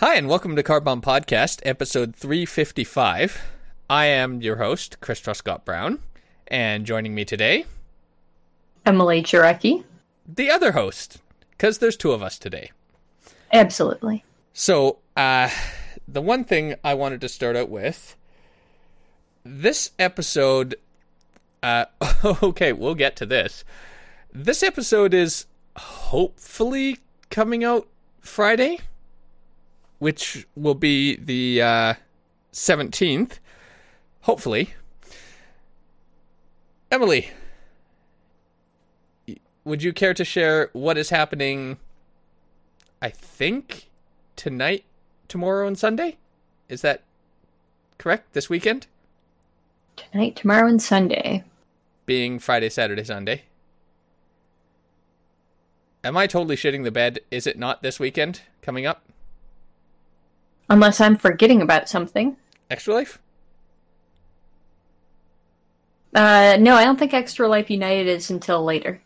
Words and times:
Hi, 0.00 0.14
and 0.14 0.28
welcome 0.28 0.54
to 0.54 0.62
Carbon 0.62 1.00
Podcast, 1.00 1.60
episode 1.64 2.14
355. 2.14 3.42
I 3.90 4.06
am 4.06 4.40
your 4.40 4.56
host, 4.56 5.00
Chris 5.00 5.20
Truscott 5.20 5.64
Brown, 5.64 5.98
and 6.46 6.86
joining 6.86 7.16
me 7.16 7.24
today, 7.24 7.66
Emily 8.86 9.22
Jarecki. 9.22 9.82
the 10.24 10.50
other 10.50 10.72
host, 10.72 11.18
because 11.50 11.78
there's 11.78 11.96
two 11.96 12.12
of 12.12 12.22
us 12.22 12.38
today. 12.38 12.70
Absolutely. 13.52 14.22
So, 14.52 14.98
uh, 15.16 15.50
the 16.06 16.22
one 16.22 16.44
thing 16.44 16.76
I 16.84 16.94
wanted 16.94 17.20
to 17.22 17.28
start 17.28 17.56
out 17.56 17.68
with 17.68 18.14
this 19.44 19.90
episode, 19.98 20.76
uh, 21.60 21.86
okay, 22.42 22.72
we'll 22.72 22.94
get 22.94 23.16
to 23.16 23.26
this. 23.26 23.64
This 24.32 24.62
episode 24.62 25.12
is 25.12 25.46
hopefully 25.76 26.98
coming 27.30 27.64
out 27.64 27.88
Friday, 28.20 28.78
which 29.98 30.46
will 30.54 30.74
be 30.74 31.16
the 31.16 31.62
uh, 31.62 31.94
17th. 32.52 33.38
Hopefully. 34.22 34.74
Emily, 36.90 37.30
would 39.64 39.82
you 39.82 39.92
care 39.92 40.14
to 40.14 40.24
share 40.24 40.70
what 40.72 40.96
is 40.96 41.10
happening? 41.10 41.76
I 43.02 43.10
think 43.10 43.88
tonight, 44.36 44.84
tomorrow, 45.28 45.66
and 45.66 45.78
Sunday? 45.78 46.16
Is 46.68 46.80
that 46.82 47.02
correct? 47.98 48.32
This 48.32 48.48
weekend? 48.48 48.86
Tonight, 49.96 50.36
tomorrow, 50.36 50.68
and 50.68 50.80
Sunday. 50.80 51.44
Being 52.06 52.38
Friday, 52.38 52.70
Saturday, 52.70 53.04
Sunday. 53.04 53.42
Am 56.02 56.16
I 56.16 56.26
totally 56.26 56.56
shitting 56.56 56.84
the 56.84 56.90
bed? 56.90 57.20
Is 57.30 57.46
it 57.46 57.58
not 57.58 57.82
this 57.82 58.00
weekend 58.00 58.42
coming 58.62 58.86
up? 58.86 59.02
Unless 60.68 61.00
I'm 61.00 61.16
forgetting 61.16 61.62
about 61.62 61.88
something. 61.88 62.36
Extra 62.70 62.94
Life? 62.94 63.18
Uh, 66.14 66.56
no, 66.60 66.74
I 66.74 66.84
don't 66.84 66.98
think 66.98 67.14
Extra 67.14 67.48
Life 67.48 67.70
United 67.70 68.06
is 68.06 68.30
until 68.30 68.64
later. 68.64 69.00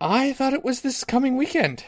I 0.00 0.32
thought 0.32 0.52
it 0.52 0.64
was 0.64 0.80
this 0.80 1.04
coming 1.04 1.36
weekend. 1.36 1.84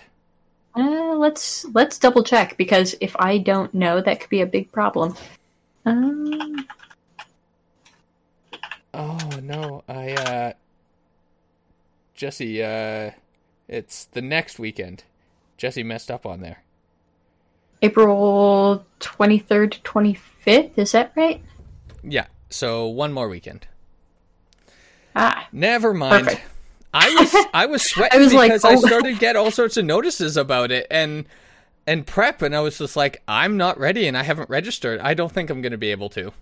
Uh, 0.75 1.15
let's 1.17 1.67
let's 1.75 1.99
double 1.99 2.25
check 2.25 2.57
because 2.57 2.95
if 3.01 3.15
I 3.19 3.39
don't 3.39 3.73
know, 3.75 4.01
that 4.01 4.21
could 4.21 4.31
be 4.31 4.41
a 4.41 4.47
big 4.47 4.73
problem. 4.73 5.15
Um, 5.85 6.67
Oh 8.95 9.31
no, 9.43 9.83
I 9.89 10.13
uh 10.13 10.53
Jesse, 12.15 12.63
uh 12.63 13.13
it's 13.69 14.05
the 14.07 14.23
next 14.23 14.59
weekend. 14.59 15.05
Jesse 15.57 15.83
messed 15.83 16.11
up 16.11 16.27
on 16.27 16.41
there. 16.41 16.63
April 17.83 18.85
twenty 19.01 19.39
third 19.39 19.73
to 19.73 19.83
twenty 19.83 20.15
fifth. 20.15 20.79
Is 20.79 20.93
that 20.93 21.13
right? 21.17 21.43
Yeah, 22.03 22.27
so 22.51 22.87
one 22.87 23.13
more 23.13 23.29
weekend. 23.29 23.67
Ah, 25.15 25.47
Never 25.53 25.93
mind. 25.93 26.27
Perfect. 26.27 26.43
I 26.95 27.15
was 27.19 27.47
I 27.55 27.67
was 27.67 27.83
sweating 27.83 28.19
I 28.19 28.23
was 28.23 28.33
like, 28.35 28.51
because 28.51 28.65
I 28.65 28.75
oh. 28.75 28.81
started 28.81 29.15
to 29.15 29.19
get 29.21 29.37
all 29.37 29.51
sorts 29.51 29.77
of 29.77 29.85
notices 29.85 30.37
about 30.37 30.71
it 30.71 30.87
and 30.91 31.25
and 31.87 32.07
prep 32.07 32.43
and 32.43 32.55
I 32.55 32.61
was 32.61 32.79
just 32.79 32.97
like 32.97 33.23
I'm 33.29 33.57
not 33.57 33.79
ready 33.79 34.07
and 34.07 34.17
I 34.17 34.23
haven't 34.23 34.49
registered. 34.51 35.01
I 35.01 35.15
don't 35.15 35.33
think 35.33 35.51
I'm 35.51 35.61
going 35.63 35.73
to 35.73 35.79
be 35.79 35.91
able 35.91 36.09
to. 36.11 36.33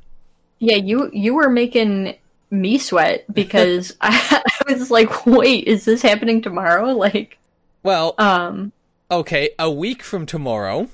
yeah. 0.59 0.77
You 0.77 1.11
you 1.13 1.35
were 1.35 1.49
making 1.49 2.17
me 2.51 2.79
sweat 2.79 3.25
because 3.33 3.97
I, 4.01 4.43
I 4.69 4.73
was 4.73 4.91
like, 4.91 5.25
wait, 5.27 5.65
is 5.67 5.85
this 5.85 6.03
happening 6.03 6.43
tomorrow? 6.43 6.93
Like, 6.93 7.39
Well, 7.83 8.15
um. 8.19 8.73
okay, 9.11 9.51
a 9.59 9.71
week 9.71 10.03
from 10.03 10.27
tomorrow. 10.27 10.89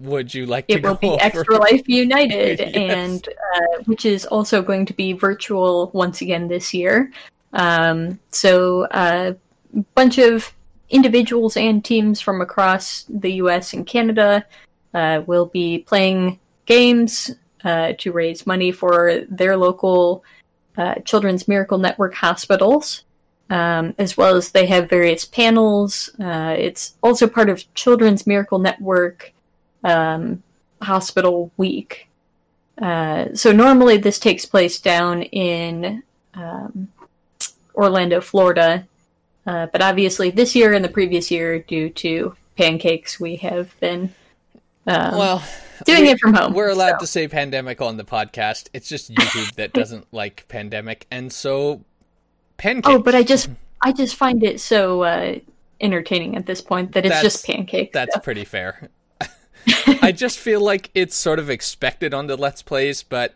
Would 0.00 0.32
you 0.34 0.46
like 0.46 0.66
to 0.68 0.74
it 0.74 0.82
will 0.82 0.94
be 0.94 1.08
over- 1.10 1.22
Extra 1.22 1.56
Life 1.58 1.88
United, 1.88 2.58
Yes. 2.74 2.74
and 2.74 3.28
uh, 3.28 3.82
which 3.84 4.04
is 4.06 4.24
also 4.26 4.62
going 4.62 4.86
to 4.86 4.94
be 4.94 5.12
virtual 5.12 5.90
once 5.92 6.20
again 6.22 6.48
this 6.48 6.72
year. 6.74 7.12
Um, 7.52 8.18
so 8.30 8.86
a 8.90 9.36
bunch 9.94 10.18
of 10.18 10.52
individuals 10.88 11.56
and 11.56 11.84
teams 11.84 12.20
from 12.20 12.40
across 12.40 13.04
the 13.08 13.32
U.S. 13.34 13.72
and 13.74 13.86
Canada 13.86 14.44
uh, 14.94 15.22
will 15.26 15.46
be 15.46 15.78
playing 15.78 16.38
games 16.66 17.30
uh, 17.64 17.92
to 17.98 18.12
raise 18.12 18.46
money 18.46 18.72
for 18.72 19.20
their 19.28 19.56
local 19.56 20.24
uh, 20.76 20.94
Children's 21.04 21.46
Miracle 21.46 21.78
Network 21.78 22.14
hospitals. 22.14 23.04
Um, 23.50 23.94
as 23.98 24.16
well 24.16 24.36
as 24.36 24.52
they 24.52 24.66
have 24.66 24.88
various 24.88 25.24
panels. 25.24 26.08
Uh, 26.20 26.54
it's 26.56 26.94
also 27.02 27.26
part 27.26 27.48
of 27.50 27.64
Children's 27.74 28.24
Miracle 28.24 28.60
Network 28.60 29.32
um, 29.84 30.42
hospital 30.82 31.50
week. 31.56 32.08
Uh, 32.80 33.26
so 33.34 33.52
normally 33.52 33.96
this 33.98 34.18
takes 34.18 34.46
place 34.46 34.80
down 34.80 35.22
in 35.22 36.02
um, 36.34 36.88
Orlando, 37.74 38.20
Florida, 38.20 38.86
uh, 39.46 39.66
but 39.72 39.82
obviously 39.82 40.30
this 40.30 40.54
year 40.54 40.72
and 40.72 40.84
the 40.84 40.88
previous 40.88 41.30
year, 41.30 41.58
due 41.58 41.90
to 41.90 42.34
pancakes, 42.56 43.18
we 43.20 43.36
have 43.36 43.78
been 43.80 44.14
um, 44.86 45.16
Well, 45.18 45.42
doing 45.84 46.02
we- 46.02 46.10
it 46.10 46.20
from 46.20 46.34
home. 46.34 46.54
We're 46.54 46.70
allowed 46.70 46.92
so. 46.92 46.98
to 47.00 47.06
say 47.06 47.28
pandemic 47.28 47.80
on 47.82 47.96
the 47.96 48.04
podcast. 48.04 48.68
It's 48.72 48.88
just 48.88 49.12
YouTube 49.12 49.54
that 49.56 49.72
doesn't 49.74 50.06
like 50.12 50.46
pandemic, 50.48 51.06
and 51.10 51.30
so 51.32 51.84
pancakes. 52.56 52.88
Oh, 52.88 52.98
but 52.98 53.14
I 53.14 53.22
just 53.22 53.50
I 53.82 53.92
just 53.92 54.16
find 54.16 54.42
it 54.42 54.60
so 54.60 55.02
uh, 55.02 55.38
entertaining 55.80 56.36
at 56.36 56.46
this 56.46 56.60
point 56.62 56.92
that 56.92 57.04
it's 57.04 57.14
That's- 57.14 57.22
just 57.34 57.46
pancakes. 57.46 57.92
That's 57.92 58.14
so. 58.14 58.20
pretty 58.20 58.44
fair. 58.44 58.88
I 60.02 60.12
just 60.12 60.38
feel 60.38 60.60
like 60.60 60.90
it's 60.94 61.14
sort 61.16 61.38
of 61.38 61.50
expected 61.50 62.14
on 62.14 62.26
the 62.26 62.36
Let's 62.36 62.62
Plays, 62.62 63.02
but 63.02 63.34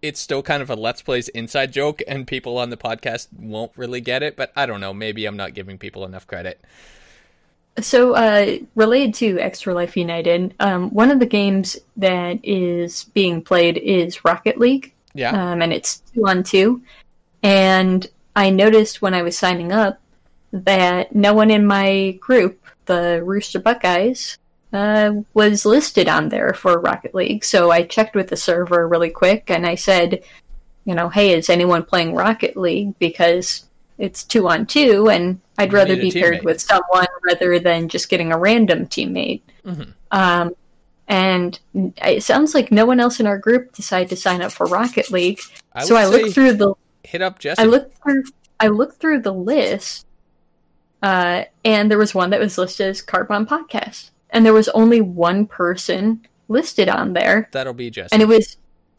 it's 0.00 0.20
still 0.20 0.42
kind 0.42 0.62
of 0.62 0.70
a 0.70 0.74
Let's 0.74 1.02
Plays 1.02 1.28
inside 1.28 1.72
joke, 1.72 2.02
and 2.08 2.26
people 2.26 2.58
on 2.58 2.70
the 2.70 2.76
podcast 2.76 3.28
won't 3.38 3.72
really 3.76 4.00
get 4.00 4.22
it. 4.22 4.36
But 4.36 4.52
I 4.56 4.66
don't 4.66 4.80
know. 4.80 4.92
Maybe 4.92 5.26
I'm 5.26 5.36
not 5.36 5.54
giving 5.54 5.78
people 5.78 6.04
enough 6.04 6.26
credit. 6.26 6.60
So, 7.80 8.14
uh, 8.14 8.58
related 8.74 9.14
to 9.14 9.38
Extra 9.38 9.72
Life 9.72 9.96
United, 9.96 10.54
um, 10.60 10.90
one 10.90 11.10
of 11.10 11.20
the 11.20 11.26
games 11.26 11.78
that 11.96 12.38
is 12.42 13.04
being 13.14 13.40
played 13.40 13.78
is 13.78 14.24
Rocket 14.26 14.58
League, 14.58 14.92
Yeah. 15.14 15.30
um, 15.52 15.62
and 15.62 15.72
it's 15.72 16.02
two 16.14 16.28
on 16.28 16.42
two. 16.42 16.82
And 17.42 18.06
I 18.36 18.50
noticed 18.50 19.00
when 19.00 19.14
I 19.14 19.22
was 19.22 19.38
signing 19.38 19.72
up 19.72 19.98
that 20.52 21.14
no 21.14 21.32
one 21.32 21.50
in 21.50 21.66
my 21.66 22.10
group, 22.20 22.62
the 22.84 23.22
Rooster 23.24 23.58
Buckeyes, 23.58 24.36
uh, 24.72 25.12
was 25.34 25.66
listed 25.66 26.08
on 26.08 26.28
there 26.28 26.54
for 26.54 26.80
Rocket 26.80 27.14
League. 27.14 27.44
So 27.44 27.70
I 27.70 27.82
checked 27.82 28.14
with 28.14 28.28
the 28.28 28.36
server 28.36 28.88
really 28.88 29.10
quick 29.10 29.50
and 29.50 29.66
I 29.66 29.74
said, 29.74 30.22
you 30.84 30.94
know, 30.94 31.08
hey, 31.08 31.34
is 31.34 31.50
anyone 31.50 31.84
playing 31.84 32.14
Rocket 32.14 32.56
League? 32.56 32.98
Because 32.98 33.66
it's 33.98 34.24
two 34.24 34.48
on 34.48 34.66
two, 34.66 35.08
and 35.08 35.40
I'd 35.58 35.70
You 35.70 35.78
rather 35.78 35.96
be 35.96 36.10
paired 36.10 36.42
with 36.42 36.60
someone 36.60 37.06
rather 37.24 37.60
than 37.60 37.88
just 37.88 38.08
getting 38.08 38.32
a 38.32 38.38
random 38.38 38.86
teammate. 38.86 39.42
Mhm. 39.64 39.92
Um, 40.10 40.56
and 41.06 41.58
it 41.74 42.24
sounds 42.24 42.54
like 42.54 42.72
no 42.72 42.84
one 42.84 42.98
else 42.98 43.20
in 43.20 43.26
our 43.26 43.38
group 43.38 43.72
decided 43.74 44.08
to 44.08 44.16
sign 44.16 44.42
up 44.42 44.50
for 44.50 44.66
Rocket 44.66 45.10
League. 45.10 45.40
I 45.72 45.84
so 45.84 45.94
I 45.94 46.06
looked 46.06 46.34
through 46.34 46.54
the 46.54 46.74
hit 47.04 47.22
up 47.22 47.38
Jesse. 47.38 47.62
I 47.62 47.66
looked 47.66 47.96
through 48.02 48.24
I 48.58 48.68
looked 48.68 49.00
through 49.00 49.20
the 49.20 49.32
list, 49.32 50.06
uh, 51.02 51.44
and 51.64 51.90
there 51.90 51.98
was 51.98 52.14
one 52.14 52.30
that 52.30 52.40
was 52.40 52.58
listed 52.58 52.88
as 52.88 53.02
Carbon 53.02 53.44
Podcast, 53.46 54.10
and 54.32 54.44
there 54.44 54.52
was 54.52 54.68
only 54.70 55.00
one 55.00 55.46
person 55.46 56.26
listed 56.48 56.88
on 56.88 57.12
there, 57.12 57.48
That'll 57.52 57.72
be 57.74 57.90
Jesse. 57.90 58.08
and 58.12 58.20
it 58.22 58.28
was 58.28 58.56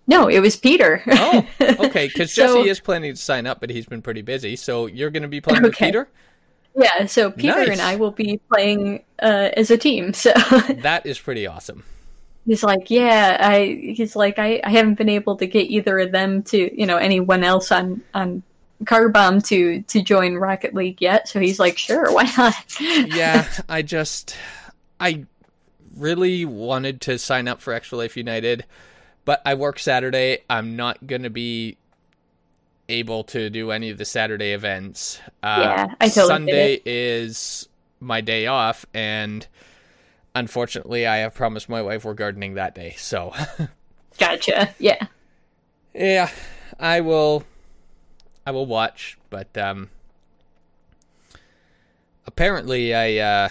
no, 0.07 0.27
it 0.27 0.39
was 0.39 0.55
Peter. 0.57 1.01
oh, 1.07 1.45
okay. 1.61 2.07
Because 2.07 2.33
So- 2.33 2.57
Jesse 2.57 2.69
is 2.69 2.79
planning 2.79 3.13
to 3.13 3.19
sign 3.19 3.45
up, 3.47 3.59
but 3.61 3.69
he's 3.69 3.85
been 3.85 4.01
pretty 4.01 4.21
busy. 4.21 4.55
So 4.57 4.85
you're 4.87 5.09
going 5.09 5.23
to 5.23 5.29
be 5.29 5.39
playing 5.41 5.61
with 5.63 5.75
Peter. 5.75 6.09
yeah, 6.75 7.05
so 7.05 7.31
Peter 7.31 7.59
Nice. 7.59 7.69
and 7.69 7.81
I 7.81 7.95
will 7.95 8.11
be 8.11 8.39
playing 8.51 9.03
uh, 9.21 9.49
as 9.55 9.71
a 9.71 9.77
team. 9.77 10.13
So 10.13 10.31
That 10.81 11.05
is 11.05 11.17
pretty 11.19 11.47
awesome. 11.47 11.83
he's 12.45 12.63
like, 12.63 12.91
yeah, 12.91 13.37
I. 13.39 13.93
He's 13.95 14.15
like, 14.17 14.39
I, 14.39 14.59
I 14.65 14.71
haven't 14.71 14.95
been 14.95 15.07
able 15.09 15.37
to 15.37 15.47
get 15.47 15.69
either 15.69 15.99
of 15.99 16.11
them 16.11 16.43
to, 16.43 16.57
you 16.77 16.85
know, 16.85 16.97
anyone 16.97 17.43
else 17.45 17.71
on 17.71 18.01
on 18.13 18.43
Carbomb 18.83 19.41
to 19.47 19.83
to 19.83 20.01
join 20.01 20.33
Rocket 20.35 20.73
League 20.73 21.01
yet. 21.01 21.29
So 21.29 21.39
he's 21.39 21.59
like, 21.59 21.77
sure, 21.77 22.11
why 22.11 22.29
not? 22.37 22.55
yeah, 22.81 23.47
I 23.69 23.81
just 23.83 24.35
I 24.99 25.25
really 25.95 26.45
wanted 26.45 27.01
to 27.01 27.17
sign 27.19 27.47
up 27.47 27.61
for 27.61 27.73
Extra 27.73 27.97
Life 27.97 28.17
United, 28.17 28.65
but 29.25 29.41
I 29.45 29.53
work 29.53 29.79
Saturday. 29.79 30.39
I'm 30.49 30.75
not 30.75 31.05
gonna 31.07 31.29
be 31.29 31.77
able 32.89 33.23
to 33.23 33.49
do 33.49 33.71
any 33.71 33.89
of 33.89 33.97
the 33.97 34.05
Saturday 34.05 34.53
events. 34.53 35.19
Uh, 35.41 35.57
Yeah, 35.61 35.95
I 36.01 36.09
totally 36.09 36.27
Sunday 36.27 36.81
is 36.85 37.67
my 37.99 38.21
day 38.21 38.47
off, 38.47 38.85
and 38.93 39.47
unfortunately, 40.35 41.07
I 41.07 41.17
have 41.17 41.33
promised 41.33 41.69
my 41.69 41.81
wife 41.81 42.03
we're 42.05 42.13
gardening 42.13 42.55
that 42.55 42.75
day. 42.75 42.95
So, 42.97 43.33
Gotcha. 44.19 44.73
Yeah. 44.79 45.07
yeah, 45.93 46.29
I 46.79 47.01
will. 47.01 47.43
I 48.45 48.51
will 48.51 48.65
watch, 48.65 49.17
but 49.29 49.57
um, 49.57 49.89
apparently, 52.27 52.93
I 52.93 53.17
uh, 53.17 53.49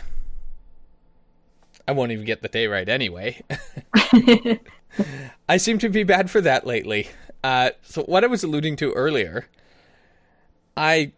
I 1.87 1.93
won't 1.93 2.13
even 2.13 2.25
get 2.25 2.43
the 2.43 2.49
day 2.49 2.67
right 2.67 2.89
anyway. 2.89 3.43
I 5.49 5.57
seem 5.57 5.79
to 5.79 5.89
be 5.89 6.05
bad 6.05 6.31
for 6.31 6.41
that 6.41 6.67
lately. 6.67 7.09
Uh, 7.43 7.71
so 7.83 8.03
what 8.05 8.25
I 8.25 8.29
was 8.29 8.45
alluding 8.45 8.77
to 8.77 8.93
earlier, 8.93 9.47
I 10.77 11.13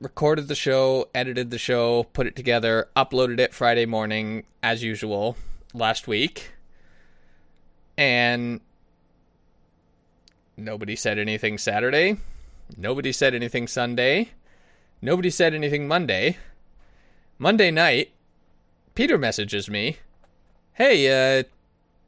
recorded 0.00 0.48
the 0.48 0.54
show, 0.54 1.08
edited 1.14 1.50
the 1.50 1.58
show, 1.58 2.04
put 2.12 2.26
it 2.26 2.36
together, 2.36 2.88
uploaded 2.96 3.38
it 3.40 3.52
Friday 3.52 3.84
morning 3.84 4.44
as 4.62 4.82
usual 4.82 5.36
last 5.74 6.08
week. 6.08 6.52
And 7.96 8.60
nobody 10.56 10.96
said 10.96 11.18
anything 11.18 11.58
Saturday. 11.58 12.16
Nobody 12.76 13.12
said 13.12 13.34
anything 13.34 13.66
Sunday. 13.66 14.30
Nobody 15.02 15.30
said 15.30 15.54
anything 15.54 15.88
Monday. 15.88 16.36
Monday 17.38 17.70
night, 17.70 18.12
Peter 18.98 19.16
messages 19.16 19.70
me, 19.70 19.98
"Hey, 20.72 21.38
uh 21.38 21.44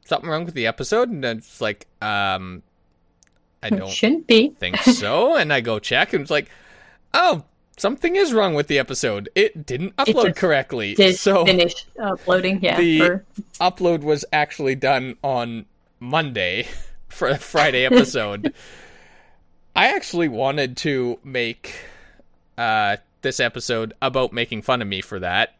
something 0.03 0.29
wrong 0.29 0.43
with 0.43 0.55
the 0.55 0.67
episode?" 0.67 1.07
And 1.07 1.23
it's 1.23 1.61
like, 1.61 1.87
"Um 2.01 2.63
I 3.63 3.69
don't 3.69 3.89
Shouldn't 3.89 4.27
be. 4.27 4.49
think 4.59 4.75
so." 4.75 5.35
and 5.37 5.53
I 5.53 5.61
go 5.61 5.79
check 5.79 6.11
and 6.11 6.23
it's 6.23 6.29
like, 6.29 6.49
"Oh, 7.13 7.45
something 7.77 8.17
is 8.17 8.33
wrong 8.33 8.55
with 8.55 8.67
the 8.67 8.77
episode. 8.77 9.29
It 9.35 9.65
didn't 9.65 9.95
upload 9.95 10.25
just 10.25 10.35
correctly." 10.35 10.93
Did 10.93 11.15
so 11.15 11.45
finish 11.45 11.87
uploading, 11.97 12.59
yeah. 12.61 12.75
the 12.75 13.21
upload 13.61 14.01
was 14.01 14.25
actually 14.33 14.75
done 14.75 15.15
on 15.23 15.67
Monday 16.01 16.67
for 17.07 17.29
a 17.29 17.37
Friday 17.37 17.85
episode. 17.85 18.53
I 19.77 19.95
actually 19.95 20.27
wanted 20.27 20.75
to 20.77 21.19
make 21.23 21.73
uh, 22.57 22.97
this 23.21 23.39
episode 23.39 23.93
about 24.01 24.33
making 24.33 24.63
fun 24.63 24.81
of 24.81 24.89
me 24.89 24.99
for 24.99 25.21
that, 25.21 25.55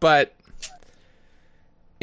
but 0.00 0.33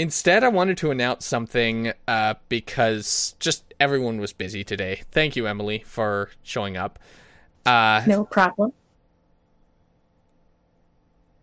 instead 0.01 0.44
I 0.44 0.48
wanted 0.48 0.77
to 0.77 0.89
announce 0.89 1.25
something 1.25 1.94
uh, 2.07 2.33
because 2.50 3.36
just 3.39 3.74
everyone 3.80 4.19
was 4.19 4.33
busy 4.33 4.63
today. 4.63 5.03
Thank 5.12 5.36
you, 5.36 5.45
Emily, 5.45 5.83
for 5.86 6.31
showing 6.42 6.75
up. 6.75 6.98
Uh, 7.65 8.01
no 8.07 8.25
problem. 8.25 8.74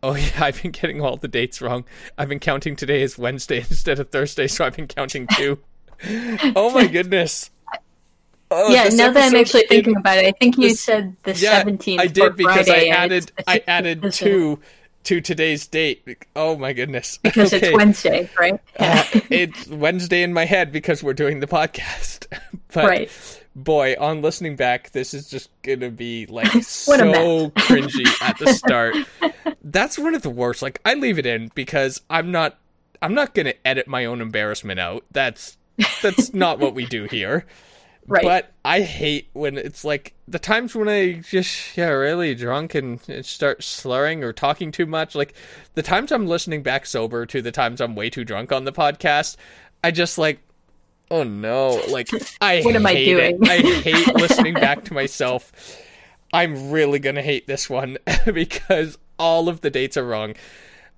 Oh 0.03 0.15
yeah, 0.17 0.45
I've 0.45 0.61
been 0.61 0.73
getting 0.73 1.01
all 1.01 1.17
the 1.17 1.29
dates 1.29 1.63
wrong. 1.63 1.85
I've 2.19 2.29
been 2.29 2.41
counting 2.41 2.75
today 2.75 3.03
as 3.03 3.17
Wednesday 3.17 3.59
instead 3.71 4.01
of 4.01 4.11
Thursday, 4.11 4.49
so 4.49 4.65
I've 4.65 4.77
been 4.77 4.89
counting 4.89 5.29
two. 5.29 5.61
oh 6.57 6.73
my 6.75 6.89
goodness. 6.89 7.51
Oh, 8.51 8.73
yeah, 8.73 8.89
now 8.89 9.13
that 9.13 9.31
I'm 9.31 9.39
actually 9.39 9.63
in- 9.63 9.69
thinking 9.69 9.97
about 9.97 10.19
it, 10.19 10.27
I 10.27 10.33
think 10.33 10.57
you 10.57 10.71
this- 10.71 10.81
said 10.81 11.17
the 11.23 11.35
yeah, 11.35 11.63
17th. 11.63 12.01
I 12.01 12.07
did 12.07 12.35
because 12.35 12.67
Friday, 12.67 12.91
I 12.91 12.97
added 12.97 13.33
I 13.47 13.63
added 13.69 14.13
two 14.13 14.59
to 15.05 15.21
today's 15.21 15.67
date. 15.67 16.07
Oh 16.37 16.57
my 16.57 16.73
goodness. 16.73 17.19
because 17.23 17.53
Okay. 17.55 17.69
it's 17.69 17.77
Wednesday, 17.77 18.31
right? 18.39 18.61
Uh, 18.79 19.05
it's 19.31 19.67
Wednesday 19.69 20.23
in 20.23 20.33
my 20.33 20.45
head 20.45 20.73
because 20.73 21.03
we're 21.03 21.15
doing 21.15 21.41
the 21.41 21.47
podcast. 21.47 22.27
but 22.73 22.85
right. 22.85 23.43
boy, 23.57 23.95
on 23.99 24.23
listening 24.23 24.57
back, 24.57 24.91
this 24.91 25.15
is 25.15 25.29
just 25.31 25.51
gonna 25.63 25.91
be 25.91 26.27
like 26.27 26.51
so 26.63 27.51
cringy 27.51 28.07
at 28.23 28.39
the 28.39 28.53
start. 28.53 28.95
That's 29.63 29.99
one 29.99 30.15
of 30.15 30.23
the 30.23 30.31
worst. 30.31 30.63
Like 30.63 30.81
I 30.85 30.95
leave 30.95 31.19
it 31.19 31.27
in 31.27 31.51
because 31.55 32.01
I'm 32.11 32.31
not 32.31 32.59
I'm 33.01 33.15
not 33.15 33.35
gonna 33.35 33.55
edit 33.65 33.87
my 33.87 34.05
own 34.05 34.21
embarrassment 34.21 34.81
out. 34.81 35.05
That's 35.11 35.57
that's 36.03 36.35
not 36.35 36.59
what 36.59 36.75
we 36.75 36.85
do 36.87 37.05
here. 37.05 37.47
Right. 38.09 38.23
But 38.23 38.53
I 38.65 38.81
hate 38.81 39.29
when 39.35 39.59
it's 39.59 39.85
like 39.85 40.15
the 40.27 40.39
times 40.39 40.75
when 40.75 40.89
I 40.89 41.15
just 41.15 41.77
yeah 41.77 41.89
really 41.91 42.35
drunk 42.35 42.75
and, 42.75 43.01
and 43.09 43.25
start 43.25 43.63
slurring 43.63 44.25
or 44.25 44.33
talking 44.33 44.73
too 44.73 44.87
much. 44.87 45.15
Like 45.15 45.35
the 45.75 45.83
times 45.83 46.11
I'm 46.11 46.27
listening 46.27 46.63
back 46.63 46.87
sober 46.87 47.27
to 47.27 47.43
the 47.43 47.53
times 47.53 47.81
I'm 47.81 47.95
way 47.95 48.09
too 48.11 48.25
drunk 48.25 48.51
on 48.51 48.65
the 48.65 48.73
podcast. 48.73 49.37
I 49.85 49.91
just 49.91 50.17
like 50.19 50.41
oh 51.11 51.23
no 51.23 51.83
like 51.91 52.09
I 52.41 52.63
What 52.63 52.77
am 52.77 52.87
I 52.87 52.93
hate 52.95 53.17
it. 53.17 53.39
doing? 53.39 53.51
I 53.51 53.57
hate 53.81 54.07
listening 54.15 54.55
back 54.55 54.85
to 54.85 54.95
myself. 54.95 55.53
I'm 56.33 56.71
really 56.71 56.99
gonna 56.99 57.23
hate 57.23 57.47
this 57.47 57.69
one 57.69 57.99
because 58.33 58.97
all 59.19 59.49
of 59.49 59.61
the 59.61 59.71
dates 59.71 59.97
are 59.97 60.07
wrong. 60.07 60.35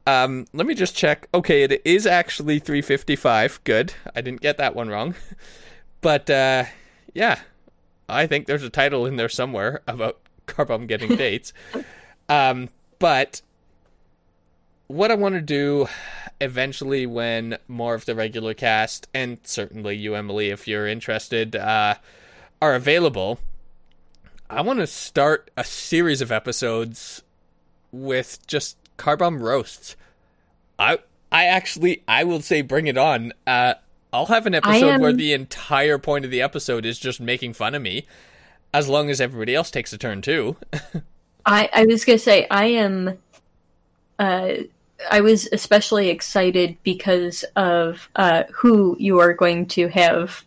Um, 0.06 0.46
let 0.52 0.66
me 0.66 0.74
just 0.74 0.96
check. 0.96 1.28
Okay, 1.34 1.62
it 1.62 1.82
is 1.84 2.06
actually 2.06 2.58
355. 2.58 3.60
Good. 3.64 3.94
I 4.14 4.20
didn't 4.20 4.40
get 4.40 4.56
that 4.58 4.74
one 4.74 4.88
wrong. 4.88 5.14
But 6.00 6.28
uh, 6.30 6.64
yeah, 7.14 7.40
I 8.08 8.26
think 8.26 8.46
there's 8.46 8.62
a 8.62 8.70
title 8.70 9.06
in 9.06 9.16
there 9.16 9.28
somewhere 9.28 9.82
about 9.86 10.18
Carbom 10.46 10.86
getting 10.86 11.16
dates. 11.16 11.52
Um, 12.28 12.68
but 13.00 13.42
what 14.86 15.10
I 15.10 15.16
want 15.16 15.34
to 15.34 15.40
do 15.40 15.88
eventually 16.40 17.04
when 17.04 17.58
more 17.66 17.94
of 17.96 18.04
the 18.04 18.14
regular 18.14 18.54
cast 18.54 19.08
and 19.12 19.38
certainly 19.42 19.96
you 19.96 20.14
Emily 20.14 20.50
if 20.50 20.68
you're 20.68 20.86
interested 20.86 21.56
uh, 21.56 21.96
are 22.62 22.76
available 22.76 23.40
I 24.52 24.62
want 24.62 24.80
to 24.80 24.86
start 24.88 25.48
a 25.56 25.62
series 25.62 26.20
of 26.20 26.32
episodes 26.32 27.22
with 27.92 28.44
just 28.48 28.76
Carbom 28.96 29.40
roasts. 29.40 29.94
I 30.76 30.98
I 31.30 31.44
actually 31.44 32.02
I 32.08 32.24
will 32.24 32.40
say 32.40 32.60
bring 32.60 32.88
it 32.88 32.98
on. 32.98 33.32
Uh 33.46 33.74
I'll 34.12 34.26
have 34.26 34.46
an 34.46 34.54
episode 34.54 34.94
am- 34.94 35.00
where 35.00 35.12
the 35.12 35.32
entire 35.32 35.98
point 35.98 36.24
of 36.24 36.30
the 36.30 36.42
episode 36.42 36.84
is 36.84 36.98
just 36.98 37.20
making 37.20 37.52
fun 37.54 37.74
of 37.74 37.82
me 37.82 38.06
as 38.72 38.88
long 38.88 39.10
as 39.10 39.20
everybody 39.20 39.54
else 39.54 39.70
takes 39.70 39.92
a 39.92 39.98
turn 39.98 40.22
too. 40.22 40.56
I, 41.46 41.68
I 41.72 41.86
was 41.86 42.04
gonna 42.04 42.18
say 42.18 42.46
I 42.50 42.66
am. 42.66 43.18
Uh, 44.18 44.52
I 45.10 45.22
was 45.22 45.48
especially 45.52 46.10
excited 46.10 46.76
because 46.82 47.42
of 47.56 48.08
uh, 48.16 48.44
who 48.52 48.96
you 49.00 49.18
are 49.18 49.32
going 49.32 49.66
to 49.68 49.88
have 49.88 50.44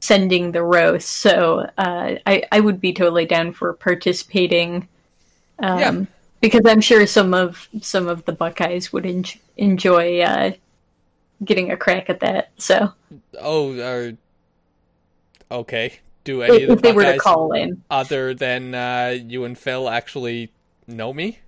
sending 0.00 0.50
the 0.52 0.62
roast. 0.62 1.08
So 1.08 1.70
uh, 1.78 2.16
I 2.26 2.42
I 2.50 2.60
would 2.60 2.80
be 2.80 2.92
totally 2.92 3.26
down 3.26 3.52
for 3.52 3.72
participating. 3.72 4.88
Um, 5.60 5.78
Yeah. 5.78 6.04
Because 6.40 6.66
I'm 6.66 6.82
sure 6.82 7.06
some 7.06 7.32
of 7.32 7.68
some 7.80 8.06
of 8.08 8.24
the 8.26 8.32
Buckeyes 8.32 8.92
would 8.92 9.06
en- 9.06 9.24
enjoy 9.56 10.20
uh, 10.20 10.52
getting 11.44 11.70
a 11.70 11.76
crack 11.76 12.10
at 12.10 12.20
that. 12.20 12.50
So 12.58 12.92
oh, 13.40 13.78
uh, 13.78 14.12
okay. 15.50 15.98
Do 16.24 16.42
any 16.42 16.62
if, 16.62 16.62
of 16.62 16.68
the 16.68 16.74
if 16.74 16.82
they 16.82 16.92
were 16.92 17.12
to 17.12 17.18
call 17.18 17.52
in, 17.52 17.82
other 17.90 18.34
than 18.34 18.74
uh, 18.74 19.16
you 19.26 19.44
and 19.44 19.58
Phil 19.58 19.88
actually 19.88 20.52
know 20.86 21.12
me? 21.12 21.38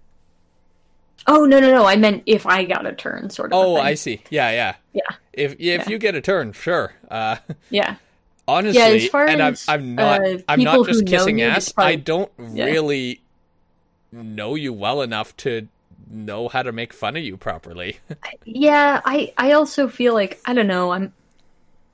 oh 1.26 1.44
no 1.44 1.60
no 1.60 1.70
no, 1.70 1.86
I 1.86 1.96
meant 1.96 2.22
if 2.26 2.46
I 2.46 2.64
got 2.64 2.86
a 2.86 2.92
turn, 2.92 3.30
sort 3.30 3.52
of. 3.52 3.58
Oh. 3.58 3.76
I 3.76 3.94
see. 3.94 4.22
Yeah, 4.30 4.50
yeah. 4.50 4.74
Yeah. 4.92 5.16
If 5.32 5.52
if 5.52 5.58
Yeah. 5.60 5.88
you 5.88 5.98
get 5.98 6.14
a 6.14 6.20
turn, 6.20 6.52
sure. 6.52 6.92
Uh, 7.10 7.36
yeah. 7.70 7.96
honestly, 8.46 8.80
Yeah, 8.80 8.88
as 8.88 9.08
far 9.08 9.26
and 9.26 9.42
I'm 9.42 9.56
I'm 9.68 9.94
not 9.94 10.20
uh, 10.20 10.38
I'm 10.48 10.62
not 10.62 10.86
just 10.86 11.06
kissing 11.06 11.40
ass. 11.42 11.72
probably- 11.72 11.92
I 11.92 11.96
don't 11.96 12.30
yeah. 12.52 12.64
really 12.66 13.20
know 14.12 14.54
you 14.54 14.72
well 14.72 15.02
enough 15.02 15.36
to 15.38 15.68
know 16.08 16.48
how 16.48 16.62
to 16.62 16.72
make 16.72 16.92
fun 16.92 17.16
of 17.16 17.22
you 17.24 17.36
properly. 17.36 17.98
Yeah, 18.44 19.00
I 19.04 19.32
I 19.36 19.52
also 19.52 19.88
feel 19.88 20.14
like 20.14 20.40
I 20.46 20.54
don't 20.54 20.66
know. 20.68 20.92
I'm 20.92 21.12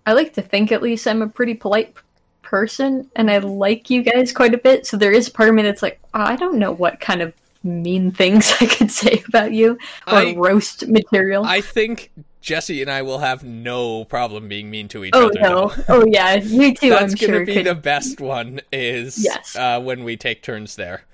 I 0.06 0.12
like 0.12 0.34
to 0.34 0.42
think 0.42 0.70
at 0.70 0.82
least 0.82 1.06
I'm 1.06 1.22
a 1.22 1.28
pretty 1.28 1.54
polite 1.54 1.94
person, 2.42 3.10
and 3.16 3.30
I 3.30 3.38
like 3.38 3.88
you 3.88 4.02
guys 4.02 4.32
quite 4.32 4.52
a 4.54 4.58
bit. 4.58 4.86
So 4.86 4.96
there 4.96 5.12
is 5.12 5.28
part 5.28 5.48
of 5.48 5.54
me 5.54 5.62
that's 5.62 5.82
like, 5.82 5.98
oh, 6.14 6.20
I 6.20 6.36
don't 6.36 6.58
know 6.58 6.72
what 6.72 7.00
kind 7.00 7.22
of 7.22 7.32
mean 7.64 8.10
things 8.10 8.52
I 8.60 8.66
could 8.66 8.90
say 8.90 9.22
about 9.28 9.52
you 9.52 9.78
or 10.06 10.14
I- 10.14 10.34
roast 10.36 10.86
material. 10.88 11.44
I 11.44 11.60
think 11.62 12.10
Jesse 12.42 12.82
and 12.82 12.90
I 12.90 13.02
will 13.02 13.18
have 13.18 13.44
no 13.44 14.04
problem 14.04 14.48
being 14.48 14.68
mean 14.70 14.88
to 14.88 15.04
each 15.04 15.14
oh 15.14 15.26
other. 15.28 15.40
no! 15.40 15.68
though. 15.68 15.84
Oh 15.88 16.04
yeah, 16.06 16.34
you 16.34 16.74
too. 16.74 16.90
That's 16.90 17.12
I'm 17.14 17.18
gonna 17.18 17.32
sure 17.38 17.46
be 17.46 17.54
could- 17.54 17.66
the 17.66 17.74
best 17.74 18.20
one. 18.20 18.60
Is 18.72 19.24
Yes. 19.24 19.56
uh, 19.56 19.80
when 19.80 20.04
we 20.04 20.16
take 20.18 20.42
turns 20.42 20.76
there. 20.76 21.04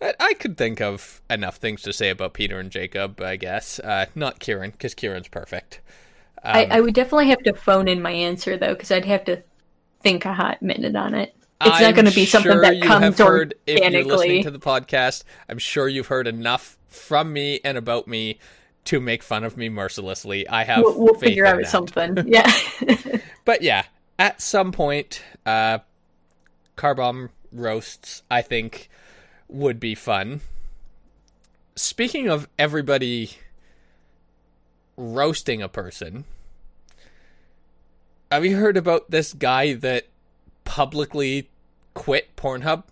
I- 0.00 0.14
I 0.20 0.34
could 0.34 0.56
think 0.56 0.80
of 0.80 1.20
enough 1.28 1.56
things 1.56 1.82
to 1.82 1.92
say 1.92 2.10
about 2.10 2.32
Peter 2.34 2.58
and 2.58 2.70
Jacob. 2.70 3.20
I 3.20 3.36
guess 3.36 3.78
uh, 3.80 4.06
not 4.14 4.38
Kieran 4.38 4.70
because 4.70 4.94
Kieran's 4.94 5.28
perfect. 5.28 5.80
I, 6.42 6.64
Um, 6.64 6.72
I 6.72 6.80
would 6.80 6.94
definitely 6.94 7.28
have 7.28 7.42
to 7.42 7.52
phone 7.54 7.86
in 7.88 8.00
my 8.00 8.12
answer 8.12 8.56
though, 8.56 8.74
because 8.74 8.90
I'd 8.90 9.04
have 9.04 9.24
to 9.26 9.42
think 10.02 10.24
a 10.24 10.32
hot 10.32 10.62
minute 10.62 10.96
on 10.96 11.14
it. 11.14 11.34
It's 11.62 11.76
I'm 11.76 11.82
not 11.82 11.94
going 11.94 12.06
to 12.06 12.14
be 12.14 12.24
something 12.24 12.50
sure 12.52 12.62
that 12.62 12.80
comes 12.80 13.18
have 13.18 13.18
heard, 13.18 13.54
If 13.66 13.92
you're 13.92 14.04
listening 14.04 14.42
to 14.44 14.50
the 14.50 14.58
podcast, 14.58 15.24
I'm 15.46 15.58
sure 15.58 15.86
you've 15.88 16.06
heard 16.06 16.26
enough 16.26 16.78
from 16.88 17.34
me 17.34 17.60
and 17.62 17.76
about 17.76 18.08
me 18.08 18.38
to 18.86 18.98
make 18.98 19.22
fun 19.22 19.44
of 19.44 19.58
me 19.58 19.68
mercilessly. 19.68 20.48
I 20.48 20.64
have 20.64 20.82
We'll, 20.82 20.98
we'll 20.98 21.14
figure 21.14 21.44
out 21.44 21.58
that. 21.58 21.68
something. 21.68 22.16
Yeah. 22.26 22.50
But 23.44 23.60
yeah, 23.62 23.84
at 24.18 24.40
some 24.40 24.70
point, 24.72 25.22
uh, 25.44 25.80
Carbom 26.76 27.30
roasts, 27.52 28.22
I 28.30 28.42
think, 28.42 28.88
would 29.52 29.80
be 29.80 29.94
fun. 29.94 30.40
Speaking 31.76 32.28
of 32.28 32.48
everybody 32.58 33.32
roasting 34.96 35.62
a 35.62 35.68
person, 35.68 36.24
have 38.30 38.44
you 38.44 38.56
heard 38.56 38.76
about 38.76 39.10
this 39.10 39.32
guy 39.32 39.74
that 39.74 40.06
publicly 40.64 41.48
quit 41.94 42.34
Pornhub? 42.36 42.84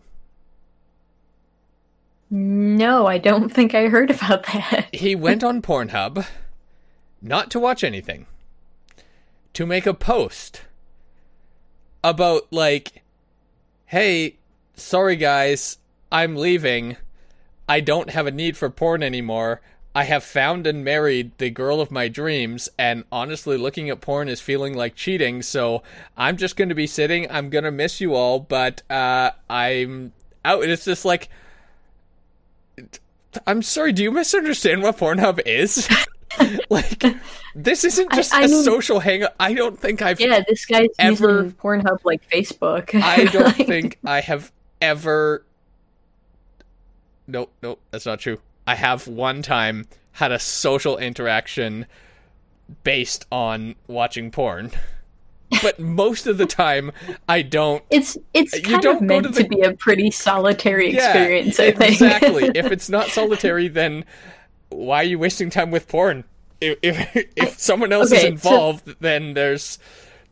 no, 2.31 3.07
I 3.07 3.19
don't 3.19 3.49
think 3.49 3.75
I 3.75 3.88
heard 3.88 4.11
about 4.11 4.45
that. 4.47 4.88
He 4.93 5.15
went 5.15 5.43
on 5.43 5.62
Pornhub 5.62 6.27
not 7.23 7.50
to 7.50 7.61
watch 7.61 7.83
anything, 7.83 8.27
to 9.55 9.67
make 9.67 9.87
a 9.87 9.95
post 9.95 10.62
about, 12.05 12.53
like, 12.53 13.03
hey, 13.87 14.37
sorry 14.75 15.17
guys, 15.17 15.79
I'm 16.11 16.37
leaving. 16.37 16.97
I 17.69 17.81
don't 17.81 18.11
have 18.11 18.27
a 18.27 18.31
need 18.31 18.57
for 18.57 18.71
porn 18.71 19.03
anymore. 19.03 19.61
I 19.95 20.05
have 20.05 20.23
found 20.23 20.67
and 20.67 20.85
married 20.85 21.33
the 21.38 21.50
girl 21.50 21.81
of 21.81 21.91
my 21.91 22.09
dreams, 22.09 22.69
and 22.79 23.05
honestly, 23.11 23.57
looking 23.57 23.91
at 23.91 24.00
porn 24.00 24.29
is 24.29 24.41
feeling 24.41 24.75
like 24.75 24.95
cheating. 24.95 25.43
So 25.43 25.83
I'm 26.17 26.37
just 26.37 26.57
going 26.57 26.69
to 26.69 26.75
be 26.75 26.87
sitting. 26.87 27.29
I'm 27.31 27.50
going 27.50 27.65
to 27.65 27.71
miss 27.73 28.00
you 28.00 28.15
all, 28.15 28.38
but 28.38 28.83
uh, 28.91 29.33
I'm 29.50 30.12
out. 30.45 30.62
It's 30.65 30.85
just 30.85 31.05
like, 31.05 31.29
I'm 33.47 33.62
sorry. 33.62 33.93
Do 33.93 34.03
you 34.03 34.12
misunderstand 34.12 34.83
what 34.83 34.99
Pornhub 34.99 35.41
is? 35.47 35.88
like, 36.71 37.03
this 37.55 37.85
isn't 37.85 38.12
just 38.12 38.33
I 38.33 38.45
a 38.45 38.49
mean- 38.49 38.62
social 38.62 39.00
hangout. 39.00 39.35
I 39.41 39.55
don't 39.55 39.79
think 39.79 40.00
I've 40.00 40.21
Yeah, 40.21 40.43
this 40.47 40.65
guy's 40.65 40.88
Ever- 40.99 41.43
using 41.43 41.53
Pornhub 41.53 41.99
like 42.05 42.29
Facebook. 42.31 42.95
I 43.03 43.25
don't 43.33 43.53
think 43.57 43.99
I 44.05 44.21
have 44.21 44.53
ever. 44.81 45.45
Nope, 47.28 47.52
nope, 47.62 47.80
that's 47.92 48.06
not 48.06 48.18
true. 48.18 48.40
I 48.66 48.75
have 48.75 49.06
one 49.06 49.42
time 49.42 49.87
had 50.12 50.32
a 50.32 50.38
social 50.40 50.99
interaction 50.99 51.87
based 52.82 53.26
on 53.30 53.75
watching 53.87 54.30
porn. 54.30 54.73
But 55.62 55.78
most 55.80 56.26
of 56.26 56.37
the 56.37 56.44
time, 56.44 56.92
I 57.26 57.40
don't. 57.40 57.82
it's 57.88 58.18
it's 58.35 58.54
You 58.54 58.61
kind 58.64 58.82
don't 58.82 58.94
of 58.97 59.00
go 59.00 59.06
meant 59.06 59.26
to 59.28 59.32
to, 59.32 59.42
the- 59.44 59.49
be 59.49 59.62
a 59.62 59.73
pretty 59.73 60.11
solitary 60.11 60.92
Yeah, 60.92 61.06
experience. 61.06 61.58
I 61.58 61.70
think 61.73 61.92
exactly. 61.92 62.44
if 62.54 62.66
it's 62.70 62.90
not 62.90 63.06
solitary, 63.08 63.68
then 63.68 64.04
why 64.68 64.99
are 64.99 65.04
you 65.04 65.18
wasting 65.18 65.49
time 65.49 65.70
with 65.70 65.88
porn? 65.88 66.25
If 66.61 66.78
if, 66.82 67.28
if 67.35 67.58
someone 67.58 67.94
else 67.94 68.08
is 68.08 68.18
okay, 68.18 68.20
so- 68.25 68.26
involved, 68.28 68.97
then 69.00 69.32
there's 69.32 69.78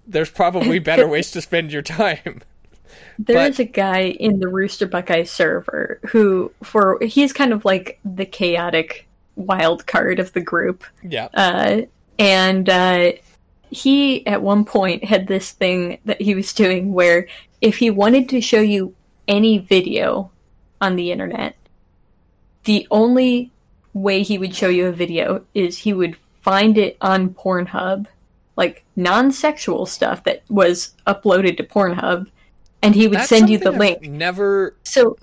there's 0.07 0.29
probably 0.29 0.79
better 0.91 1.09
ways 1.09 1.31
to 1.31 1.41
spend 1.41 1.73
your 1.73 1.81
time. 1.81 2.43
There 3.19 3.37
But- 3.37 3.51
is 3.51 3.59
a 3.61 3.65
guy 3.65 4.03
in 4.21 4.41
the 4.41 4.49
Rooster 4.49 4.87
Buckeye 4.87 5.25
server 5.25 5.99
who, 6.09 6.53
for 6.63 6.99
he's 7.01 7.33
kind 7.33 7.53
of 7.53 7.65
like 7.65 7.99
the 8.05 8.27
chaotic 8.27 9.07
wild 9.37 9.87
card 9.87 10.19
of 10.19 10.33
the 10.33 10.41
group, 10.41 10.85
Yeah. 11.03 11.29
uh, 11.35 11.83
and 12.19 12.69
uh, 12.69 13.13
he 13.71 14.27
at 14.27 14.43
one 14.43 14.65
point 14.65 15.05
had 15.05 15.27
this 15.27 15.53
thing 15.53 15.99
that 16.05 16.21
he 16.21 16.35
was 16.35 16.53
doing 16.53 16.93
where 16.93 17.27
if 17.61 17.79
he 17.79 17.91
wanted 17.91 18.29
to 18.31 18.41
show 18.41 18.61
you 18.61 18.95
any 19.29 19.59
video 19.59 20.31
on 20.81 20.97
the 20.97 21.11
internet, 21.11 21.57
the 22.65 22.87
only 22.91 23.51
way 23.93 24.23
he 24.23 24.39
would 24.39 24.55
show 24.55 24.69
you 24.69 24.87
a 24.87 24.93
video 24.93 25.43
is 25.55 25.79
he 25.79 25.93
would 25.93 26.17
find 26.43 26.77
it 26.79 26.97
on 27.01 27.31
Pornhub, 27.31 28.07
like 28.57 28.85
non-sexual 28.95 29.87
stuff 29.87 30.23
that 30.25 30.43
was 30.49 30.95
uploaded 31.07 31.57
to 31.57 31.65
Pornhub, 31.65 32.27
and 32.87 32.95
he 32.95 33.09
would 33.09 33.19
That's 33.19 33.29
send 33.29 33.51
you 33.51 33.59
the 33.59 33.71
I've 33.73 33.79
link. 33.79 34.03
never 34.03 34.75
So, 34.85 35.17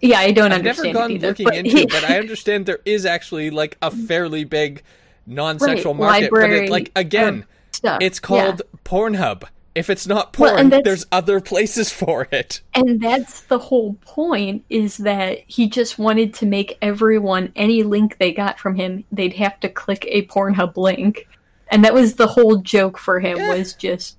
yeah, 0.00 0.18
I 0.18 0.32
don't 0.32 0.52
I've 0.52 0.62
never 0.62 0.82
understand 0.82 0.94
gone 0.94 1.10
it 1.10 1.14
either. 1.14 1.28
looking 1.28 1.44
but 1.44 1.54
into, 1.56 1.76
he- 1.78 1.86
but 1.86 2.04
I 2.04 2.18
understand 2.18 2.66
there 2.66 2.80
is 2.84 3.06
actually 3.06 3.50
like 3.50 3.76
a 3.82 3.90
fairly 4.08 4.44
big 4.44 4.82
non-sexual 5.26 5.94
Right, 5.94 5.98
market. 5.98 6.30
But 6.30 6.40
library 6.40 6.66
it, 6.66 6.70
like 6.70 6.92
again, 6.96 7.44
stuff. 7.70 7.98
it's 8.02 8.18
yeah. 8.18 8.26
called 8.26 8.62
Pornhub. 8.84 9.44
If 9.74 9.88
it's 9.88 10.06
not 10.06 10.34
porn, 10.34 10.68
that's- 10.68 10.82
there's 10.84 11.06
other 11.12 11.40
places 11.40 11.90
for 11.90 12.28
it. 12.30 12.60
And 12.74 13.00
that's 13.00 13.40
the 13.42 13.58
whole 13.58 13.94
point 14.02 14.64
is 14.68 14.98
that 14.98 15.38
he 15.46 15.66
just 15.66 15.98
wanted 15.98 16.34
to 16.34 16.46
make 16.46 16.76
everyone 16.82 17.52
any 17.56 17.82
link 17.82 18.18
they 18.18 18.32
got 18.32 18.58
from 18.58 18.74
him, 18.74 19.04
they'd 19.12 19.32
have 19.32 19.58
to 19.60 19.70
click 19.70 20.04
a 20.10 20.26
Pornhub 20.26 20.76
link. 20.76 21.26
And 21.70 21.82
that 21.86 21.94
was 21.94 22.16
the 22.16 22.26
whole 22.26 22.56
joke 22.58 22.98
for 22.98 23.18
him 23.18 23.38
Yeah. 23.38 23.54
was 23.56 23.72
just 23.72 24.18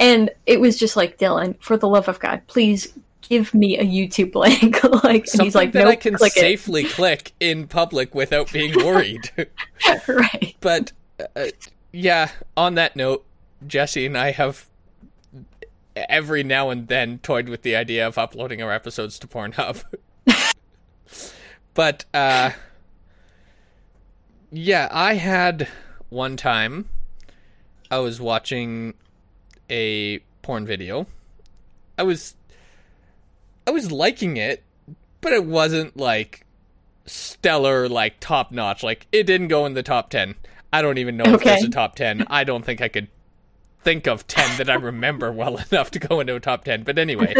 and 0.00 0.30
it 0.46 0.60
was 0.60 0.78
just 0.78 0.96
like 0.96 1.18
Dylan, 1.18 1.60
for 1.60 1.76
the 1.76 1.88
love 1.88 2.08
of 2.08 2.20
God, 2.20 2.42
please 2.46 2.92
give 3.28 3.52
me 3.54 3.78
a 3.78 3.84
YouTube 3.84 4.34
link. 4.34 4.82
like 5.04 5.22
and 5.22 5.28
Something 5.28 5.46
he's 5.46 5.54
like, 5.54 5.72
that 5.72 5.84
nope, 5.84 5.92
I 5.92 5.96
can 5.96 6.14
click 6.14 6.32
safely 6.32 6.84
click 6.84 7.32
in 7.40 7.66
public 7.66 8.14
without 8.14 8.52
being 8.52 8.74
worried. 8.84 9.30
right. 10.08 10.56
but 10.60 10.92
uh, 11.36 11.46
yeah, 11.92 12.30
on 12.56 12.74
that 12.74 12.96
note, 12.96 13.24
Jesse 13.66 14.06
and 14.06 14.16
I 14.16 14.30
have 14.32 14.68
every 15.96 16.44
now 16.44 16.70
and 16.70 16.86
then 16.86 17.18
toyed 17.18 17.48
with 17.48 17.62
the 17.62 17.74
idea 17.74 18.06
of 18.06 18.16
uploading 18.18 18.62
our 18.62 18.72
episodes 18.72 19.18
to 19.18 19.26
Pornhub. 19.26 19.82
but 21.74 22.04
uh 22.14 22.50
yeah, 24.50 24.88
I 24.92 25.14
had 25.14 25.68
one 26.08 26.36
time 26.36 26.88
I 27.90 27.98
was 27.98 28.20
watching 28.20 28.94
a 29.70 30.18
porn 30.42 30.66
video. 30.66 31.06
I 31.96 32.02
was 32.02 32.34
I 33.66 33.70
was 33.70 33.92
liking 33.92 34.36
it, 34.36 34.62
but 35.20 35.32
it 35.32 35.44
wasn't 35.44 35.96
like 35.96 36.46
stellar, 37.06 37.88
like 37.88 38.20
top 38.20 38.52
notch. 38.52 38.82
Like 38.82 39.06
it 39.12 39.24
didn't 39.24 39.48
go 39.48 39.66
in 39.66 39.74
the 39.74 39.82
top 39.82 40.10
ten. 40.10 40.36
I 40.72 40.82
don't 40.82 40.98
even 40.98 41.16
know 41.16 41.34
if 41.34 41.42
there's 41.42 41.64
a 41.64 41.70
top 41.70 41.96
ten. 41.96 42.24
I 42.30 42.44
don't 42.44 42.64
think 42.64 42.80
I 42.80 42.88
could 42.88 43.08
think 43.80 44.06
of 44.06 44.26
ten 44.26 44.58
that 44.58 44.70
I 44.70 44.74
remember 44.74 45.32
well 45.32 45.56
enough 45.70 45.90
to 45.92 45.98
go 45.98 46.20
into 46.20 46.34
a 46.34 46.40
top 46.40 46.64
ten. 46.64 46.82
But 46.82 46.98
anyway, 46.98 47.34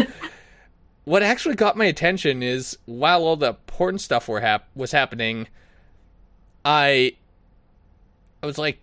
what 1.05 1.23
actually 1.23 1.55
got 1.55 1.77
my 1.77 1.87
attention 1.87 2.43
is 2.43 2.79
while 2.87 3.23
all 3.23 3.37
the 3.37 3.55
porn 3.55 3.99
stuff 3.99 4.29
were 4.29 4.41
hap- 4.41 4.69
was 4.75 4.93
happening, 4.93 5.49
I 6.65 7.17
I 8.43 8.47
was 8.47 8.59
like, 8.59 8.79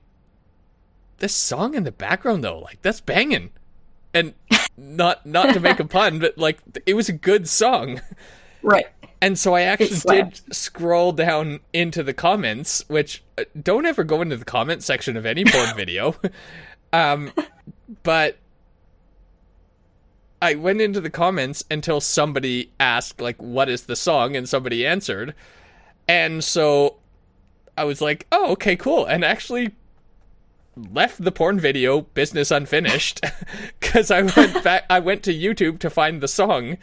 this 1.17 1.35
song 1.35 1.75
in 1.75 1.83
the 1.83 1.91
background 1.91 2.43
though, 2.43 2.59
like 2.59 2.81
that's 2.81 3.01
banging, 3.01 3.51
and 4.13 4.33
not 4.77 5.25
not 5.25 5.53
to 5.53 5.59
make 5.59 5.79
a 5.79 5.85
pun, 5.85 6.19
but 6.19 6.37
like 6.37 6.59
it 6.85 6.93
was 6.93 7.09
a 7.09 7.13
good 7.13 7.47
song. 7.47 8.01
Right. 8.61 8.87
And 9.21 9.39
so 9.39 9.53
I 9.55 9.61
actually 9.61 10.23
did 10.23 10.41
scroll 10.53 11.11
down 11.11 11.61
into 11.73 12.03
the 12.03 12.13
comments, 12.13 12.83
which 12.87 13.23
uh, 13.37 13.45
don't 13.59 13.85
ever 13.85 14.03
go 14.03 14.21
into 14.21 14.37
the 14.37 14.45
comment 14.45 14.83
section 14.83 15.15
of 15.15 15.25
any 15.25 15.45
porn 15.45 15.69
video. 15.75 16.15
Um, 16.91 17.31
but 18.03 18.37
I 20.41 20.55
went 20.55 20.81
into 20.81 21.01
the 21.01 21.09
comments 21.09 21.63
until 21.71 22.01
somebody 22.01 22.71
asked, 22.79 23.21
like, 23.21 23.41
what 23.41 23.69
is 23.69 23.83
the 23.83 23.95
song? 23.95 24.35
And 24.35 24.47
somebody 24.47 24.85
answered. 24.85 25.33
And 26.07 26.43
so 26.43 26.97
I 27.77 27.83
was 27.83 28.01
like, 28.01 28.27
oh, 28.31 28.51
okay, 28.51 28.75
cool. 28.75 29.05
And 29.05 29.23
actually 29.25 29.75
left 30.75 31.23
the 31.23 31.31
porn 31.31 31.59
video 31.59 32.01
business 32.01 32.51
unfinished 32.51 33.21
because 33.79 34.11
I 34.11 34.23
went 34.23 34.63
back, 34.63 34.85
I 34.89 34.99
went 34.99 35.23
to 35.23 35.33
YouTube 35.33 35.79
to 35.79 35.89
find 35.89 36.21
the 36.21 36.27
song 36.27 36.71
That 36.71 36.77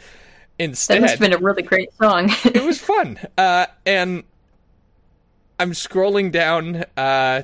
instead 0.57 1.01
must 1.01 1.11
have 1.13 1.19
been 1.19 1.33
a 1.33 1.37
really 1.37 1.63
great 1.63 1.93
song. 2.01 2.29
it 2.45 2.63
was 2.63 2.79
fun. 2.81 3.19
Uh, 3.37 3.67
and 3.85 4.23
I'm 5.59 5.71
scrolling 5.71 6.31
down 6.31 6.85
uh, 6.97 7.43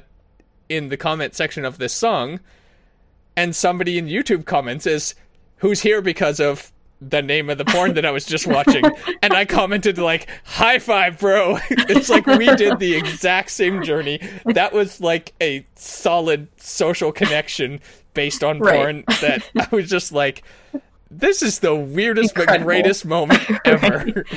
in 0.68 0.90
the 0.90 0.98
comment 0.98 1.36
section 1.36 1.66
of 1.66 1.78
this 1.78 1.94
song, 1.94 2.40
and 3.36 3.56
somebody 3.56 3.98
in 3.98 4.08
YouTube 4.08 4.46
comments 4.46 4.86
is, 4.86 5.16
"Who's 5.58 5.82
here 5.82 6.02
because 6.02 6.40
of 6.40 6.72
the 7.02 7.22
name 7.22 7.50
of 7.50 7.58
the 7.58 7.66
porn 7.66 7.94
that 7.96 8.06
I 8.06 8.12
was 8.12 8.26
just 8.26 8.46
watching?" 8.48 8.84
and 9.22 9.34
I 9.34 9.46
commented 9.46 9.98
like, 9.98 10.28
"High 10.44 10.80
five, 10.80 11.20
bro!" 11.20 11.58
it's 11.70 12.10
like 12.10 12.26
we 12.26 12.54
did 12.56 12.80
the 12.80 12.96
exact 12.96 13.52
same 13.52 13.84
journey. 13.84 14.20
That 14.46 14.74
was 14.74 15.02
like 15.02 15.34
a 15.42 15.66
solid 15.76 16.48
social 16.58 17.12
connection 17.12 17.80
based 18.14 18.44
on 18.44 18.60
Right. 18.60 18.76
porn. 18.76 19.04
That 19.22 19.50
I 19.58 19.68
was 19.76 19.90
just 19.90 20.12
like. 20.12 20.44
This 21.12 21.42
is 21.42 21.58
the 21.60 21.74
weirdest 21.74 22.36
but 22.36 22.62
greatest 22.62 23.04
moment 23.04 23.42
ever. 23.66 24.24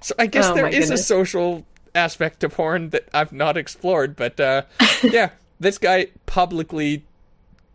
So 0.00 0.14
I 0.18 0.26
guess 0.26 0.46
Oh 0.48 0.54
there 0.54 0.66
is 0.66 0.90
a 0.90 0.96
social 0.96 1.64
aspect 1.94 2.40
to 2.40 2.48
porn 2.48 2.90
that 2.90 3.08
I've 3.12 3.32
not 3.32 3.56
explored, 3.56 4.16
but 4.16 4.38
uh, 4.40 4.62
yeah, 5.02 5.30
this 5.58 5.78
guy 5.78 6.08
publicly 6.26 7.04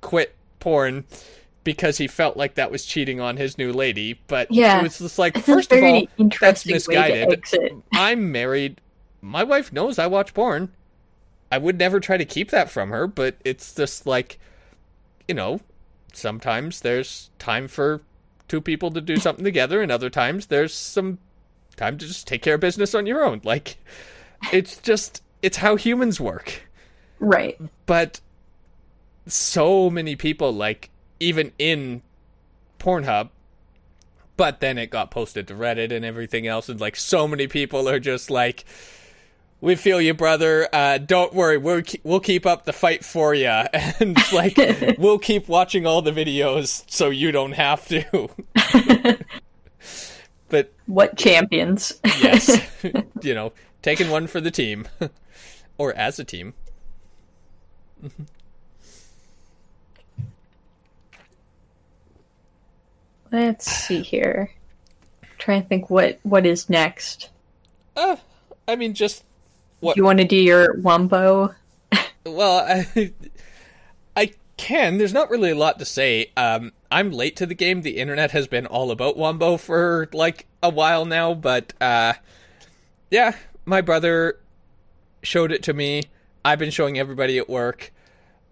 quit 0.01 0.35
porn 0.59 1.05
because 1.65 1.97
he 1.97 2.07
felt 2.07 2.37
like 2.37 2.55
that 2.55 2.71
was 2.71 2.85
cheating 2.85 3.19
on 3.19 3.35
his 3.35 3.57
new 3.57 3.73
lady. 3.73 4.21
But 4.27 4.49
Yeah. 4.49 4.79
it 4.79 4.83
was 4.83 4.99
just 4.99 5.19
like, 5.19 5.35
It's 5.35 5.45
first 5.45 5.73
of 5.73 5.83
all, 5.83 6.01
that's 6.01 6.11
interesting 6.17 6.71
way 6.71 6.79
to 6.79 7.27
misguided. 7.27 7.83
I'm 7.93 8.31
married. 8.31 8.79
My 9.19 9.43
wife 9.43 9.73
knows 9.73 9.99
I 9.99 10.07
watch 10.07 10.33
porn. 10.33 10.71
I 11.51 11.57
would 11.57 11.77
never 11.77 11.99
try 11.99 12.15
to 12.17 12.25
keep 12.25 12.51
that 12.51 12.69
from 12.69 12.89
her, 12.91 13.07
but 13.07 13.35
it's 13.43 13.73
just 13.75 14.05
like, 14.07 14.39
you 15.27 15.33
know, 15.35 15.59
sometimes 16.13 16.81
there's 16.81 17.29
time 17.39 17.67
for 17.67 18.01
two 18.47 18.61
people 18.61 18.91
to 18.91 19.01
do 19.01 19.17
something 19.17 19.43
together, 19.43 19.81
and 19.81 19.91
other 19.91 20.09
times 20.09 20.45
there's 20.47 20.73
some 20.73 21.17
time 21.75 21.97
to 21.97 22.05
just 22.07 22.27
take 22.27 22.41
care 22.41 22.55
of 22.55 22.61
business 22.61 22.93
on 22.95 23.05
your 23.05 23.23
own. 23.25 23.41
Like, 23.43 23.77
it's 24.53 24.77
just, 24.77 25.23
it's 25.41 25.57
how 25.57 25.75
humans 25.75 26.19
work. 26.21 26.61
Right. 27.19 27.59
But 27.85 28.21
so 29.27 29.89
many 29.89 30.15
people, 30.15 30.51
like, 30.51 30.89
even 31.19 31.51
in 31.57 32.01
Pornhub, 32.79 33.29
but 34.37 34.59
then 34.59 34.77
it 34.77 34.89
got 34.89 35.11
posted 35.11 35.47
to 35.47 35.53
Reddit 35.55 35.91
and 35.91 36.03
everything 36.03 36.47
else, 36.47 36.69
and 36.69 36.79
like, 36.79 36.95
so 36.95 37.27
many 37.27 37.47
people 37.47 37.87
are 37.87 37.99
just 37.99 38.29
like, 38.29 38.65
we 39.61 39.75
feel 39.75 39.99
you, 39.99 40.13
brother. 40.13 40.67
Uh, 40.71 40.97
don't 40.97 41.33
worry, 41.33 41.57
we'll 41.57 41.81
keep, 41.81 42.01
we'll 42.03 42.19
keep 42.19 42.45
up 42.45 42.65
the 42.65 42.73
fight 42.73 43.03
for 43.03 43.33
you, 43.33 43.47
and 43.99 44.17
like 44.31 44.57
we'll 44.97 45.19
keep 45.19 45.47
watching 45.47 45.85
all 45.85 46.01
the 46.01 46.11
videos 46.11 46.83
so 46.87 47.09
you 47.09 47.31
don't 47.31 47.53
have 47.53 47.87
to. 47.87 48.29
but 50.49 50.71
what 50.85 51.17
champions? 51.17 51.99
yes, 52.03 52.61
you 53.21 53.33
know, 53.33 53.53
taking 53.81 54.09
one 54.09 54.27
for 54.27 54.39
the 54.39 54.51
team, 54.51 54.87
or 55.77 55.93
as 55.93 56.19
a 56.19 56.23
team. 56.23 56.53
Let's 63.35 63.69
see 63.69 64.01
here. 64.01 64.49
I'm 65.21 65.29
trying 65.37 65.61
to 65.61 65.67
think 65.67 65.89
what 65.89 66.19
what 66.23 66.45
is 66.45 66.69
next. 66.69 67.29
Uh, 67.93 68.15
I 68.65 68.77
mean, 68.77 68.93
just 68.93 69.25
what? 69.81 69.97
You 69.97 70.05
want 70.05 70.19
to 70.19 70.25
do 70.25 70.37
your 70.37 70.75
Wombo? 70.75 71.53
well, 72.25 72.59
I, 72.65 73.11
I 74.15 74.31
can. 74.55 74.97
There's 74.97 75.11
not 75.11 75.29
really 75.29 75.51
a 75.51 75.55
lot 75.55 75.79
to 75.79 75.85
say. 75.85 76.31
Um, 76.37 76.71
I'm 76.89 77.11
late 77.11 77.35
to 77.35 77.45
the 77.45 77.53
game. 77.53 77.81
The 77.81 77.97
internet 77.97 78.31
has 78.31 78.47
been 78.47 78.65
all 78.65 78.89
about 78.89 79.17
Wombo 79.17 79.57
for 79.57 80.07
like 80.13 80.45
a 80.63 80.69
while 80.69 81.03
now, 81.03 81.33
but 81.33 81.73
uh, 81.81 82.13
yeah, 83.11 83.35
my 83.65 83.81
brother 83.81 84.39
showed 85.23 85.51
it 85.51 85.61
to 85.63 85.73
me. 85.73 86.03
I've 86.45 86.59
been 86.59 86.71
showing 86.71 86.97
everybody 86.97 87.37
at 87.37 87.49
work. 87.49 87.91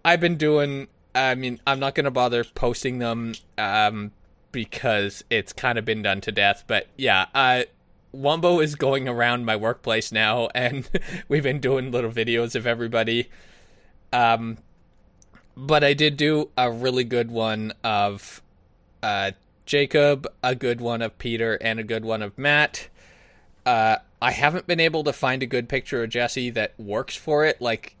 I've 0.04 0.20
been 0.20 0.36
doing. 0.36 0.88
I 1.14 1.36
mean, 1.36 1.58
I'm 1.66 1.80
not 1.80 1.94
gonna 1.94 2.10
bother 2.10 2.44
posting 2.44 2.98
them 2.98 3.32
um, 3.56 4.12
because 4.54 5.24
it's 5.28 5.52
kind 5.52 5.78
of 5.78 5.84
been 5.84 6.00
done 6.00 6.22
to 6.22 6.32
death. 6.32 6.64
But 6.66 6.86
yeah, 6.96 7.26
uh, 7.34 7.64
Wombo 8.12 8.60
is 8.60 8.76
going 8.76 9.08
around 9.08 9.44
my 9.44 9.56
workplace 9.56 10.12
now, 10.12 10.48
and 10.54 10.88
we've 11.28 11.42
been 11.42 11.60
doing 11.60 11.90
little 11.90 12.10
videos 12.10 12.54
of 12.54 12.66
everybody. 12.66 13.28
Um, 14.12 14.58
but 15.56 15.84
I 15.84 15.92
did 15.92 16.16
do 16.16 16.50
a 16.56 16.70
really 16.70 17.04
good 17.04 17.30
one 17.30 17.72
of 17.82 18.40
uh, 19.02 19.32
Jacob, 19.66 20.26
a 20.42 20.54
good 20.54 20.80
one 20.80 21.02
of 21.02 21.18
Peter, 21.18 21.54
and 21.56 21.78
a 21.80 21.84
good 21.84 22.04
one 22.04 22.22
of 22.22 22.38
Matt. 22.38 22.88
Uh, 23.66 23.96
I 24.22 24.30
haven't 24.30 24.66
been 24.66 24.80
able 24.80 25.04
to 25.04 25.12
find 25.12 25.42
a 25.42 25.46
good 25.46 25.68
picture 25.68 26.02
of 26.02 26.10
Jesse 26.10 26.50
that 26.50 26.78
works 26.78 27.16
for 27.16 27.44
it. 27.44 27.60
Like 27.60 27.96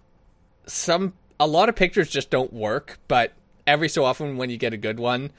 some, 0.66 1.14
a 1.40 1.46
lot 1.46 1.68
of 1.68 1.74
pictures 1.74 2.08
just 2.08 2.30
don't 2.30 2.52
work, 2.52 2.98
but 3.08 3.32
every 3.66 3.88
so 3.88 4.04
often 4.04 4.36
when 4.36 4.50
you 4.50 4.56
get 4.56 4.72
a 4.72 4.76
good 4.76 5.00
one, 5.00 5.32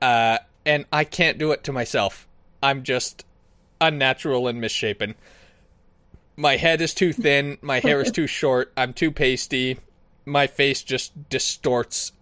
uh, 0.00 0.38
and 0.64 0.84
I 0.92 1.04
can't 1.04 1.38
do 1.38 1.52
it 1.52 1.64
to 1.64 1.72
myself. 1.72 2.26
I'm 2.62 2.82
just 2.82 3.24
unnatural 3.80 4.48
and 4.48 4.60
misshapen. 4.60 5.14
My 6.36 6.56
head 6.56 6.80
is 6.80 6.94
too 6.94 7.12
thin, 7.12 7.58
my 7.62 7.80
hair 7.80 8.00
is 8.00 8.12
too 8.12 8.26
short, 8.26 8.72
I'm 8.76 8.92
too 8.92 9.10
pasty, 9.10 9.78
my 10.24 10.46
face 10.46 10.82
just 10.82 11.28
distorts 11.28 12.12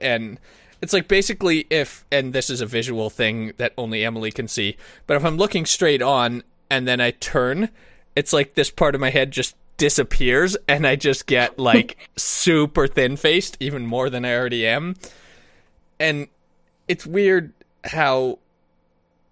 and 0.00 0.38
it's 0.80 0.92
like 0.92 1.06
basically 1.06 1.66
if 1.70 2.04
and 2.10 2.32
this 2.32 2.50
is 2.50 2.60
a 2.60 2.66
visual 2.66 3.10
thing 3.10 3.52
that 3.56 3.72
only 3.78 4.04
Emily 4.04 4.32
can 4.32 4.48
see, 4.48 4.76
but 5.06 5.16
if 5.16 5.24
I'm 5.24 5.36
looking 5.36 5.64
straight 5.64 6.02
on 6.02 6.42
and 6.70 6.88
then 6.88 7.00
I 7.00 7.12
turn, 7.12 7.70
it's 8.16 8.32
like 8.32 8.54
this 8.54 8.70
part 8.70 8.94
of 8.94 9.00
my 9.00 9.10
head 9.10 9.30
just 9.30 9.54
disappears 9.76 10.56
and 10.68 10.86
I 10.86 10.96
just 10.96 11.26
get 11.26 11.58
like 11.58 12.10
super 12.16 12.86
thin 12.86 13.16
faced, 13.16 13.56
even 13.60 13.86
more 13.86 14.10
than 14.10 14.24
I 14.24 14.34
already 14.34 14.66
am. 14.66 14.96
And 16.00 16.28
it's 16.88 17.06
weird 17.06 17.52
how 17.84 18.38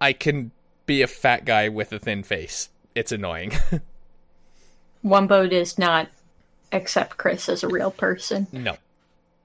I 0.00 0.12
can 0.12 0.50
be 0.86 1.02
a 1.02 1.06
fat 1.06 1.44
guy 1.44 1.68
with 1.68 1.92
a 1.92 1.98
thin 1.98 2.22
face. 2.22 2.68
It's 2.94 3.12
annoying. 3.12 3.52
Wombo 5.02 5.46
does 5.46 5.78
not 5.78 6.08
accept 6.72 7.16
Chris 7.16 7.48
as 7.48 7.62
a 7.62 7.68
real 7.68 7.90
person. 7.90 8.46
No. 8.52 8.76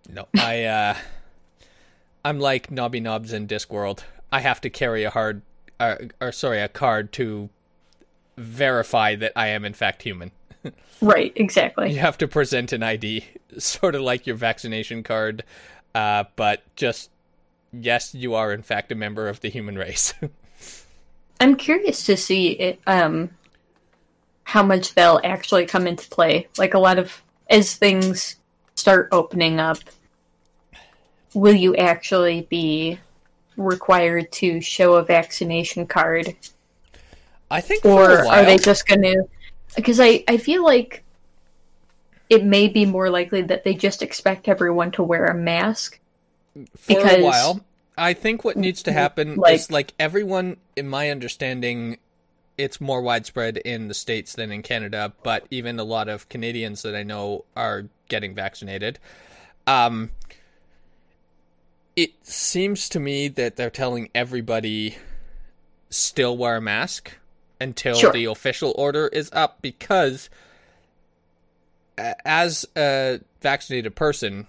No. 0.10 0.28
I 0.38 0.64
uh 0.64 0.96
I'm 2.24 2.40
like 2.40 2.72
Nobby 2.72 3.00
Nobbs 3.00 3.34
in 3.34 3.48
Discworld. 3.48 4.04
I 4.32 4.42
have 4.42 4.60
to 4.62 4.70
carry 4.70 5.04
a 5.04 5.10
hard 5.10 5.42
uh, 5.80 5.96
or 6.22 6.32
sorry, 6.32 6.62
a 6.62 6.68
card 6.68 7.12
to 7.14 7.50
verify 8.38 9.16
that 9.16 9.32
I 9.36 9.48
am 9.48 9.66
in 9.66 9.74
fact 9.74 10.04
human. 10.04 10.32
right, 11.02 11.32
exactly. 11.36 11.94
You 11.94 12.00
have 12.00 12.18
to 12.20 12.28
present 12.28 12.74
an 12.74 12.84
ID, 12.84 13.26
sort 13.58 13.96
of 13.96 14.02
like 14.02 14.26
your 14.26 14.36
vaccination 14.36 15.04
card, 15.04 15.44
uh, 15.94 16.26
but 16.36 16.64
just 16.76 17.10
yes, 17.82 18.14
you 18.14 18.36
are 18.36 18.52
in 18.52 18.62
fact 18.62 18.92
a 18.92 18.96
member 18.96 19.28
of 19.28 19.42
the 19.42 19.50
human 19.50 19.78
race. 19.78 20.14
I'm 21.40 21.56
curious 21.56 22.06
to 22.06 22.16
see 22.16 22.52
it, 22.52 22.80
um, 22.88 23.30
how 24.44 24.64
much 24.64 24.94
they'll 24.94 25.20
actually 25.24 25.66
come 25.66 25.88
into 25.88 26.10
play. 26.10 26.48
Like 26.58 26.74
a 26.74 26.80
lot 26.80 26.98
of 26.98 27.22
as 27.50 27.76
things 27.76 28.38
start 28.76 29.10
opening 29.12 29.60
up, 29.60 29.78
will 31.34 31.54
you 31.54 31.76
actually 31.76 32.48
be 32.50 33.00
required 33.58 34.32
to 34.32 34.62
show 34.62 34.96
a 34.96 35.04
vaccination 35.04 35.86
card? 35.86 36.36
I 37.52 37.62
think, 37.62 37.86
or 37.86 38.26
are 38.26 38.46
they 38.46 38.58
just 38.58 38.88
going 38.88 39.02
to? 39.02 39.28
Because 39.76 40.00
I 40.00 40.24
I 40.28 40.38
feel 40.38 40.64
like 40.64 41.04
it 42.30 42.44
may 42.44 42.68
be 42.68 42.86
more 42.86 43.10
likely 43.10 43.42
that 43.44 43.64
they 43.64 43.74
just 43.74 44.02
expect 44.02 44.48
everyone 44.48 44.92
to 44.92 45.04
wear 45.04 45.26
a 45.26 45.36
mask. 45.36 46.00
For 46.56 46.96
because, 46.96 47.20
a 47.20 47.24
while, 47.24 47.66
I 47.98 48.14
think 48.14 48.44
what 48.44 48.58
needs 48.58 48.84
to 48.84 48.92
happen 48.92 49.36
like, 49.36 49.56
is 49.56 49.72
like 49.72 49.94
everyone, 50.00 50.58
in 50.76 50.88
my 50.88 51.10
understanding, 51.10 51.98
it's 52.58 52.80
more 52.80 53.02
widespread 53.02 53.58
in 53.58 53.88
the 53.88 53.94
states 53.94 54.34
than 54.34 54.52
in 54.52 54.62
Canada, 54.62 55.14
but 55.24 55.46
even 55.52 55.80
a 55.80 55.84
lot 55.84 56.08
of 56.08 56.30
Canadians 56.30 56.82
that 56.84 56.96
I 56.96 57.04
know 57.04 57.46
are 57.56 57.86
getting 58.08 58.34
vaccinated. 58.34 59.00
Um, 59.68 60.12
it 61.96 62.26
seems 62.26 62.88
to 62.90 63.00
me 63.00 63.28
that 63.30 63.56
they're 63.56 63.70
telling 63.70 64.10
everybody 64.14 64.98
still 65.90 66.38
wear 66.38 66.58
a 66.58 66.62
mask 66.62 67.12
until 67.60 67.96
sure. 67.96 68.12
the 68.12 68.26
official 68.26 68.74
order 68.78 69.08
is 69.08 69.30
up 69.34 69.62
because 69.62 70.30
as 71.98 72.66
a 72.76 73.22
vaccinated 73.42 73.96
person, 73.96 74.48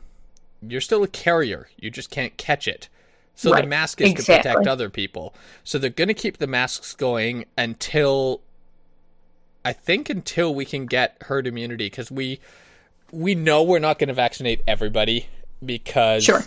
you're 0.60 0.80
still 0.80 1.02
a 1.02 1.08
carrier. 1.08 1.68
You 1.76 1.90
just 1.90 2.10
can't 2.10 2.36
catch 2.36 2.66
it. 2.68 2.88
So 3.34 3.52
right. 3.52 3.62
the 3.62 3.68
mask 3.68 4.00
is 4.00 4.10
exactly. 4.10 4.50
to 4.50 4.56
protect 4.56 4.66
other 4.66 4.88
people. 4.88 5.34
So 5.62 5.78
they're 5.78 5.90
going 5.90 6.08
to 6.08 6.14
keep 6.14 6.38
the 6.38 6.46
masks 6.46 6.94
going 6.94 7.44
until 7.56 8.40
I 9.64 9.72
think 9.72 10.08
until 10.08 10.54
we 10.54 10.64
can 10.64 10.86
get 10.86 11.16
herd 11.22 11.46
immunity 11.46 11.86
because 11.86 12.10
we 12.10 12.40
we 13.12 13.34
know 13.34 13.62
we're 13.62 13.78
not 13.78 13.98
going 13.98 14.08
to 14.08 14.14
vaccinate 14.14 14.62
everybody 14.66 15.26
because 15.64 16.24
sure. 16.24 16.44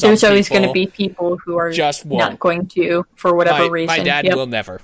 There's 0.00 0.24
always 0.24 0.48
going 0.48 0.64
to 0.64 0.72
be 0.72 0.88
people 0.88 1.38
who 1.44 1.56
are 1.56 1.70
just 1.70 2.04
won't. 2.04 2.18
not 2.18 2.38
going 2.40 2.66
to 2.68 3.06
for 3.14 3.36
whatever 3.36 3.64
my, 3.64 3.68
reason. 3.68 3.96
My 3.98 4.02
dad 4.02 4.24
yep. 4.24 4.34
will 4.34 4.46
never. 4.46 4.80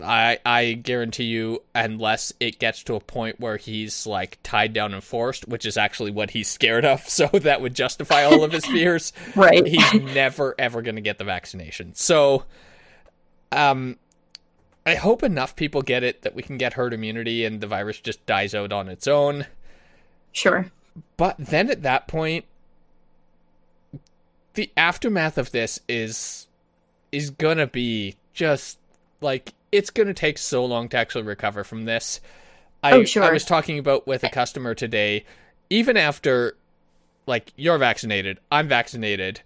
I 0.00 0.38
I 0.44 0.72
guarantee 0.72 1.24
you, 1.24 1.62
unless 1.74 2.32
it 2.40 2.58
gets 2.58 2.82
to 2.84 2.94
a 2.94 3.00
point 3.00 3.38
where 3.40 3.58
he's 3.58 4.06
like 4.06 4.38
tied 4.42 4.72
down 4.72 4.94
and 4.94 5.04
forced, 5.04 5.46
which 5.48 5.66
is 5.66 5.76
actually 5.76 6.10
what 6.10 6.30
he's 6.30 6.48
scared 6.48 6.84
of, 6.84 7.00
so 7.08 7.26
that 7.26 7.60
would 7.60 7.74
justify 7.74 8.24
all 8.24 8.42
of 8.42 8.52
his 8.52 8.64
fears. 8.64 9.12
right. 9.36 9.66
He's 9.66 9.94
never 9.94 10.54
ever 10.58 10.80
going 10.80 10.94
to 10.94 11.02
get 11.02 11.18
the 11.18 11.24
vaccination. 11.24 11.94
So, 11.94 12.44
um, 13.50 13.98
I 14.86 14.94
hope 14.94 15.22
enough 15.22 15.54
people 15.56 15.82
get 15.82 16.02
it 16.02 16.22
that 16.22 16.34
we 16.34 16.42
can 16.42 16.56
get 16.56 16.72
herd 16.72 16.94
immunity 16.94 17.44
and 17.44 17.60
the 17.60 17.66
virus 17.66 18.00
just 18.00 18.24
dies 18.24 18.54
out 18.54 18.72
on 18.72 18.88
its 18.88 19.06
own. 19.06 19.46
Sure. 20.32 20.70
But 21.16 21.36
then 21.38 21.70
at 21.70 21.82
that 21.82 22.08
point, 22.08 22.46
the 24.54 24.70
aftermath 24.76 25.38
of 25.38 25.52
this 25.52 25.80
is 25.88 26.48
is 27.10 27.28
gonna 27.30 27.66
be 27.66 28.16
just 28.32 28.78
like 29.20 29.52
it's 29.72 29.90
going 29.90 30.06
to 30.06 30.14
take 30.14 30.38
so 30.38 30.64
long 30.64 30.88
to 30.90 30.96
actually 30.96 31.24
recover 31.24 31.64
from 31.64 31.86
this. 31.86 32.20
I, 32.82 32.92
oh, 32.92 33.04
sure. 33.04 33.24
I 33.24 33.32
was 33.32 33.44
talking 33.44 33.78
about 33.78 34.06
with 34.06 34.22
a 34.22 34.28
customer 34.28 34.74
today, 34.74 35.24
even 35.70 35.96
after, 35.96 36.56
like, 37.26 37.52
you're 37.56 37.78
vaccinated, 37.78 38.38
I'm 38.50 38.68
vaccinated, 38.68 39.40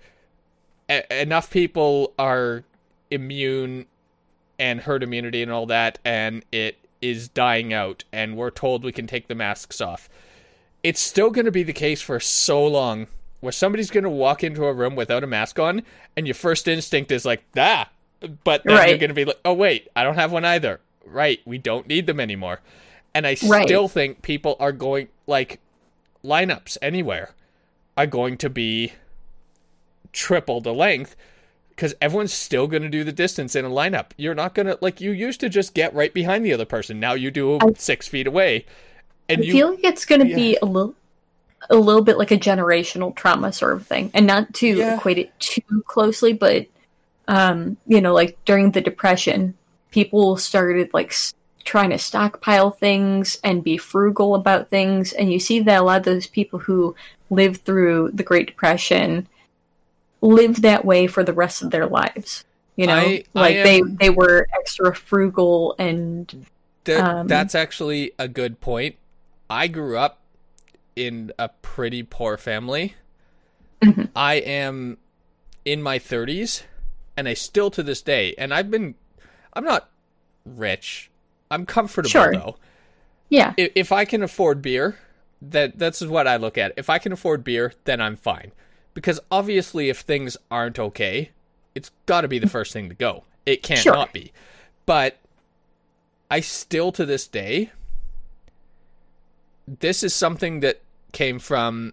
a- 0.89 1.23
enough 1.23 1.51
people 1.51 2.13
are 2.19 2.65
immune 3.11 3.87
and 4.59 4.81
herd 4.81 5.03
immunity 5.03 5.43
and 5.43 5.53
all 5.53 5.67
that, 5.67 5.99
and 6.05 6.45
it 6.51 6.79
is 7.03 7.29
dying 7.29 7.73
out, 7.73 8.05
and 8.13 8.37
we're 8.37 8.51
told 8.51 8.83
we 8.83 8.93
can 8.93 9.07
take 9.07 9.29
the 9.29 9.35
masks 9.35 9.81
off. 9.81 10.09
It's 10.83 11.01
still 11.01 11.31
going 11.31 11.45
to 11.45 11.53
be 11.53 11.63
the 11.63 11.73
case 11.73 12.01
for 12.01 12.19
so 12.19 12.67
long 12.67 13.07
where 13.41 13.53
somebody's 13.53 13.91
going 13.91 14.05
to 14.05 14.11
walk 14.11 14.43
into 14.43 14.65
a 14.65 14.73
room 14.73 14.97
without 14.97 15.23
a 15.23 15.27
mask 15.27 15.59
on, 15.59 15.83
and 16.17 16.27
your 16.27 16.35
first 16.35 16.67
instinct 16.67 17.13
is 17.13 17.27
like, 17.27 17.45
ah, 17.57 17.91
but 18.45 18.63
then 18.65 18.77
right. 18.77 18.89
you're 18.89 18.99
going 18.99 19.09
to 19.09 19.15
be 19.15 19.25
like, 19.25 19.41
oh 19.45 19.55
wait, 19.55 19.89
I 19.95 20.03
don't 20.03 20.17
have 20.17 20.33
one 20.33 20.45
either. 20.45 20.81
Right, 21.05 21.41
we 21.45 21.59
don't 21.59 21.87
need 21.87 22.07
them 22.07 22.19
anymore. 22.21 22.61
And 23.15 23.27
I 23.27 23.37
right. 23.47 23.67
still 23.67 23.89
think 23.89 24.23
people 24.23 24.57
are 24.61 24.73
going 24.73 25.09
like 25.27 25.61
lineups 26.25 26.77
anywhere 26.83 27.31
are 27.97 28.07
going 28.07 28.37
to 28.39 28.51
be 28.51 28.93
triple 30.13 30.61
the 30.61 30.75
length 30.75 31.17
because 31.71 31.95
everyone's 32.01 32.33
still 32.33 32.67
going 32.67 32.83
to 32.83 32.89
do 32.89 33.05
the 33.05 33.13
distance 33.13 33.55
in 33.55 33.65
a 33.65 33.71
lineup. 33.71 34.07
You're 34.17 34.35
not 34.35 34.55
going 34.55 34.67
to 34.67 34.79
like 34.81 35.01
you 35.01 35.13
used 35.13 35.41
to 35.41 35.49
just 35.49 35.75
get 35.75 35.95
right 35.95 36.13
behind 36.13 36.45
the 36.45 36.53
other 36.53 36.65
person. 36.65 36.99
Now 36.99 37.15
you 37.15 37.31
do 37.31 37.59
I- 37.61 37.73
six 37.77 38.09
feet 38.09 38.27
away, 38.27 38.67
and 39.29 39.41
I 39.43 39.45
you 39.45 39.53
feel 39.53 39.71
like 39.71 39.85
it's 39.85 40.05
going 40.05 40.23
to 40.23 40.29
Yeah. 40.29 40.37
be 40.37 40.59
a 40.61 40.65
little, 40.65 40.95
a 41.71 41.77
little 41.77 42.03
bit 42.03 42.19
like 42.19 42.31
a 42.31 42.39
generational 42.39 43.15
trauma 43.15 43.53
sort 43.53 43.75
of 43.75 43.87
thing, 43.87 44.11
and 44.15 44.27
not 44.27 44.53
to 44.55 44.67
Yeah. 44.67 44.97
equate 44.97 45.19
it 45.19 45.39
too 45.39 45.85
closely, 45.87 46.33
but 46.33 46.67
um, 47.29 47.77
you 47.87 48.01
know, 48.01 48.15
like 48.15 48.37
during 48.45 48.71
the 48.71 48.81
depression, 48.81 49.55
people 49.91 50.37
started 50.37 50.91
like 50.93 51.09
s- 51.09 51.35
trying 51.65 51.91
to 51.91 51.99
stockpile 51.99 52.71
things 52.71 53.39
and 53.43 53.65
be 53.65 53.77
frugal 53.77 54.35
about 54.35 54.69
things, 54.71 55.13
and 55.13 55.33
you 55.33 55.39
see 55.41 55.61
that 55.61 55.81
a 55.81 55.85
lot 55.85 55.99
of 55.99 56.05
those 56.05 56.27
people 56.27 56.59
who 56.61 56.95
lived 57.31 57.65
through 57.65 58.11
the 58.15 58.23
Great 58.23 58.47
Depression 58.47 59.27
lived 60.21 60.63
that 60.63 60.85
way 60.85 61.07
for 61.07 61.25
the 61.25 61.33
rest 61.33 61.63
of 61.63 61.71
their 61.71 61.87
lives. 61.87 62.45
You 62.77 62.87
know, 62.87 62.95
I- 62.95 63.25
I 63.35 63.41
like 63.41 63.55
they 63.55 63.79
am- 63.81 63.97
they 63.97 64.11
were 64.11 64.47
extra 64.59 64.95
frugal 64.95 65.75
and 65.79 66.47
That, 66.85 67.05
Um, 67.05 67.27
that's 67.27 67.57
actually 67.57 68.13
a 68.17 68.29
good 68.29 68.61
point. 68.61 68.95
I 69.51 69.67
grew 69.67 69.99
up 69.99 70.21
in 70.95 71.33
a 71.37 71.49
pretty 71.49 72.05
poor 72.05 72.37
family. 72.37 72.95
Mhm. 73.83 74.09
I 74.15 74.35
am 74.37 74.99
in 75.65 75.83
my 75.83 75.99
30s 75.99 76.63
and 77.17 77.29
I 77.29 77.35
still 77.35 77.71
to 77.73 77.83
this 77.83 78.03
day 78.03 78.35
and 78.39 78.53
I've 78.53 78.71
been 78.71 78.95
I'm 79.53 79.65
not 79.65 79.89
rich. 80.45 81.11
I'm 81.51 81.65
comfortable 81.67 82.09
Sure. 82.11 82.33
though. 82.33 82.57
yeah, 83.29 83.55
If, 83.57 83.73
if 83.75 83.93
I 83.93 84.05
can 84.05 84.23
afford 84.23 84.61
beer, 84.63 84.99
that 85.43 85.79
that's 85.79 86.01
what 86.03 86.27
I 86.27 86.37
look 86.37 86.59
at. 86.59 86.73
If 86.77 86.91
I 86.91 86.99
can 86.99 87.13
afford 87.13 87.45
beer, 87.45 87.73
then 87.85 88.01
I'm 88.01 88.17
fine. 88.17 88.53
Because 88.95 89.21
obviously 89.31 89.89
if 89.89 90.01
things 90.01 90.37
aren't 90.51 90.79
okay, 90.79 91.31
it's 91.75 91.91
got 92.07 92.23
to 92.23 92.29
be 92.29 92.39
the 92.39 92.49
first 92.49 92.73
thing 92.73 92.89
to 92.89 92.95
go. 92.95 93.25
It 93.45 93.63
can't 93.63 93.81
Sure. 93.81 93.95
not 93.95 94.13
be. 94.13 94.33
But 94.87 95.19
I 96.31 96.41
still 96.41 96.91
to 96.93 97.05
this 97.07 97.27
day 97.27 97.71
this 99.69 100.03
is 100.03 100.15
something 100.15 100.61
that 100.61 100.81
came 101.13 101.39
from 101.39 101.93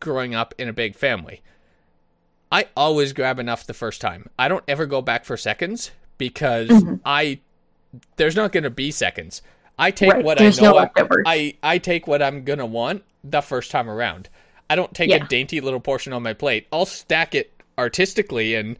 growing 0.00 0.34
up 0.34 0.54
in 0.58 0.68
a 0.68 0.72
big 0.72 0.94
family. 0.96 1.42
I 2.52 2.66
always 2.76 3.12
grab 3.12 3.38
enough 3.38 3.66
the 3.66 3.74
first 3.74 4.00
time. 4.00 4.28
I 4.38 4.48
don't 4.48 4.64
ever 4.66 4.86
go 4.86 5.00
back 5.02 5.24
for 5.24 5.36
seconds 5.36 5.90
because 6.18 6.68
Mhm. 6.68 7.00
I 7.04 7.40
there's 8.16 8.36
not 8.36 8.52
going 8.52 8.62
to 8.64 8.70
be 8.70 8.90
seconds. 8.92 9.42
I 9.78 9.90
take 9.90 10.12
Right, 10.12 10.24
what 10.24 10.38
there's 10.38 10.58
I 10.60 10.62
know 10.62 10.72
no 10.72 10.78
I- 10.78 11.22
I 11.26 11.54
I 11.62 11.78
take 11.78 12.06
what 12.06 12.22
I'm 12.22 12.44
going 12.44 12.58
to 12.58 12.66
want 12.66 13.02
the 13.24 13.40
first 13.40 13.70
time 13.70 13.88
around. 13.88 14.28
I 14.68 14.76
don't 14.76 14.94
take 14.94 15.10
a 15.10 15.18
dainty 15.20 15.60
little 15.60 15.80
portion 15.80 16.12
on 16.12 16.22
my 16.22 16.32
plate. 16.32 16.66
I'll 16.72 16.86
stack 16.86 17.34
it 17.34 17.52
artistically 17.76 18.54
in 18.54 18.76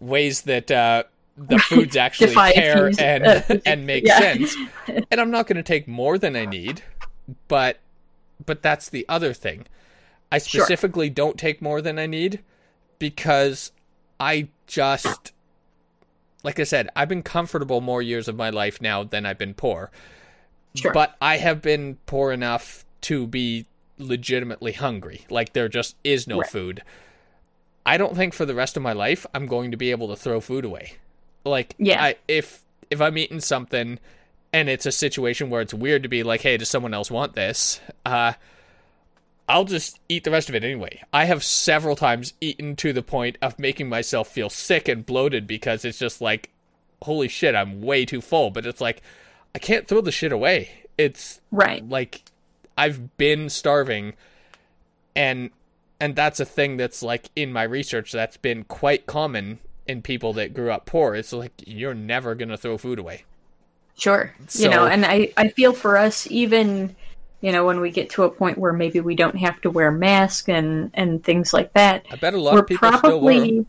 ways 0.00 0.42
that 0.42 0.70
uh, 0.70 1.02
the 1.36 1.58
foods 1.68 1.96
actually 1.96 2.34
care 2.34 2.90
and 2.98 3.26
uh, 3.26 3.42
and 3.66 3.86
make 3.86 4.06
yeah. 4.06 4.18
sense. 4.18 4.56
And 5.10 5.20
I'm 5.20 5.30
not 5.30 5.46
going 5.46 5.56
to 5.56 5.62
take 5.62 5.86
more 5.88 6.16
than 6.18 6.36
I 6.36 6.44
need, 6.46 6.82
but 7.48 7.78
but 8.44 8.62
that's 8.62 8.88
the 8.88 9.04
other 9.08 9.32
thing. 9.34 9.66
I 10.32 10.38
Sure. 10.38 10.62
specifically 10.64 11.10
don't 11.10 11.38
take 11.38 11.60
more 11.60 11.80
than 11.82 11.98
I 11.98 12.06
need 12.06 12.40
because 12.98 13.72
I 14.20 14.48
just 14.66 15.32
like 16.42 16.60
I 16.60 16.64
said, 16.64 16.88
I've 16.94 17.08
been 17.08 17.22
comfortable 17.22 17.80
more 17.80 18.00
years 18.02 18.28
of 18.28 18.36
my 18.36 18.50
life 18.50 18.80
now 18.80 19.02
than 19.02 19.26
I've 19.26 19.38
been 19.38 19.54
poor. 19.54 19.90
Sure. 20.74 20.92
But 20.92 21.16
I 21.20 21.38
have 21.38 21.60
been 21.62 21.96
poor 22.06 22.30
enough 22.32 22.84
to 23.02 23.26
be 23.26 23.66
legitimately 23.98 24.72
hungry. 24.72 25.26
Like 25.30 25.54
there 25.54 25.68
just 25.68 25.96
is 26.04 26.26
no 26.28 26.38
Right. 26.40 26.50
food. 26.50 26.82
I 27.84 27.96
don't 27.96 28.14
think 28.16 28.34
for 28.34 28.44
the 28.44 28.54
rest 28.54 28.76
of 28.76 28.82
my 28.82 28.92
life 28.92 29.26
I'm 29.34 29.46
going 29.46 29.70
to 29.70 29.76
be 29.76 29.90
able 29.90 30.08
to 30.08 30.16
throw 30.16 30.40
food 30.40 30.64
away. 30.64 30.94
Like 31.44 31.74
Yeah. 31.78 32.02
I, 32.02 32.16
if 32.28 32.62
if 32.90 33.00
I'm 33.00 33.18
eating 33.18 33.40
something 33.40 33.98
and 34.52 34.68
it's 34.68 34.86
a 34.86 34.92
situation 34.92 35.50
where 35.50 35.60
it's 35.60 35.74
weird 35.74 36.02
to 36.04 36.08
be 36.08 36.22
like, 36.22 36.42
hey, 36.42 36.56
does 36.56 36.68
someone 36.70 36.94
else 36.94 37.10
want 37.10 37.34
this? 37.34 37.80
Uh 38.04 38.34
I'll 39.48 39.64
just 39.64 40.00
eat 40.08 40.24
the 40.24 40.30
rest 40.30 40.48
of 40.48 40.54
it 40.54 40.64
anyway. 40.64 41.02
I 41.12 41.26
have 41.26 41.44
several 41.44 41.94
times 41.94 42.34
eaten 42.40 42.74
to 42.76 42.92
the 42.92 43.02
point 43.02 43.38
of 43.40 43.58
making 43.58 43.88
myself 43.88 44.28
feel 44.28 44.50
sick 44.50 44.88
and 44.88 45.06
bloated 45.06 45.46
because 45.46 45.84
it's 45.84 45.98
just 45.98 46.20
like, 46.20 46.50
holy 47.02 47.28
shit, 47.28 47.54
I'm 47.54 47.80
way 47.80 48.04
too 48.04 48.20
full. 48.20 48.50
But 48.50 48.66
it's 48.66 48.80
like, 48.80 49.02
I 49.54 49.58
can't 49.58 49.86
throw 49.86 50.00
the 50.00 50.10
shit 50.10 50.32
away. 50.32 50.70
It's 50.98 51.40
right. 51.52 51.88
like 51.88 52.22
I've 52.76 53.16
been 53.16 53.48
starving 53.48 54.14
and 55.14 55.50
and 56.00 56.14
that's 56.14 56.40
a 56.40 56.44
thing 56.44 56.76
that's 56.76 57.02
like 57.02 57.30
in 57.34 57.52
my 57.52 57.62
research 57.62 58.12
that's 58.12 58.36
been 58.36 58.64
quite 58.64 59.06
common 59.06 59.58
in 59.86 60.02
people 60.02 60.32
that 60.34 60.52
grew 60.52 60.70
up 60.70 60.84
poor. 60.84 61.14
It's 61.14 61.32
like 61.32 61.52
you're 61.66 61.94
never 61.94 62.34
gonna 62.34 62.56
throw 62.56 62.76
food 62.76 62.98
away. 62.98 63.24
Sure. 63.96 64.34
So- 64.48 64.64
you 64.64 64.68
know, 64.68 64.86
and 64.86 65.06
I, 65.06 65.32
I 65.36 65.48
feel 65.48 65.72
for 65.72 65.96
us, 65.96 66.26
even, 66.30 66.94
you 67.40 67.52
know, 67.52 67.64
when 67.64 67.80
we 67.80 67.90
get 67.90 68.10
to 68.10 68.24
a 68.24 68.30
point 68.30 68.58
where 68.58 68.72
maybe 68.72 69.00
we 69.00 69.14
don't 69.14 69.36
have 69.36 69.60
to 69.60 69.70
wear 69.70 69.90
masks 69.90 70.48
and, 70.48 70.90
and 70.94 71.22
things 71.22 71.52
like 71.52 71.72
that, 71.74 72.06
I 72.10 72.16
bet 72.16 72.34
a 72.34 72.40
lot 72.40 72.54
we're 72.54 72.60
of 72.60 72.66
people 72.66 72.88
still 72.88 73.00
probably, 73.00 73.66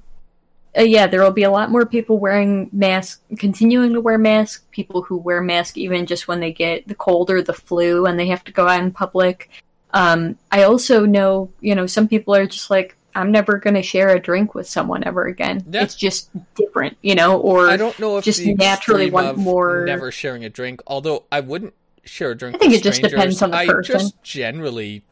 uh, 0.77 0.81
yeah, 0.81 1.07
there 1.07 1.21
will 1.21 1.31
be 1.31 1.43
a 1.43 1.51
lot 1.51 1.69
more 1.69 1.85
people 1.85 2.17
wearing 2.17 2.69
masks, 2.71 3.21
continuing 3.37 3.93
to 3.93 4.01
wear 4.01 4.17
masks, 4.17 4.63
people 4.71 5.01
who 5.01 5.17
wear 5.17 5.41
masks 5.41 5.77
even 5.77 6.05
just 6.05 6.27
when 6.27 6.39
they 6.39 6.51
get 6.51 6.87
the 6.87 6.95
cold 6.95 7.29
or 7.29 7.41
the 7.41 7.53
flu 7.53 8.05
and 8.05 8.19
they 8.19 8.27
have 8.27 8.43
to 8.45 8.51
go 8.51 8.67
out 8.67 8.81
in 8.81 8.91
public. 8.91 9.49
Um, 9.93 10.37
I 10.51 10.63
also 10.63 11.05
know, 11.05 11.49
you 11.61 11.75
know, 11.75 11.87
some 11.87 12.07
people 12.07 12.35
are 12.35 12.45
just 12.45 12.69
like, 12.69 12.95
I'm 13.15 13.31
never 13.31 13.57
going 13.57 13.73
to 13.73 13.81
share 13.81 14.09
a 14.09 14.19
drink 14.19 14.53
with 14.53 14.69
someone 14.69 15.03
ever 15.03 15.25
again. 15.25 15.65
Yeah. 15.69 15.81
It's 15.81 15.95
just 15.95 16.29
different, 16.53 16.97
you 17.01 17.15
know, 17.15 17.39
or 17.39 17.67
I 17.67 17.75
don't 17.75 17.97
know 17.99 18.17
if 18.17 18.25
just 18.25 18.45
naturally 18.45 19.09
want 19.09 19.37
more- 19.37 19.85
never 19.85 20.11
sharing 20.11 20.45
a 20.45 20.49
drink. 20.49 20.81
Although 20.85 21.23
I 21.31 21.39
wouldn't 21.39 21.73
share 22.07 22.31
a 22.31 22.35
drink. 22.37 22.55
I 22.55 22.59
think 22.59 22.73
it 22.73 22.83
just 22.83 22.97
strangers. 22.97 23.17
depends 23.19 23.41
on 23.41 23.51
the 23.51 23.57
I 23.57 23.65
person. 23.67 23.99
just 23.99 24.23
generally 24.23 25.03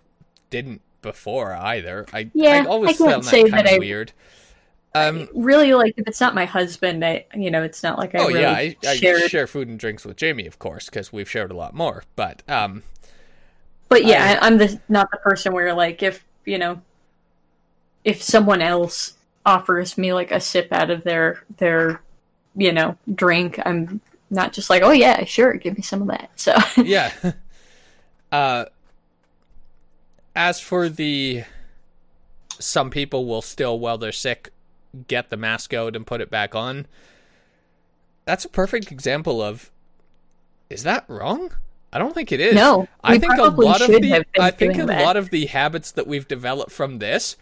didn't 0.50 0.82
before 1.02 1.54
either. 1.54 2.06
I 2.14 2.30
Yeah, 2.34 2.64
I 2.64 2.66
always 2.66 2.92
I 3.02 3.04
can't 3.06 3.12
found 3.12 3.26
say 3.26 3.44
that 3.44 3.52
that 3.52 3.56
kind 3.58 3.68
of 3.68 3.74
I- 3.74 3.80
weird. 3.80 4.12
Um. 4.96 5.28
really 5.34 5.74
like 5.74 5.94
if 5.98 6.08
it's 6.08 6.22
not 6.22 6.34
my 6.34 6.46
husband 6.46 7.04
i 7.04 7.26
you 7.36 7.52
know 7.52 7.64
it's 7.64 7.84
not 7.84 7.98
like 8.00 8.16
i 8.16 8.20
Oh 8.20 8.28
really 8.30 8.40
yeah, 8.40 8.52
I, 8.54 8.78
I 8.88 8.96
share 8.96 9.46
food 9.46 9.68
and 9.68 9.78
drinks 9.78 10.06
with 10.06 10.16
Jamie, 10.16 10.48
of 10.48 10.58
course, 10.58 10.86
because 10.86 11.12
we've 11.12 11.30
shared 11.30 11.52
a 11.52 11.54
lot 11.54 11.74
more. 11.76 12.06
But 12.16 12.44
um, 12.48 12.82
but 13.90 14.06
yeah 14.06 14.40
I, 14.42 14.48
i'm 14.48 14.58
the 14.58 14.80
not 14.88 15.12
the 15.12 15.18
person 15.18 15.52
where 15.54 15.74
like 15.74 16.02
if 16.02 16.24
you 16.46 16.58
know 16.58 16.82
if 18.06 18.24
someone 18.24 18.62
else 18.62 19.14
offers 19.46 19.98
me 19.98 20.14
like 20.14 20.32
a 20.32 20.40
sip 20.40 20.72
out 20.72 20.90
of 20.90 21.04
their 21.04 21.44
their 21.58 22.02
you 22.56 22.72
know 22.72 22.98
drink 23.14 23.60
i'm 23.66 24.00
not 24.30 24.54
just 24.54 24.70
like 24.70 24.82
oh 24.82 24.92
yeah 24.92 25.24
sure 25.24 25.54
give 25.54 25.76
me 25.76 25.82
some 25.82 26.02
of 26.02 26.08
that 26.08 26.30
so 26.36 26.56
yeah. 26.84 27.12
uh, 28.32 28.66
as 30.36 30.60
for 30.60 30.90
the, 30.90 31.44
some 32.60 32.90
people 32.90 33.26
will 33.26 33.42
still, 33.42 33.80
while 33.80 33.98
they're 33.98 34.12
sick, 34.12 34.52
get 35.08 35.30
the 35.30 35.38
mask 35.38 35.74
out 35.74 35.96
and 35.96 36.06
put 36.06 36.22
it 36.22 36.30
back 36.30 36.54
on. 36.54 36.88
That's 38.26 38.46
a 38.46 38.50
perfect 38.50 38.92
example 38.92 39.42
of, 39.42 39.72
is 40.70 40.84
that 40.84 41.06
wrong? 41.08 41.52
I 41.94 42.00
don't 42.00 42.14
think 42.14 42.32
it 42.32 42.42
is. 42.42 42.56
No, 42.56 42.88
I 43.04 43.18
think 43.18 43.38
a 43.38 43.44
lot 43.44 43.82
of 43.82 43.88
the, 43.88 44.26
I 44.38 44.52
think 44.52 44.78
a 44.78 44.86
that. 44.86 45.06
lot 45.06 45.16
of 45.16 45.30
the 45.30 45.46
habits 45.46 45.92
that 45.92 46.08
we've 46.08 46.28
developed 46.28 46.72
from 46.72 47.00
this 47.00 47.38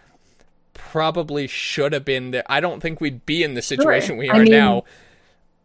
probably 0.75 1.47
should 1.47 1.93
have 1.93 2.05
been 2.05 2.31
there. 2.31 2.43
I 2.47 2.59
don't 2.59 2.79
think 2.79 3.01
we'd 3.01 3.25
be 3.25 3.43
in 3.43 3.55
the 3.55 3.63
situation 3.63 4.17
we 4.17 4.29
I 4.29 4.37
are 4.37 4.43
mean, 4.43 4.51
now. 4.51 4.83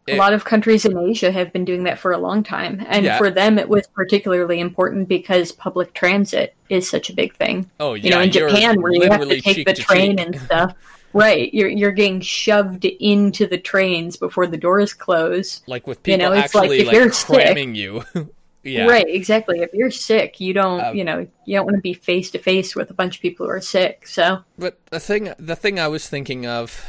A 0.09 0.17
lot 0.17 0.33
of 0.33 0.45
countries 0.45 0.85
in 0.85 0.97
asia 0.97 1.31
have 1.31 1.51
been 1.53 1.65
doing 1.65 1.83
that 1.83 1.97
for 1.99 2.11
a 2.11 2.17
long 2.17 2.43
time 2.43 2.83
and 2.89 3.05
Yeah. 3.05 3.17
for 3.17 3.29
them 3.29 3.57
it 3.59 3.69
was 3.69 3.87
particularly 3.87 4.59
important 4.59 5.07
because 5.07 5.51
public 5.51 5.93
transit 5.93 6.53
is 6.69 6.89
such 6.89 7.09
a 7.09 7.13
big 7.13 7.35
thing 7.35 7.69
Oh 7.79 7.93
yeah, 7.93 8.03
you 8.03 8.09
know, 8.11 8.21
in 8.21 8.31
Japan 8.31 8.81
where 8.81 8.91
you 8.93 9.03
have 9.09 9.27
to 9.27 9.41
take 9.41 9.65
the 9.65 9.73
to 9.73 9.81
train 9.81 10.17
cheek. 10.17 10.25
and 10.25 10.41
stuff. 10.41 10.73
Right, 11.11 11.51
you're 11.53 11.69
you're 11.69 11.91
getting 11.91 12.21
shoved 12.21 12.85
into 12.85 13.47
the 13.47 13.57
trains 13.57 14.15
before 14.15 14.45
the 14.45 14.57
doors 14.57 14.93
close. 14.93 15.63
like 15.65 15.87
with 15.87 16.03
people 16.03 16.19
You 16.23 16.29
know, 16.29 16.33
it's 16.37 16.53
like 16.53 16.63
actually 16.65 16.79
if 16.81 16.87
like, 16.87 16.95
you're 16.95 17.11
sick- 17.11 17.25
cramming 17.35 17.73
you. 17.73 18.03
yeah, 18.63 18.85
Right, 18.85 19.07
exactly. 19.07 19.61
If 19.61 19.73
you're 19.73 19.89
sick, 19.89 20.39
you 20.39 20.53
don't, 20.53 20.79
Um, 20.81 20.95
you 20.95 21.03
know, 21.03 21.25
you 21.45 21.55
don't 21.55 21.65
want 21.65 21.77
to 21.77 21.81
be 21.81 21.93
face 21.95 22.29
to 22.31 22.37
face 22.37 22.75
with 22.75 22.91
a 22.91 22.93
bunch 22.93 23.15
of 23.15 23.21
people 23.23 23.47
who 23.47 23.51
are 23.53 23.59
sick. 23.61 24.05
So, 24.05 24.43
But 24.59 24.77
the 24.91 24.99
thing, 24.99 25.33
the 25.39 25.55
thing 25.55 25.79
I 25.79 25.87
was 25.87 26.07
thinking 26.07 26.45
of 26.45 26.85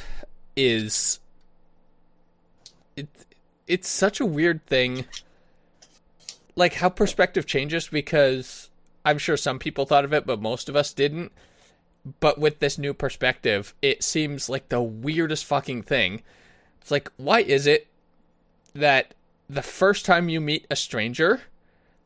is, 0.54 1.18
it's 3.70 3.88
such 3.88 4.18
a 4.18 4.26
weird 4.26 4.66
thing. 4.66 5.06
Like 6.56 6.74
how 6.74 6.88
perspective 6.88 7.46
changes 7.46 7.86
because 7.86 8.68
I'm 9.04 9.16
sure 9.16 9.36
some 9.36 9.60
people 9.60 9.86
thought 9.86 10.04
of 10.04 10.12
it, 10.12 10.26
but 10.26 10.42
most 10.42 10.68
of 10.68 10.74
us 10.74 10.92
didn't. 10.92 11.30
But 12.18 12.38
with 12.38 12.58
this 12.58 12.78
new 12.78 12.92
perspective, 12.92 13.72
it 13.80 14.02
seems 14.02 14.48
like 14.48 14.68
the 14.68 14.82
weirdest 14.82 15.44
fucking 15.44 15.84
thing. 15.84 16.22
It's 16.80 16.90
like, 16.90 17.12
why 17.16 17.40
is 17.40 17.68
it 17.68 17.86
that 18.74 19.14
the 19.48 19.62
first 19.62 20.04
time 20.04 20.28
you 20.28 20.40
meet 20.40 20.66
a 20.68 20.76
stranger, 20.76 21.42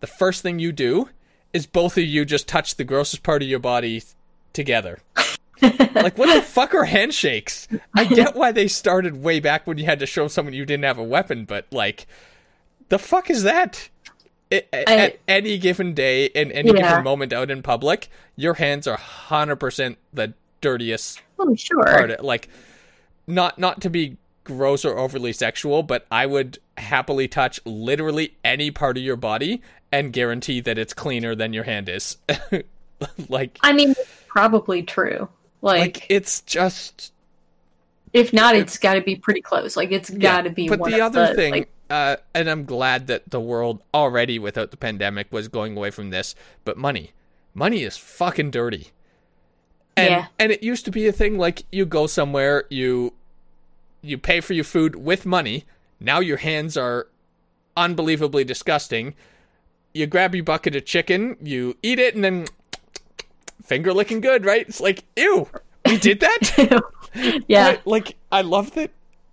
the 0.01 0.07
first 0.07 0.43
thing 0.43 0.59
you 0.59 0.71
do 0.71 1.09
is 1.55 1.67
both 1.67 1.97
of 1.97 2.05
you 2.05 2.27
just 2.27 2.47
touch 2.47 2.75
the 2.75 2.85
grossest 2.85 3.23
part 3.23 3.43
of 3.43 3.49
your 3.49 3.59
body 3.59 4.03
together? 4.53 4.99
Like, 5.95 6.19
what 6.19 6.35
the 6.35 6.43
fuck 6.43 6.75
are 6.75 6.85
handshakes? 6.85 7.69
I 7.95 8.05
get 8.05 8.35
why 8.35 8.53
they 8.53 8.69
started 8.69 9.23
way 9.23 9.41
back 9.41 9.67
when 9.67 9.79
you 9.79 9.85
had 9.85 9.99
to 10.01 10.07
show 10.07 10.29
someone 10.29 10.55
you 10.55 10.67
didn't 10.67 10.85
have 10.85 10.99
a 10.99 11.05
weapon, 11.05 11.45
but 11.45 11.67
like, 11.71 12.07
the 12.89 12.99
fuck 12.99 13.31
is 13.31 13.43
that? 13.43 13.89
It, 14.51 14.69
I, 14.73 14.97
at 14.97 15.21
any 15.27 15.59
given 15.59 15.95
day, 15.95 16.27
in 16.27 16.53
any 16.53 16.73
yeah. 16.73 16.91
given 16.91 17.05
moment 17.05 17.33
out 17.33 17.51
in 17.51 17.63
public, 17.63 18.09
your 18.37 18.55
hands 18.55 18.87
are 18.87 18.97
hundred 18.97 19.57
percent 19.57 19.99
the 20.13 20.35
dirtiest. 20.61 21.21
Oh, 21.39 21.55
sure. 21.55 21.83
Part 21.83 22.11
of, 22.11 22.25
like, 22.25 22.49
not 23.27 23.59
not 23.59 23.81
to 23.83 23.91
be 23.91 24.17
gross 24.45 24.85
or 24.85 24.97
overly 24.99 25.33
sexual, 25.33 25.83
but 25.83 26.07
I 26.11 26.27
would 26.27 26.59
happily 26.77 27.27
touch 27.27 27.59
literally 27.65 28.37
any 28.45 28.71
part 28.71 28.97
of 28.97 29.03
your 29.03 29.17
body 29.17 29.63
and 29.91 30.13
guarantee 30.13 30.61
that 30.61 30.79
it's 30.79 30.93
cleaner 30.93 31.35
than 31.35 31.53
your 31.53 31.65
hand 31.65 31.89
is. 31.89 32.19
like, 33.29 33.59
I 33.63 33.73
mean, 33.73 33.95
probably 34.29 34.83
true. 34.83 35.29
Like, 35.65 35.81
like 35.81 36.07
it's 36.11 36.43
just. 36.43 37.13
If 38.13 38.33
not, 38.33 38.55
it's, 38.55 38.75
it's 38.75 38.79
got 38.79 38.95
to 38.95 39.01
be 39.01 39.17
pretty 39.17 39.41
close. 39.41 39.77
Like, 39.77 39.91
it's 39.91 40.11
got 40.11 40.43
to 40.43 40.51
be. 40.51 40.69
But 40.69 40.85
the 40.85 41.01
other 41.01 41.29
the, 41.29 41.35
thing, 41.35 41.53
like, 41.53 41.71
uh, 41.91 42.17
and 42.35 42.49
I'm 42.49 42.65
glad 42.65 43.07
that 43.09 43.31
the 43.31 43.41
world 43.41 43.83
already, 43.93 44.39
without 44.39 44.71
the 44.71 44.77
pandemic, 44.77 45.33
was 45.33 45.49
going 45.49 45.77
away 45.77 45.91
from 45.91 46.11
this. 46.11 46.35
But 46.65 46.77
money, 46.77 47.13
money 47.55 47.83
is 47.83 47.97
fucking 47.97 48.51
dirty. 48.51 48.91
And, 49.97 50.11
yeah. 50.11 50.27
And 50.39 50.53
it 50.53 50.63
used 50.63 50.85
to 50.85 50.91
be 50.91 51.07
a 51.07 51.13
thing 51.13 51.39
like 51.39 51.65
you 51.73 51.87
go 51.87 52.07
somewhere, 52.07 52.65
you 52.69 53.15
you 54.03 54.19
pay 54.19 54.41
for 54.41 54.53
your 54.53 54.65
food 54.65 54.97
with 54.97 55.25
money. 55.25 55.65
Now 55.99 56.21
your 56.21 56.37
hands 56.37 56.77
are 56.77 57.09
unbelievably 57.75 58.45
disgusting. 58.45 59.15
You 59.95 60.07
grab 60.07 60.35
your 60.35 60.45
bucket 60.45 60.77
of 60.77 60.85
chicken, 60.85 61.37
you 61.41 61.79
eat 61.83 61.99
it, 61.99 62.15
and 62.15 62.23
then 62.23 62.47
finger 63.63 63.93
licking 63.93 64.21
good, 64.21 64.45
right? 64.45 64.67
It's 64.69 64.81
like, 64.81 65.05
ew, 65.17 65.49
we 65.87 65.99
did 65.99 66.21
that? 66.21 66.83
yeah. 67.49 67.79
Like, 67.85 68.17
I 68.33 68.43
love 68.43 68.73
that 68.73 68.91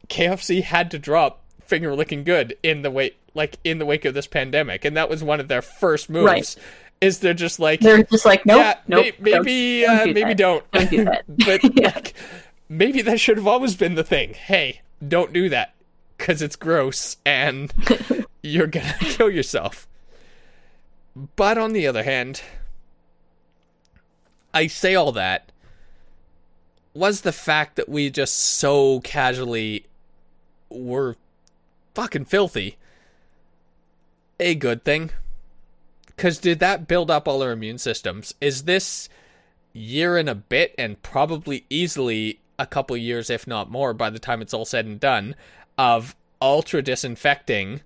KFC 0.10 0.64
had 0.64 0.92
to 0.92 1.00
drop 1.00 1.42
finger 1.66 1.96
licking 1.96 2.24
good 2.24 2.58
in 2.64 2.82
the 2.82 2.92
wake 2.92 3.18
like 3.34 3.58
in 3.64 3.80
the 3.80 3.86
wake 3.86 4.04
of 4.06 4.14
this 4.14 4.28
pandemic. 4.28 4.84
And 4.84 4.98
that 4.98 5.10
was 5.10 5.24
one 5.24 5.40
of 5.40 5.48
their 5.48 5.62
first 5.62 6.10
moves. 6.10 6.26
Right. 6.26 6.56
Is 7.00 7.20
they're 7.20 7.34
just 7.34 7.60
like 7.60 7.80
they're 7.80 8.04
just 8.04 8.26
like 8.26 8.46
nope, 8.46 8.60
yeah, 8.60 8.76
nope, 8.88 9.16
maybe 9.20 9.82
don't, 9.82 10.00
uh, 10.00 10.06
do 10.06 10.14
maybe 10.14 10.34
don't. 10.36 10.72
don't 10.72 10.90
do 10.90 11.06
that. 11.06 11.24
but 11.28 11.64
yeah. 11.76 11.94
like, 11.96 12.14
maybe 12.70 13.02
that 13.02 13.20
should 13.20 13.38
have 13.38 13.48
always 13.48 13.76
been 13.76 13.96
the 13.96 14.04
thing. 14.04 14.36
Hey, 14.36 14.82
don't 15.06 15.34
do 15.34 15.50
that 15.50 15.74
because 16.16 16.44
it's 16.44 16.56
gross 16.56 17.18
and 17.26 17.74
you're 18.44 18.68
gonna 18.68 18.94
kill 19.00 19.32
yourself. 19.32 19.88
But 21.36 21.58
on 21.58 21.74
the 21.74 21.88
other 21.88 22.04
hand, 22.04 22.44
I 24.54 24.68
say 24.68 24.96
all 24.96 25.12
that 25.14 25.52
was 26.94 27.22
the 27.22 27.32
fact 27.32 27.78
that 27.78 27.88
we 27.88 28.10
just 28.10 28.36
so 28.36 29.00
casually 29.02 29.86
were 30.70 31.16
fucking 31.94 32.26
filthy 32.26 32.78
a 34.42 34.56
good 34.56 34.84
thing? 34.84 35.12
Because 36.08 36.40
did 36.40 36.60
that 36.60 36.88
build 36.88 37.10
up 37.10 37.28
all 37.28 37.42
our 37.44 37.52
immune 37.52 37.78
systems? 37.78 38.34
Is 38.42 38.64
this 38.64 39.08
year 39.72 40.18
and 40.18 40.28
a 40.28 40.36
bit, 40.36 40.76
and 40.78 41.02
probably 41.02 41.66
easily 41.70 42.40
a 42.60 42.66
couple 42.66 42.98
years, 42.98 43.30
if 43.30 43.48
not 43.48 43.72
more, 43.72 43.94
by 43.94 44.10
the 44.10 44.20
time 44.20 44.42
it's 44.42 44.54
all 44.54 44.66
said 44.66 44.86
and 44.86 45.00
done, 45.00 45.36
of 45.78 46.16
ultra 46.42 46.82
disinfecting 46.82 47.82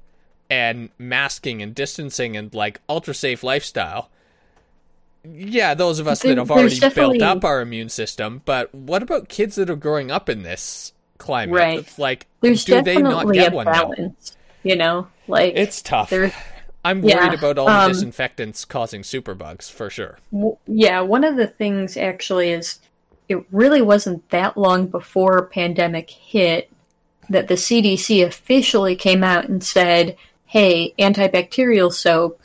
and 0.49 0.89
masking 0.97 1.61
and 1.61 1.75
distancing 1.75 2.35
and 2.35 2.53
like 2.53 2.79
ultra 2.89 3.13
safe 3.13 3.43
lifestyle. 3.43 4.09
Yeah, 5.33 5.73
those 5.73 5.99
of 5.99 6.07
us 6.07 6.21
there, 6.21 6.35
that 6.35 6.41
have 6.41 6.51
already 6.51 6.79
definitely... 6.79 7.19
built 7.19 7.37
up 7.37 7.45
our 7.45 7.61
immune 7.61 7.89
system, 7.89 8.41
but 8.45 8.73
what 8.73 9.03
about 9.03 9.29
kids 9.29 9.55
that 9.55 9.69
are 9.69 9.75
growing 9.75 10.11
up 10.11 10.29
in 10.29 10.43
this 10.43 10.93
climate? 11.17 11.55
Right. 11.55 11.99
Like, 11.99 12.27
there's 12.41 12.65
do 12.65 12.81
they 12.81 12.97
not 12.97 13.31
get 13.33 13.53
one 13.53 13.65
balance, 13.65 14.35
now? 14.35 14.69
You 14.69 14.75
know, 14.75 15.07
like 15.27 15.53
it's 15.55 15.81
tough. 15.81 16.13
I'm 16.83 17.01
worried 17.01 17.13
yeah, 17.13 17.33
about 17.33 17.57
all 17.57 17.65
the 17.65 17.71
um, 17.71 17.91
disinfectants 17.91 18.63
causing 18.63 19.01
superbugs 19.01 19.71
for 19.71 19.89
sure. 19.89 20.19
W- 20.31 20.57
yeah, 20.67 21.01
one 21.01 21.23
of 21.23 21.35
the 21.35 21.47
things 21.47 21.97
actually 21.97 22.51
is 22.51 22.79
it 23.27 23.43
really 23.51 23.81
wasn't 23.81 24.29
that 24.29 24.55
long 24.55 24.85
before 24.85 25.47
pandemic 25.47 26.11
hit 26.11 26.69
that 27.27 27.47
the 27.47 27.55
CDC 27.55 28.23
officially 28.23 28.95
came 28.95 29.23
out 29.23 29.49
and 29.49 29.63
said, 29.63 30.15
"Hey, 30.45 30.93
antibacterial 30.99 31.91
soap 31.91 32.39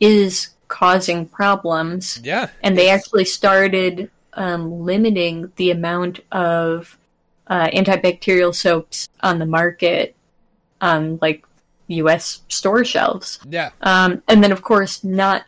is 0.00 0.48
causing 0.68 1.26
problems." 1.26 2.20
Yeah, 2.22 2.48
and 2.62 2.76
they 2.76 2.90
actually 2.90 3.24
started 3.24 4.10
um, 4.34 4.84
limiting 4.84 5.52
the 5.56 5.70
amount 5.70 6.20
of 6.32 6.98
uh, 7.46 7.68
antibacterial 7.68 8.54
soaps 8.54 9.08
on 9.20 9.38
the 9.38 9.46
market, 9.46 10.14
on 10.80 11.18
like 11.20 11.44
U.S. 11.88 12.42
store 12.48 12.84
shelves. 12.84 13.38
Yeah, 13.48 13.70
um, 13.82 14.22
and 14.28 14.42
then 14.42 14.52
of 14.52 14.62
course 14.62 15.04
not 15.04 15.44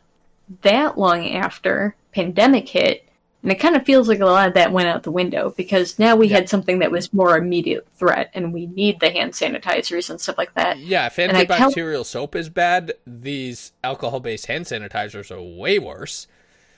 that 0.62 0.98
long 0.98 1.28
after 1.31 1.94
pandemic 2.12 2.68
hit 2.68 3.08
and 3.42 3.53
it 3.53 3.61
kind 3.61 3.77
of 3.77 3.85
feels 3.85 4.09
like 4.09 4.18
a 4.18 4.27
lot 4.27 4.48
of 4.48 4.55
that 4.55 4.72
went 4.72 4.88
out 4.88 5.05
the 5.05 5.12
window 5.12 5.55
because 5.57 5.98
now 5.98 6.16
we 6.16 6.27
yeah. 6.27 6.37
had 6.37 6.48
something 6.48 6.81
that 6.81 6.90
was 6.90 7.12
more 7.12 7.37
immediate 7.37 7.87
threat 7.94 8.31
and 8.35 8.53
we 8.53 8.66
need 8.66 8.98
the 8.98 9.11
hand 9.11 9.33
sanitizers 9.33 10.11
and 10.11 10.20
stuff 10.20 10.37
like 10.37 10.55
that. 10.55 10.79
Yeah, 10.79 11.07
if 11.07 11.16
antibacterial 11.16 12.05
soap 12.05 12.35
is 12.35 12.48
bad, 12.48 12.94
these 13.07 13.72
alcohol 13.85 14.18
based 14.18 14.46
hand 14.46 14.64
sanitizers 14.64 15.31
are 15.31 15.40
way 15.40 15.79
worse. 15.79 16.27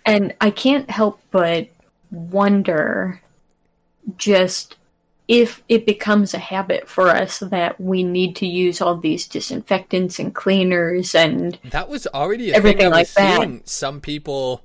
And 0.04 0.34
I 0.40 0.50
can't 0.50 0.90
help 0.90 1.20
but 1.30 1.68
wonder 2.10 3.22
just 4.18 4.76
if 5.28 5.62
it 5.68 5.86
becomes 5.86 6.34
a 6.34 6.38
habit 6.38 6.88
for 6.88 7.08
us 7.08 7.38
that 7.38 7.80
we 7.80 8.02
need 8.02 8.36
to 8.36 8.46
use 8.46 8.82
all 8.82 8.96
these 8.96 9.26
disinfectants 9.28 10.18
and 10.18 10.34
cleaners 10.34 11.14
and 11.14 11.58
that 11.70 11.88
was 11.88 12.06
already 12.08 12.52
everything 12.52 12.90
like 12.90 13.08
that. 13.12 13.68
Some 13.68 14.00
people 14.00 14.62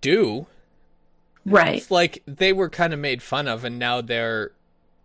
do 0.00 0.46
Right. 1.44 1.76
It's 1.76 1.90
like 1.90 2.22
they 2.26 2.52
were 2.52 2.68
kind 2.68 2.92
of 2.92 3.00
made 3.00 3.22
fun 3.22 3.48
of, 3.48 3.64
and 3.64 3.78
now 3.78 4.00
they're 4.00 4.52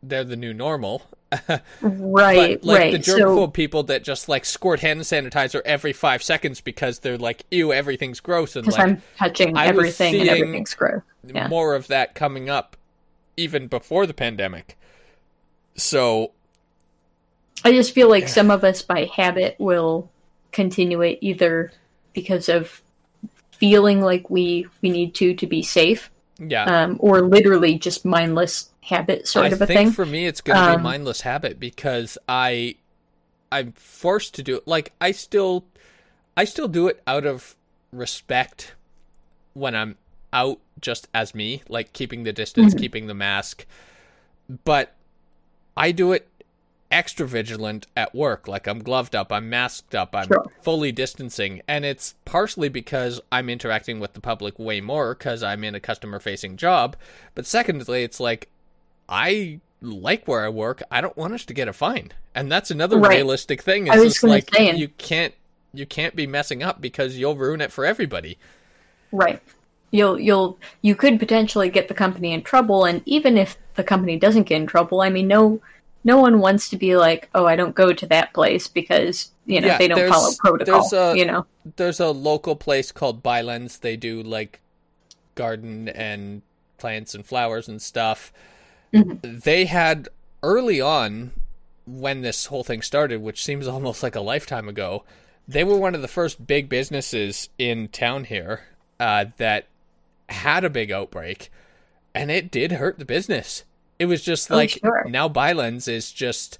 they're 0.03 0.23
the 0.23 0.35
new 0.35 0.53
normal. 0.53 1.03
right. 1.81 2.61
But, 2.61 2.63
like 2.63 2.79
right. 2.79 2.91
the 2.93 2.99
germaphobe 2.99 3.47
so, 3.47 3.47
people 3.47 3.83
that 3.83 4.03
just 4.03 4.29
like 4.29 4.45
squirt 4.45 4.79
hand 4.79 5.01
sanitizer 5.01 5.61
every 5.65 5.93
five 5.93 6.23
seconds 6.23 6.61
because 6.61 6.99
they're 6.99 7.17
like, 7.17 7.43
"Ew, 7.51 7.73
everything's 7.73 8.19
gross," 8.19 8.55
and 8.55 8.67
like 8.67 8.79
I'm 8.79 9.01
touching 9.17 9.57
I 9.57 9.65
everything 9.65 10.15
and 10.21 10.29
everything's 10.29 10.73
gross. 10.73 11.01
Yeah. 11.23 11.47
More 11.47 11.75
of 11.75 11.87
that 11.87 12.15
coming 12.15 12.49
up, 12.49 12.77
even 13.35 13.67
before 13.67 14.05
the 14.05 14.13
pandemic. 14.13 14.77
So, 15.75 16.31
I 17.65 17.71
just 17.71 17.93
feel 17.93 18.09
like 18.09 18.27
some 18.29 18.49
of 18.49 18.63
us, 18.63 18.81
by 18.81 19.05
habit, 19.05 19.55
will 19.59 20.09
continue 20.51 21.01
it 21.01 21.19
either 21.21 21.71
because 22.13 22.47
of 22.47 22.81
feeling 23.51 24.01
like 24.01 24.29
we 24.29 24.67
we 24.81 24.89
need 24.89 25.15
to 25.15 25.33
to 25.33 25.47
be 25.47 25.61
safe 25.61 26.09
yeah. 26.39 26.83
Um, 26.83 26.97
or 26.99 27.21
literally 27.21 27.77
just 27.77 28.05
mindless 28.05 28.69
habit 28.81 29.27
sort 29.27 29.45
I 29.45 29.49
of 29.49 29.61
a 29.61 29.67
thing. 29.67 29.77
I 29.77 29.79
think 29.79 29.89
thing. 29.89 29.95
For 29.95 30.05
me, 30.05 30.25
it's 30.25 30.41
going 30.41 30.57
to 30.57 30.71
um, 30.71 30.77
be 30.77 30.83
mindless 30.83 31.21
habit 31.21 31.59
because 31.59 32.17
I, 32.27 32.75
I'm 33.51 33.73
forced 33.73 34.35
to 34.35 34.43
do 34.43 34.57
it. 34.57 34.67
Like 34.67 34.93
I 35.01 35.11
still, 35.11 35.65
I 36.35 36.45
still 36.45 36.67
do 36.67 36.87
it 36.87 37.01
out 37.07 37.25
of 37.25 37.55
respect 37.91 38.75
when 39.53 39.75
I'm 39.75 39.97
out 40.31 40.59
just 40.79 41.07
as 41.13 41.33
me, 41.33 41.63
like 41.67 41.93
keeping 41.93 42.23
the 42.23 42.33
distance, 42.33 42.73
mm-hmm. 42.73 42.81
keeping 42.81 43.07
the 43.07 43.13
mask. 43.13 43.65
But 44.63 44.93
I 45.75 45.91
do 45.91 46.11
it 46.13 46.27
extra 46.91 47.27
vigilant 47.27 47.87
at 47.95 48.13
work. 48.15 48.47
Like 48.47 48.67
I'm 48.67 48.79
gloved 48.79 49.15
up, 49.15 49.31
I'm 49.31 49.49
masked 49.49 49.95
up, 49.95 50.15
I'm 50.15 50.27
sure. 50.27 50.45
fully 50.61 50.91
distancing. 50.91 51.61
And 51.67 51.85
it's 51.85 52.15
partially 52.25 52.69
because 52.69 53.19
I'm 53.31 53.49
interacting 53.49 53.99
with 53.99 54.13
the 54.13 54.21
public 54.21 54.57
way 54.57 54.81
more 54.81 55.13
because 55.13 55.43
I'm 55.43 55.63
in 55.63 55.75
a 55.75 55.79
customer 55.79 56.19
facing 56.19 56.57
job. 56.57 56.95
But 57.35 57.45
secondly, 57.45 58.03
it's 58.03 58.19
like 58.19 58.49
I 59.09 59.59
like 59.81 60.27
where 60.27 60.45
I 60.45 60.49
work. 60.49 60.81
I 60.89 61.01
don't 61.01 61.17
want 61.17 61.33
us 61.33 61.45
to 61.45 61.53
get 61.53 61.67
a 61.67 61.73
fine. 61.73 62.11
And 62.33 62.51
that's 62.51 62.71
another 62.71 62.97
right. 62.97 63.15
realistic 63.15 63.61
thing. 63.61 63.87
It's 63.87 63.95
just 63.95 64.23
like 64.23 64.53
say, 64.53 64.75
you 64.75 64.89
can't 64.89 65.33
you 65.73 65.85
can't 65.85 66.15
be 66.15 66.27
messing 66.27 66.63
up 66.63 66.81
because 66.81 67.17
you'll 67.17 67.35
ruin 67.35 67.61
it 67.61 67.71
for 67.71 67.85
everybody. 67.85 68.37
Right. 69.11 69.41
You'll 69.91 70.19
you'll 70.19 70.57
you 70.81 70.95
could 70.95 71.19
potentially 71.19 71.69
get 71.69 71.87
the 71.87 71.93
company 71.93 72.33
in 72.33 72.43
trouble 72.43 72.85
and 72.85 73.01
even 73.05 73.37
if 73.37 73.57
the 73.75 73.83
company 73.83 74.17
doesn't 74.17 74.43
get 74.43 74.57
in 74.61 74.67
trouble, 74.67 75.01
I 75.01 75.09
mean 75.09 75.27
no 75.27 75.61
no 76.07 76.21
one 76.21 76.39
wants 76.39 76.69
to 76.69 76.77
be 76.77 76.95
like, 76.95 77.29
oh, 77.35 77.45
I 77.45 77.57
don't 77.57 77.75
go 77.75 77.91
to 77.91 78.05
that 78.07 78.33
place 78.33 78.67
because 78.67 79.29
you 79.45 79.59
know 79.59 79.67
yeah, 79.67 79.77
they 79.77 79.89
don't 79.89 80.09
follow 80.09 80.31
protocol. 80.39 80.89
A, 80.93 81.15
you 81.15 81.25
know, 81.25 81.45
there's 81.75 81.99
a 81.99 82.07
local 82.07 82.55
place 82.55 82.93
called 82.93 83.21
Bylands. 83.21 83.79
They 83.79 83.97
do 83.97 84.23
like 84.23 84.61
garden 85.35 85.89
and 85.89 86.41
plants 86.77 87.13
and 87.13 87.25
flowers 87.25 87.67
and 87.67 87.81
stuff. 87.81 88.31
Mm-hmm. 88.93 89.39
They 89.39 89.65
had 89.65 90.07
early 90.41 90.79
on 90.79 91.31
when 91.85 92.21
this 92.21 92.45
whole 92.45 92.63
thing 92.63 92.81
started, 92.81 93.21
which 93.21 93.43
seems 93.43 93.67
almost 93.67 94.01
like 94.01 94.15
a 94.15 94.21
lifetime 94.21 94.69
ago. 94.69 95.03
They 95.45 95.65
were 95.65 95.77
one 95.77 95.93
of 95.93 96.01
the 96.01 96.07
first 96.07 96.47
big 96.47 96.69
businesses 96.69 97.49
in 97.57 97.89
town 97.89 98.25
here 98.25 98.61
uh, 98.99 99.25
that 99.37 99.67
had 100.29 100.63
a 100.63 100.69
big 100.69 100.91
outbreak 100.91 101.49
and 102.13 102.31
it 102.31 102.49
did 102.49 102.73
hurt 102.73 102.97
the 102.97 103.05
business. 103.05 103.63
It 103.99 104.05
was 104.05 104.23
just 104.23 104.51
Oh, 104.51 104.55
like 104.55 104.69
sure. 104.71 105.05
now 105.09 105.27
Bylands 105.27 105.87
is 105.87 106.11
just 106.11 106.59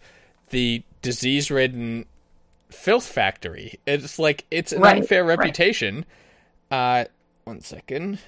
the 0.50 0.84
disease-ridden 1.02 2.06
filth 2.70 3.06
factory. 3.06 3.80
It's 3.86 4.18
like 4.20 4.46
it's 4.52 4.72
an 4.72 4.82
Right, 4.82 4.98
unfair 4.98 5.24
right. 5.24 5.38
reputation. 5.38 6.06
Uh, 6.72 7.06
one 7.44 7.62
second. 7.62 8.20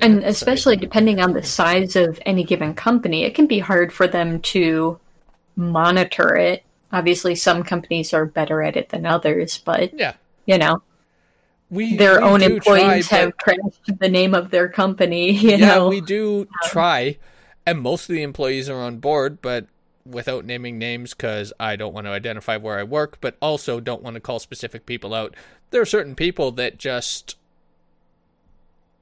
And 0.00 0.20
Sorry. 0.20 0.24
especially 0.24 0.76
depending 0.76 1.20
on 1.20 1.32
the 1.32 1.42
size 1.42 1.94
of 1.96 2.18
any 2.26 2.42
given 2.44 2.74
company, 2.74 3.22
it 3.22 3.34
can 3.34 3.46
be 3.46 3.60
hard 3.60 3.92
for 3.92 4.08
them 4.08 4.40
to 4.40 4.98
monitor 5.54 6.34
it. 6.36 6.64
Obviously, 6.92 7.34
some 7.36 7.62
companies 7.62 8.12
are 8.12 8.26
better 8.26 8.62
at 8.62 8.76
it 8.76 8.88
than 8.88 9.06
others, 9.06 9.58
but 9.58 9.94
yeah, 9.98 10.14
you 10.44 10.58
know, 10.58 10.82
we 11.70 11.96
their 11.96 12.20
we 12.20 12.26
own 12.26 12.42
employees 12.42 13.08
try, 13.08 13.24
but- 13.24 13.24
have 13.24 13.36
trashed 13.38 13.98
the 13.98 14.08
name 14.08 14.34
of 14.34 14.50
their 14.50 14.68
company. 14.68 15.32
You 15.46 15.56
yeah, 15.56 15.74
know, 15.74 15.88
we 15.88 16.00
do 16.00 16.42
um, 16.42 16.48
try, 16.64 17.18
and 17.64 17.80
most 17.80 18.08
of 18.08 18.14
the 18.14 18.22
employees 18.22 18.68
are 18.68 18.80
on 18.80 18.98
board, 18.98 19.40
but 19.42 19.66
without 20.04 20.44
naming 20.44 20.78
names 20.78 21.14
because 21.14 21.52
I 21.58 21.76
don't 21.76 21.92
want 21.92 22.06
to 22.06 22.12
identify 22.12 22.56
where 22.56 22.78
I 22.78 22.84
work, 22.84 23.18
but 23.20 23.36
also 23.40 23.80
don't 23.80 24.02
want 24.02 24.14
to 24.14 24.20
call 24.20 24.38
specific 24.38 24.86
people 24.86 25.14
out. 25.14 25.34
There 25.70 25.80
are 25.80 25.86
certain 25.86 26.14
people 26.14 26.52
that 26.52 26.78
just, 26.78 27.36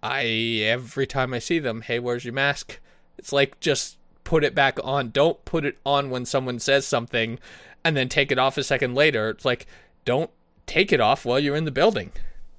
I 0.03 0.25
every 0.65 1.07
time 1.07 1.35
I 1.35 1.39
see 1.39 1.59
them, 1.59 1.83
hey, 1.83 1.99
where's 1.99 2.25
your 2.25 2.35
mask? 2.35 2.81
It's 3.19 3.33
like 3.33 3.61
just 3.61 3.99
put 4.25 4.45
it 4.45 4.55
back 4.55 4.79
on. 4.83 5.11
Don't 5.11 5.45
put 5.45 5.65
it 5.65 5.79
on 5.85 6.11
when 6.11 6.25
someone 6.25 6.59
says 6.59 6.87
something, 6.87 7.39
and 7.85 7.97
then 7.97 8.09
take 8.09 8.33
it 8.33 8.39
off 8.39 8.57
a 8.59 8.65
second 8.65 8.95
later. 8.95 9.29
It's 9.31 9.45
like 9.45 9.67
don't 10.05 10.31
take 10.67 10.93
it 10.93 11.01
off 11.01 11.25
while 11.25 11.39
you're 11.39 11.57
in 11.57 11.65
the 11.65 11.71
building. 11.71 12.13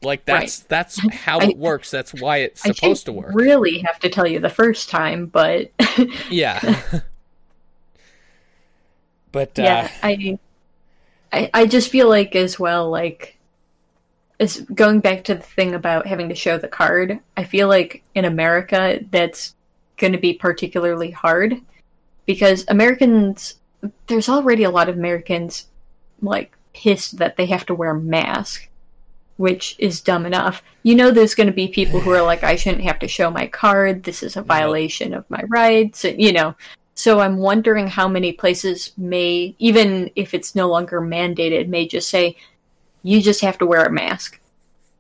Like 0.06 0.26
that's 0.26 0.60
that's 0.60 1.00
how 1.14 1.40
I- 1.40 1.48
it 1.48 1.58
works. 1.58 1.92
That's 1.92 2.14
why 2.14 2.38
it's 2.38 2.62
supposed 2.62 3.06
to 3.06 3.12
work. 3.12 3.32
Really 3.34 3.80
have 3.80 4.00
to 4.00 4.10
tell 4.10 4.28
you 4.28 4.40
the 4.40 4.50
first 4.50 4.90
time, 4.90 5.26
but 5.26 5.72
Yeah. 6.30 6.60
but 9.32 9.60
uh, 9.60 9.64
yeah, 9.64 9.92
I, 10.02 10.40
I, 11.34 11.50
I 11.54 11.66
just 11.66 11.90
feel 11.90 12.08
like 12.08 12.36
as 12.36 12.58
well, 12.58 12.90
like, 12.90 13.38
is 14.40 14.62
going 14.74 15.00
back 15.00 15.26
to 15.26 15.36
the 15.36 15.42
thing 15.42 15.74
about 15.74 16.08
having 16.08 16.30
to 16.30 16.36
show 16.36 16.58
the 16.58 16.68
card. 16.68 17.20
I 17.36 17.44
feel 17.44 17.68
like 17.68 18.04
in 18.16 18.26
America 18.26 19.00
that's 19.12 19.56
going 19.98 20.14
to 20.14 20.20
be 20.20 20.34
particularly 20.34 21.12
hard 21.12 21.60
because 22.26 22.66
Americans, 22.68 23.56
there's 24.08 24.30
already 24.30 24.64
a 24.64 24.70
lot 24.70 24.90
of 24.90 24.98
Americans 24.98 25.68
like 26.22 26.58
pissed 26.74 27.18
that 27.18 27.38
they 27.38 27.46
have 27.46 27.66
to 27.66 27.76
wear 27.76 27.92
a 27.92 28.00
mask. 28.00 28.68
Which 29.38 29.76
is 29.80 30.00
dumb 30.02 30.26
enough. 30.26 30.64
You 30.84 30.96
know, 30.96 31.12
there's 31.12 31.36
going 31.36 31.48
to 31.48 31.54
be 31.54 31.68
people 31.68 32.00
who 32.00 32.12
are 32.12 32.22
like, 32.22 32.44
I 32.44 32.56
shouldn't 32.56 32.84
have 32.84 33.00
to 33.00 33.08
show 33.08 33.30
my 33.30 33.48
card. 33.48 34.04
This 34.04 34.24
is 34.24 34.38
a 34.38 34.42
violation 34.42 35.14
of 35.14 35.30
my 35.30 35.44
rights. 35.50 36.06
And, 36.06 36.22
you 36.22 36.32
know, 36.32 36.56
so 36.94 37.20
I'm 37.20 37.38
wondering 37.38 37.88
how 37.88 38.08
many 38.08 38.32
places 38.32 38.94
may, 38.98 39.54
even 39.60 40.10
if 40.16 40.34
it's 40.34 40.56
no 40.56 40.70
longer 40.70 41.02
mandated, 41.02 41.68
may 41.68 41.86
just 41.86 42.08
say, 42.10 42.38
you 43.04 43.22
just 43.22 43.42
have 43.42 43.58
to 43.58 43.66
wear 43.66 43.84
a 43.84 43.92
mask. 43.92 44.40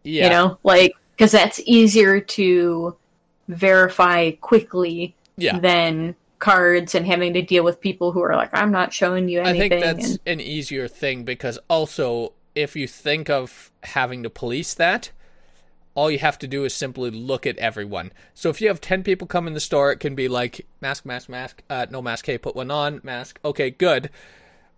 yeah. 0.04 0.26
You 0.26 0.30
know, 0.30 0.58
like, 0.64 0.94
because 1.16 1.32
that's 1.32 1.62
easier 1.66 2.20
to 2.20 2.96
verify 3.48 4.32
quickly 4.32 5.16
Yeah. 5.38 5.60
than 5.60 6.16
cards 6.40 6.94
and 6.94 7.08
having 7.08 7.34
to 7.34 7.42
deal 7.42 7.64
with 7.64 7.80
people 7.80 8.12
who 8.12 8.22
are 8.22 8.36
like, 8.36 8.50
I'm 8.54 8.72
not 8.72 8.92
showing 8.92 9.30
you 9.30 9.40
anything. 9.42 9.62
I 9.62 9.70
think 9.70 9.84
that's 9.84 10.10
and, 10.12 10.20
an 10.26 10.42
easier 10.42 10.88
thing 10.90 11.24
because 11.24 11.58
also 11.70 12.34
if 12.56 12.76
you 12.76 12.88
think 12.88 13.30
of 13.30 13.72
having 13.84 14.24
to 14.24 14.30
police 14.30 14.74
that, 14.74 15.12
all 15.94 16.12
you 16.12 16.20
have 16.20 16.38
to 16.40 16.48
do 16.48 16.66
is 16.66 16.74
simply 16.74 17.10
look 17.10 17.46
at 17.46 17.58
everyone. 17.58 18.12
So 18.34 18.50
if 18.50 18.60
you 18.60 18.68
have 18.68 18.82
10 18.82 19.04
people 19.04 19.28
come 19.28 19.48
in 19.48 19.54
the 19.54 19.60
store, 19.60 19.92
it 19.92 20.00
can 20.00 20.16
be 20.16 20.28
like 20.28 20.66
mask, 20.82 21.06
mask, 21.06 21.30
mask, 21.30 21.64
uh, 21.70 21.86
no 21.90 22.02
mask, 22.02 22.26
hey, 22.26 22.38
put 22.38 22.56
one 22.56 22.72
on, 22.72 23.00
mask, 23.04 23.40
okay, 23.46 23.70
good. 23.70 24.10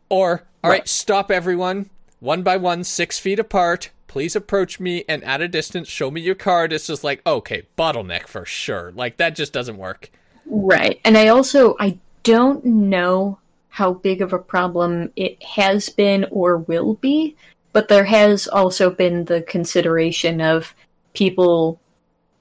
Or, 0.09 0.43
all 0.63 0.69
right, 0.69 0.79
Right. 0.79 0.87
stop 0.87 1.31
everyone, 1.31 1.89
one 2.19 2.43
by 2.43 2.57
one, 2.57 2.83
six 2.83 3.19
feet 3.19 3.39
apart. 3.39 3.89
Please 4.07 4.35
approach 4.35 4.79
me 4.79 5.03
and 5.09 5.23
at 5.23 5.41
a 5.41 5.47
distance, 5.47 5.87
show 5.87 6.09
me 6.11 6.21
your 6.21 6.35
card. 6.35 6.71
It's 6.71 6.87
just 6.87 7.03
like, 7.03 7.21
okay, 7.25 7.63
bottleneck 7.77 8.27
for 8.27 8.45
sure. 8.45 8.91
Like, 8.95 9.17
that 9.17 9.35
just 9.35 9.51
doesn't 9.53 9.77
work. 9.77 10.09
Right. 10.45 10.99
And 11.03 11.17
I 11.17 11.27
also 11.27 11.75
I 11.79 11.97
don't 12.23 12.63
know 12.63 13.39
how 13.69 13.93
big 13.93 14.21
of 14.21 14.33
a 14.33 14.39
problem 14.39 15.11
it 15.15 15.41
has 15.43 15.89
been 15.89 16.25
or 16.31 16.57
will 16.57 16.95
be, 16.95 17.35
but 17.73 17.87
there 17.87 18.05
has 18.05 18.47
also 18.47 18.89
been 18.89 19.25
the 19.25 19.41
consideration 19.41 20.41
of 20.41 20.73
people 21.13 21.79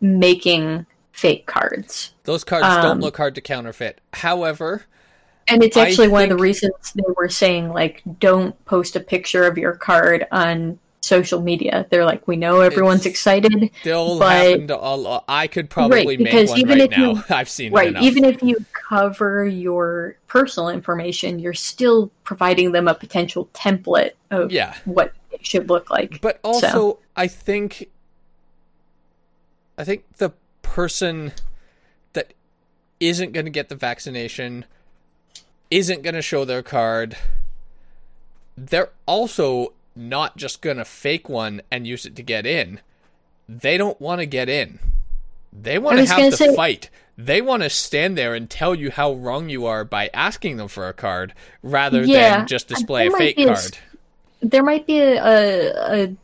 making 0.01 0.87
fake 1.13 1.47
cards. 1.47 2.13
Those 2.25 2.45
cards 2.45 2.67
don't 2.67 2.85
Um, 2.85 3.01
look 3.01 3.17
hard 3.17 3.35
to 3.37 3.41
counterfeit. 3.41 4.01
However, 4.13 4.85
And 5.49 5.63
it's 5.63 5.77
I 5.77 5.87
actually 5.87 6.09
one 6.09 6.25
of 6.25 6.29
the 6.31 6.37
reasons 6.37 6.93
they 6.95 7.03
were 7.17 7.29
saying 7.29 7.73
like 7.73 8.03
don't 8.19 8.63
post 8.65 8.97
a 8.97 9.01
picture 9.01 9.45
of 9.45 9.57
your 9.57 9.73
card 9.73 10.27
on 10.33 10.79
social 11.07 11.41
media. 11.41 11.87
They're 11.91 12.05
like, 12.05 12.27
we 12.27 12.37
know 12.37 12.61
everyone's 12.61 13.01
It's- 13.01 13.13
excited. 13.13 13.71
still 13.81 14.19
But- 14.19 14.33
happened 14.33 14.71
a 14.71 14.77
lot. 14.77 15.25
I 15.29 15.47
could 15.47 15.71
probably 15.71 15.99
Right, 15.99 16.07
make 16.19 16.19
because 16.19 16.51
one 16.51 16.59
even 16.61 16.79
right 16.81 16.93
if 16.93 16.99
you- 16.99 17.23
I've 17.31 17.49
seen 17.49 17.73
Right. 17.73 17.97
Even 17.97 18.25
if 18.25 18.43
you 18.43 18.57
cover 18.89 19.47
your 19.47 20.17
personal 20.27 20.69
information, 20.69 21.39
you're 21.39 21.55
still 21.55 22.11
providing 22.25 22.73
them 22.73 22.89
a 22.89 22.95
potential 22.95 23.49
template 23.55 24.11
of 24.31 24.51
yeah, 24.53 24.75
what 24.85 25.13
it 25.31 25.47
should 25.47 25.69
look 25.69 25.91
like. 25.91 26.21
but 26.21 26.41
also 26.43 26.99
I 27.17 27.27
think 27.29 27.89
I 29.79 29.85
think 29.85 30.05
the 30.17 30.31
person 30.63 31.33
that 32.15 32.33
isn't 32.99 33.33
going 33.33 33.45
to 33.47 33.51
get 33.51 33.69
the 33.69 33.75
vaccination 33.75 34.65
isn't 35.71 36.03
going 36.03 36.15
to 36.15 36.23
show 36.23 36.45
their 36.45 36.63
card. 36.63 37.17
They're 38.57 38.91
also 39.05 39.73
not 39.97 40.37
just 40.37 40.61
going 40.61 40.77
to 40.77 40.85
fake 40.85 41.29
one 41.29 41.63
and 41.71 41.87
use 41.87 42.07
it 42.07 42.15
to 42.17 42.23
get 42.23 42.47
in. 42.47 42.81
They 43.49 43.77
don't 43.77 44.01
want 44.01 44.21
to 44.21 44.27
get 44.27 44.49
in. 44.49 44.79
They 45.53 45.79
want 45.79 45.99
to 45.99 46.07
have 46.07 46.19
gonna 46.19 46.33
say- 46.33 46.55
fight. 46.55 46.91
They 47.19 47.41
want 47.41 47.63
to 47.63 47.71
stand 47.71 48.19
there 48.19 48.35
and 48.35 48.51
tell 48.51 48.75
you 48.75 48.91
how 48.91 49.15
wrong 49.15 49.49
you 49.49 49.65
are 49.65 49.87
by 49.87 50.11
asking 50.13 50.59
them 50.59 50.69
for 50.69 50.87
a 50.87 50.93
card 50.93 51.33
rather 51.63 52.03
Yeah, 52.05 52.39
than 52.39 52.47
just 52.47 52.69
display 52.69 53.07
a 53.07 53.11
fake 53.11 53.39
a 53.39 53.47
card. 53.47 53.79
There 54.41 54.63
might 54.63 54.87
be 54.87 55.01
a, 55.01 56.03
a, 56.05 56.17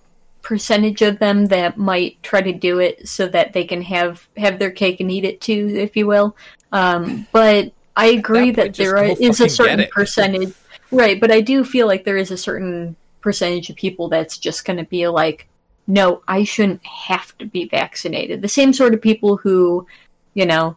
percentage 0.42 1.00
of 1.02 1.18
them 1.20 1.46
that 1.46 1.78
might 1.78 2.20
try 2.22 2.42
to 2.42 2.52
do 2.52 2.80
it 2.80 3.08
so 3.08 3.28
that 3.28 3.52
they 3.52 3.64
can 3.64 3.80
have 3.80 4.28
have 4.37 4.58
their 4.58 4.72
cake 4.72 5.00
and 5.00 5.11
eat 5.11 5.24
it 5.24 5.40
too, 5.40 5.72
if 5.74 5.96
you 5.96 6.06
will. 6.06 6.37
Um, 6.72 7.26
but 7.32 7.72
I 7.96 8.06
agree 8.06 8.50
That 8.50 8.74
that, 8.74 8.74
there 8.74 9.02
is 9.02 9.40
a 9.40 9.48
certain 9.48 9.87
percentage, 9.92 10.52
right? 10.90 11.18
But 11.20 11.30
I 11.30 11.40
do 11.40 11.64
feel 11.64 11.87
like 11.87 12.04
there 12.04 12.16
is 12.16 12.30
a 12.30 12.37
certain 12.37 12.96
percentage 13.22 13.70
of 13.70 13.76
people 13.76 14.08
that's 14.08 14.37
just 14.38 14.64
going 14.64 14.76
to 14.78 14.85
be 14.85 15.08
like, 15.08 15.48
no, 15.87 16.22
I 16.28 16.44
shouldn't 16.44 16.85
have 16.87 17.37
to 17.38 17.46
be 17.46 17.66
vaccinated. 17.68 18.42
The 18.42 18.48
same 18.48 18.72
sort 18.72 18.94
of 18.94 19.00
people 19.00 19.37
who, 19.37 19.87
you 20.35 20.46
know, 20.46 20.76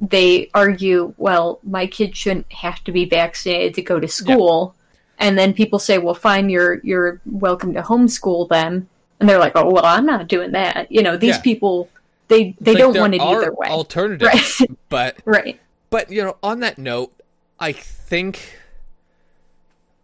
they 0.00 0.50
argue, 0.54 1.14
well, 1.16 1.58
my 1.62 1.86
kid 1.86 2.16
shouldn't 2.16 2.52
have 2.52 2.84
to 2.84 2.92
be 2.92 3.06
vaccinated 3.06 3.74
to 3.74 3.82
go 3.82 3.98
to 3.98 4.06
school. 4.08 4.74
And 5.18 5.38
then 5.38 5.54
people 5.54 5.78
say, 5.78 5.96
well, 5.98 6.14
fine, 6.14 6.50
you're 6.50 6.80
you're 6.84 7.20
welcome 7.24 7.72
to 7.74 7.82
homeschool 7.82 8.48
them. 8.48 8.88
And 9.18 9.28
they're 9.28 9.38
like, 9.38 9.52
oh, 9.56 9.70
well, 9.70 9.86
I'm 9.86 10.04
not 10.04 10.28
doing 10.28 10.52
that. 10.52 10.92
You 10.92 11.02
know, 11.02 11.16
these 11.16 11.36
Yeah. 11.36 11.40
people, 11.40 11.88
they 12.28 12.54
they 12.60 12.74
Like, 12.74 12.80
don't 12.82 12.98
want 12.98 13.14
it 13.14 13.22
either 13.22 13.52
way. 13.54 13.68
Alternatives, 13.68 14.60
Right. 14.60 14.70
but 14.90 15.16
right. 15.24 15.58
but 15.88 16.10
you 16.10 16.22
know, 16.22 16.36
on 16.42 16.60
that 16.60 16.76
note, 16.76 17.12
I 17.58 17.72
think 17.72 18.58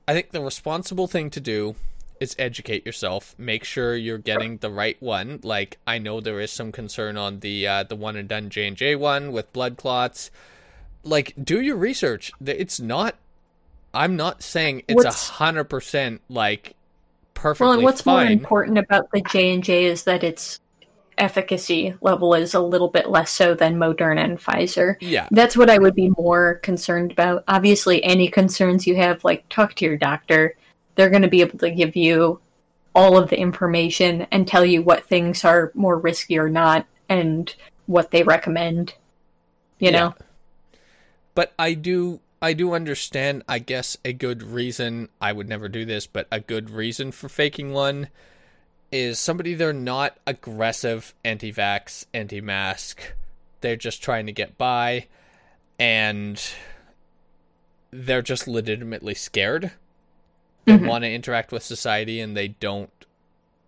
I 0.06 0.12
think 0.14 0.30
the 0.30 0.40
responsible 0.40 1.06
thing 1.06 1.30
to 1.30 1.40
do 1.40 1.76
is 2.20 2.36
educate 2.38 2.86
yourself. 2.86 3.34
Make 3.36 3.64
sure 3.64 3.96
you're 3.96 4.18
getting 4.18 4.58
the 4.58 4.70
right 4.70 4.96
one. 5.00 5.40
Like 5.42 5.78
I 5.86 5.98
know 5.98 6.20
there 6.20 6.40
is 6.40 6.52
some 6.52 6.72
concern 6.72 7.16
on 7.16 7.40
the 7.40 7.66
uh, 7.66 7.82
the 7.82 7.96
one 7.96 8.16
and 8.16 8.28
done 8.28 8.48
J 8.48 8.68
and 8.68 8.76
J 8.76 8.94
one 8.94 9.32
with 9.32 9.52
blood 9.52 9.76
clots. 9.76 10.30
Like, 11.04 11.34
do 11.42 11.60
your 11.60 11.76
research. 11.76 12.32
It's 12.44 12.78
not. 12.78 13.16
I'm 13.92 14.16
not 14.16 14.42
saying 14.42 14.84
it's 14.88 15.04
a 15.04 15.32
hundred 15.32 15.64
percent 15.64 16.22
like 16.28 16.76
perfectly 17.34 17.66
Well, 17.66 17.74
and 17.74 17.82
what's 17.82 18.06
more 18.06 18.24
important 18.24 18.78
about 18.78 19.10
the 19.12 19.20
J 19.22 19.52
and 19.52 19.64
J 19.64 19.84
is 19.84 20.04
that 20.04 20.22
its 20.22 20.60
efficacy 21.18 21.94
level 22.00 22.34
is 22.34 22.54
a 22.54 22.60
little 22.60 22.88
bit 22.88 23.08
less 23.08 23.30
so 23.30 23.54
than 23.54 23.76
Moderna 23.76 24.24
and 24.24 24.38
Pfizer. 24.38 24.96
yeah, 25.00 25.28
That's 25.30 25.56
what 25.56 25.70
I 25.70 25.78
would 25.78 25.94
be 25.94 26.10
more 26.16 26.56
concerned 26.56 27.12
about. 27.12 27.44
Obviously, 27.48 28.02
any 28.04 28.28
concerns 28.28 28.86
you 28.86 28.96
have, 28.96 29.24
like 29.24 29.48
talk 29.48 29.74
to 29.74 29.84
your 29.84 29.96
doctor. 29.96 30.56
They're 30.94 31.10
going 31.10 31.22
to 31.22 31.28
be 31.28 31.40
able 31.40 31.58
to 31.58 31.70
give 31.70 31.96
you 31.96 32.40
all 32.94 33.16
of 33.16 33.30
the 33.30 33.38
information 33.38 34.26
and 34.30 34.46
tell 34.46 34.64
you 34.64 34.82
what 34.82 35.06
things 35.06 35.44
are 35.44 35.72
more 35.74 35.98
risky 35.98 36.38
or 36.38 36.50
not 36.50 36.86
and 37.08 37.54
what 37.86 38.10
they 38.10 38.22
recommend. 38.22 38.94
You 39.78 39.90
know? 39.90 40.14
but 41.34 41.52
I 41.58 41.74
do 41.74 42.20
I 42.40 42.52
do 42.52 42.74
understand 42.74 43.44
I 43.48 43.58
guess 43.58 43.96
a 44.04 44.12
good 44.12 44.42
reason 44.42 45.08
I 45.20 45.32
would 45.32 45.48
never 45.48 45.68
do 45.68 45.84
this 45.84 46.06
but 46.06 46.26
a 46.30 46.40
good 46.40 46.70
reason 46.70 47.12
for 47.12 47.28
faking 47.28 47.72
one 47.72 48.08
is 48.92 49.18
somebody 49.18 49.54
they're 49.54 49.72
not 49.72 50.18
aggressive 50.26 51.14
anti-vax, 51.24 52.04
anti-mask. 52.12 53.00
They're 53.62 53.74
just 53.76 54.02
trying 54.02 54.26
to 54.26 54.32
get 54.32 54.58
by 54.58 55.06
and 55.78 56.40
they're 57.90 58.22
just 58.22 58.46
legitimately 58.46 59.14
scared. 59.14 59.72
They 60.66 60.74
Mhm. 60.74 60.86
want 60.86 61.04
to 61.04 61.10
interact 61.10 61.50
with 61.50 61.62
society 61.62 62.20
and 62.20 62.36
they 62.36 62.48
don't 62.48 62.90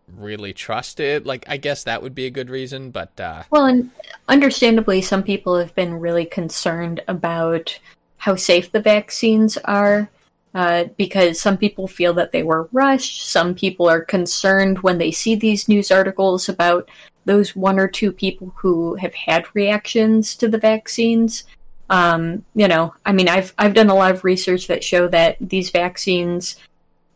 really 0.07 0.53
trust 0.53 1.01
it. 1.01 1.25
Like 1.25 1.45
I 1.49 1.57
guess 1.57 1.85
that 1.85 2.03
would 2.03 2.15
be 2.15 2.27
a 2.27 2.31
good 2.31 2.51
reason, 2.51 2.91
but 2.91 3.19
uh 3.19 3.45
Well, 3.51 3.65
and 3.65 3.91
understandably, 4.29 5.01
some 5.01 5.23
people 5.23 5.59
have 5.59 5.75
been 5.75 5.95
really 5.95 6.27
concerned 6.27 7.03
about 7.09 7.79
how 8.19 8.37
safe 8.37 8.71
the 8.71 8.81
vaccines 8.81 9.57
are 9.65 10.11
uh, 10.55 10.85
because 10.97 11.41
some 11.41 11.57
people 11.57 11.89
feel 11.89 12.15
that 12.15 12.33
they 12.33 12.43
were 12.43 12.69
rushed. 12.73 13.29
Some 13.29 13.55
people 13.55 13.89
are 13.89 14.01
concerned 14.01 14.79
when 14.81 14.99
they 14.99 15.11
see 15.11 15.35
these 15.35 15.69
news 15.69 15.91
articles 15.91 16.49
about 16.49 16.89
those 17.25 17.57
one 17.57 17.79
or 17.79 17.89
two 17.89 18.13
people 18.13 18.55
who 18.57 18.95
have 18.97 19.15
had 19.15 19.47
reactions 19.55 20.37
to 20.37 20.49
the 20.49 20.59
vaccines. 20.59 21.45
Um, 21.91 22.45
you 22.55 22.69
know, 22.69 22.95
I 23.05 23.13
mean, 23.13 23.29
I've 23.29 23.53
I've 23.59 23.75
done 23.75 23.91
a 23.91 23.95
lot 23.95 24.13
of 24.13 24.25
research 24.25 24.69
that 24.69 24.85
show 24.85 25.09
that 25.09 25.37
these 25.41 25.71
vaccines, 25.71 26.57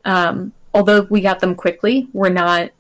um, 0.04 0.52
although 0.74 1.02
we 1.02 1.20
got 1.20 1.40
them 1.40 1.54
quickly, 1.54 2.08
were 2.12 2.30
not 2.30 2.70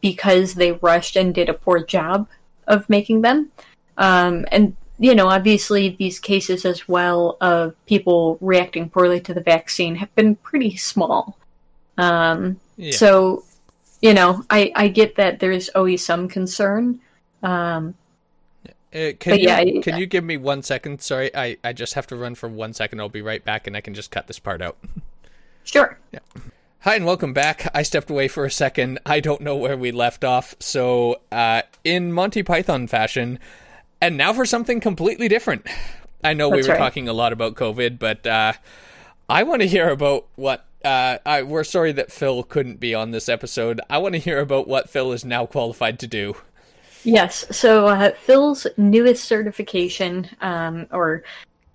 because 0.00 0.54
they 0.54 0.72
rushed 0.72 1.16
and 1.16 1.34
did 1.34 1.48
a 1.48 1.54
poor 1.54 1.82
job 1.82 2.28
of 2.66 2.88
making 2.88 3.22
them. 3.22 3.50
Um, 3.98 4.46
and, 4.50 4.76
you 5.02 5.14
know, 5.16 5.26
obviously 5.28 5.90
these 5.98 6.20
cases 6.20 6.64
as 6.64 6.86
well 6.88 7.36
of 7.40 7.74
people 7.86 8.38
reacting 8.40 8.88
poorly 8.88 9.20
to 9.20 9.34
the 9.34 9.40
vaccine 9.40 9.96
have 9.96 10.14
been 10.14 10.36
pretty 10.36 10.76
small. 10.76 11.36
Um, 11.98 12.60
yeah. 12.76 12.92
So, 12.92 13.44
you 14.00 14.14
know, 14.14 14.44
I, 14.48 14.72
I 14.76 14.86
get 14.88 15.16
that 15.16 15.40
there's 15.40 15.68
always 15.70 16.04
some 16.04 16.28
concern. 16.28 17.00
Um, 17.42 17.94
Uh, 18.94 19.10
can 19.18 19.38
you 19.40 19.46
yeah, 19.48 19.56
I- 19.56 19.80
can 19.82 19.98
you 19.98 20.06
give 20.06 20.22
me 20.22 20.36
one 20.36 20.62
second? 20.62 21.00
Sorry, 21.02 21.34
I, 21.34 21.56
I 21.64 21.72
just 21.72 21.94
have 21.94 22.06
to 22.08 22.16
run 22.16 22.34
for 22.36 22.48
one 22.48 22.72
second. 22.72 23.00
I'll 23.00 23.08
be 23.08 23.22
right 23.22 23.44
back, 23.44 23.66
and 23.66 23.76
I 23.76 23.80
can 23.80 23.94
just 23.94 24.10
cut 24.12 24.26
this 24.28 24.38
part 24.38 24.62
out. 24.62 24.76
sure. 25.64 25.98
Hi 26.80 26.96
and 26.96 27.06
welcome 27.06 27.32
back. 27.32 27.70
I 27.74 27.82
stepped 27.84 28.10
away 28.10 28.28
for 28.28 28.44
a 28.44 28.50
second. 28.50 28.98
I 29.06 29.20
don't 29.20 29.40
know 29.40 29.56
where 29.56 29.76
we 29.76 29.92
left 29.92 30.24
off. 30.24 30.54
So, 30.60 31.20
uh, 31.32 31.62
in 31.84 32.12
Monty 32.12 32.42
Python 32.42 32.86
fashion, 32.86 33.38
and 34.02 34.16
now 34.16 34.32
for 34.32 34.44
something 34.44 34.80
completely 34.80 35.28
different. 35.28 35.66
I 36.24 36.34
know 36.34 36.48
we 36.48 36.60
were 36.60 36.68
right. 36.68 36.78
talking 36.78 37.08
a 37.08 37.12
lot 37.12 37.32
about 37.32 37.54
COVID, 37.54 37.98
but 37.98 38.26
uh, 38.26 38.52
I 39.28 39.44
want 39.44 39.62
to 39.62 39.68
hear 39.68 39.88
about 39.88 40.26
what. 40.34 40.66
Uh, 40.84 41.18
I, 41.24 41.42
we're 41.44 41.62
sorry 41.62 41.92
that 41.92 42.10
Phil 42.10 42.42
couldn't 42.42 42.80
be 42.80 42.92
on 42.92 43.12
this 43.12 43.28
episode. 43.28 43.80
I 43.88 43.98
want 43.98 44.14
to 44.14 44.18
hear 44.18 44.40
about 44.40 44.66
what 44.66 44.90
Phil 44.90 45.12
is 45.12 45.24
now 45.24 45.46
qualified 45.46 46.00
to 46.00 46.08
do. 46.08 46.34
Yes. 47.04 47.46
So 47.56 47.86
uh, 47.86 48.10
Phil's 48.10 48.66
newest 48.76 49.24
certification, 49.24 50.28
um, 50.40 50.88
or 50.90 51.22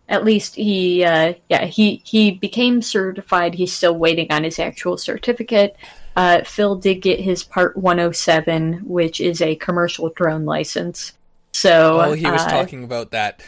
at 0.09 0.25
least 0.25 0.55
he, 0.55 1.05
uh, 1.05 1.36
yeah, 1.47 1.65
he 1.65 2.01
he 2.03 2.32
became 2.32 2.82
certified. 2.82 3.53
He's 3.53 3.71
still 3.71 3.95
waiting 3.95 4.28
on 4.30 4.43
his 4.43 4.59
actual 4.59 4.97
certificate. 4.97 5.78
Uh, 6.17 6.43
Phil 6.43 6.75
did 6.75 6.95
get 6.95 7.21
his 7.21 7.43
Part 7.43 7.78
107, 7.78 8.82
which 8.86 9.21
is 9.21 9.41
a 9.41 9.55
commercial 9.55 10.09
drone 10.09 10.43
license. 10.43 11.13
So 11.58 11.99
Oh, 12.01 12.14
he 12.14 12.30
was 12.30 12.41
uh, 12.41 12.49
talking 12.49 12.84
about 12.84 13.12
that. 13.12 13.41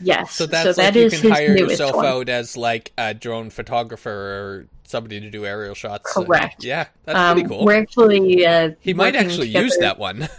Yes. 0.00 0.34
So 0.34 0.46
that's 0.46 0.76
that 0.76 0.94
like 0.94 0.94
you 0.96 1.08
can 1.10 1.30
hire 1.30 1.56
yourself 1.56 1.94
one. 1.96 2.04
out 2.06 2.28
as 2.28 2.56
like 2.56 2.92
a 2.98 3.14
drone 3.14 3.48
photographer 3.50 4.10
or 4.10 4.66
somebody 4.82 5.20
to 5.20 5.30
do 5.30 5.46
aerial 5.46 5.74
shots. 5.74 6.12
Correct. 6.12 6.64
yeah, 6.64 6.86
that's 7.04 7.16
Um, 7.18 7.34
pretty 7.36 7.48
cool. 7.48 7.64
We're 7.64 7.80
actually 7.80 8.44
uh, 8.44 8.72
He 8.80 8.92
might 8.92 9.14
actually 9.16 9.48
use 9.48 9.76
that 9.78 9.98
one. 9.98 10.28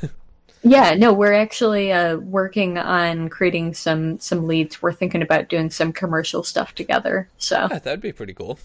Yeah, 0.68 0.95
no, 0.95 1.13
we're 1.13 1.34
actually 1.34 1.91
uh, 1.91 2.18
working 2.18 2.80
on 2.80 3.30
creating 3.30 3.76
some 3.76 4.18
some 4.18 4.47
leads. 4.47 4.82
We're 4.82 4.93
thinking 4.93 5.22
about 5.22 5.47
doing 5.47 5.70
some 5.70 5.93
commercial 5.93 6.41
stuff 6.41 6.74
together. 6.74 7.30
So 7.38 7.68
yeah, 7.70 7.78
that'd 7.78 8.01
be 8.01 8.11
pretty 8.11 8.34
cool. 8.34 8.57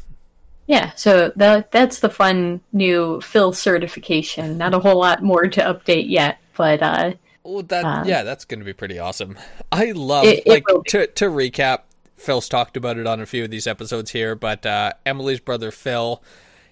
yeah, 0.67 0.93
so 0.97 1.31
that 1.37 1.71
that's 1.73 2.01
the 2.01 2.09
fun 2.09 2.63
new 2.73 3.21
Phil 3.21 3.53
certification. 3.53 4.57
Not 4.57 4.73
a 4.73 4.79
whole 4.79 4.99
lot 4.99 5.23
more 5.23 5.47
to 5.47 5.61
update 5.61 6.09
yet, 6.09 6.39
but 6.57 6.83
uh, 6.83 7.13
Well, 7.45 7.63
that 7.65 7.85
Um, 7.85 8.07
yeah, 8.09 8.23
that's 8.23 8.45
going 8.45 8.61
to 8.61 8.65
be 8.67 8.73
pretty 8.73 8.99
awesome. 8.99 9.37
I 9.73 9.93
love 9.93 10.25
It- 10.27 10.41
it 10.41 10.49
like 10.49 10.65
be. 10.67 10.91
to 10.91 11.07
to 11.07 11.25
recap. 11.27 11.81
Phil's 12.17 12.49
talked 12.49 12.77
about 12.77 12.99
it 12.99 13.07
on 13.07 13.21
a 13.21 13.27
few 13.27 13.45
of 13.45 13.51
these 13.51 13.67
episodes 13.67 14.11
here, 14.11 14.35
but 14.35 14.67
uh, 14.67 14.93
Emily's 15.07 15.41
brother 15.41 15.71
Phil, 15.71 16.23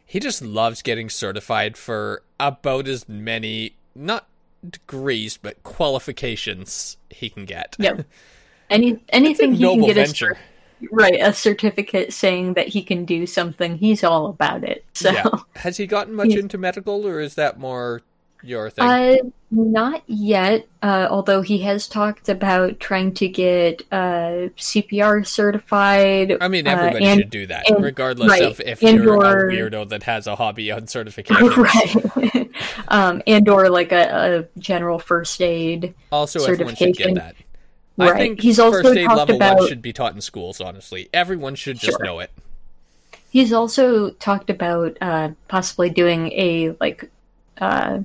he 0.05 0.21
just 0.21 0.43
loves 0.43 0.83
getting 0.83 1.09
certified 1.09 1.77
for 1.79 2.23
about 2.39 2.87
as 2.87 3.09
many 3.09 3.77
not 3.95 4.27
degrees 4.69 5.39
but 5.39 5.62
qualifications 5.62 6.97
he 7.11 7.31
can 7.31 7.45
get. 7.45 7.77
yep. 7.79 8.05
Any 8.71 9.01
anything 9.09 9.55
he 9.55 9.64
can 9.64 9.81
get 9.81 9.91
a 9.93 9.95
venture. 10.05 10.37
cer- 10.83 10.89
right 10.93 11.16
a 11.19 11.33
certificate 11.33 12.12
saying 12.12 12.53
that 12.55 12.69
he 12.69 12.83
can 12.83 13.07
do 13.07 13.27
something, 13.27 13.79
he's 13.79 14.05
all 14.05 14.27
about 14.27 14.62
it. 14.62 14.85
So. 14.93 15.11
Yeah. 15.12 15.25
Has 15.57 15.79
he 15.79 15.87
gotten 15.87 16.12
much 16.14 16.27
He's- 16.29 16.41
into 16.41 16.59
medical, 16.59 17.07
or 17.07 17.19
is 17.21 17.35
that 17.37 17.59
more 17.59 18.03
your 18.43 18.70
thing? 18.70 18.84
Uh, 18.84 19.16
not 19.51 20.03
yet. 20.07 20.66
Uh, 20.82 21.09
although 21.11 21.41
he 21.43 21.59
has 21.59 21.89
talked 21.89 22.28
about 22.28 22.78
trying 22.80 23.12
to 23.14 23.28
get 23.28 23.82
uh, 23.91 24.49
CPR 24.57 25.26
certified. 25.26 26.36
I 26.41 26.49
mean, 26.49 26.66
uh, 26.66 26.70
everybody 26.72 27.05
and- 27.07 27.20
should 27.20 27.30
do 27.30 27.47
that, 27.47 27.68
and- 27.70 27.82
regardless 27.82 28.30
right, 28.30 28.43
of 28.43 28.61
if 28.61 28.82
you're 28.82 29.16
or- 29.16 29.49
a 29.49 29.53
weirdo 29.53 29.89
that 29.89 30.03
has 30.05 30.26
a 30.26 30.36
hobby 30.36 30.70
on 30.70 30.86
certification. 30.86 31.47
right, 31.62 32.51
um, 32.89 33.22
and 33.26 33.49
or 33.49 33.68
like 33.70 33.93
a, 33.93 34.47
a 34.57 34.61
general 34.61 34.99
first 34.99 35.41
aid. 35.41 35.95
Also, 36.12 36.45
everyone 36.45 36.76
should 36.76 36.97
get 36.97 37.14
that. 37.14 37.34
I 38.01 38.16
think 38.16 38.41
He's 38.41 38.61
also 38.61 38.82
first 38.82 38.97
aid 38.97 39.07
talked 39.07 39.18
level 39.18 39.36
about- 39.36 39.59
one 39.59 39.68
should 39.68 39.82
be 39.82 39.93
taught 39.93 40.14
in 40.14 40.20
schools. 40.20 40.61
Honestly, 40.61 41.09
everyone 41.12 41.55
should 41.57 41.78
just 41.78 41.97
Sure. 41.99 42.05
know 42.05 42.20
it. 42.20 42.30
He's 43.30 43.53
also 43.53 44.11
talked 44.11 44.49
about 44.51 44.97
uh, 45.01 45.30
possibly 45.49 45.91
doing 45.91 46.30
a 46.32 46.76
like 46.80 47.11
uh, 47.61 48.01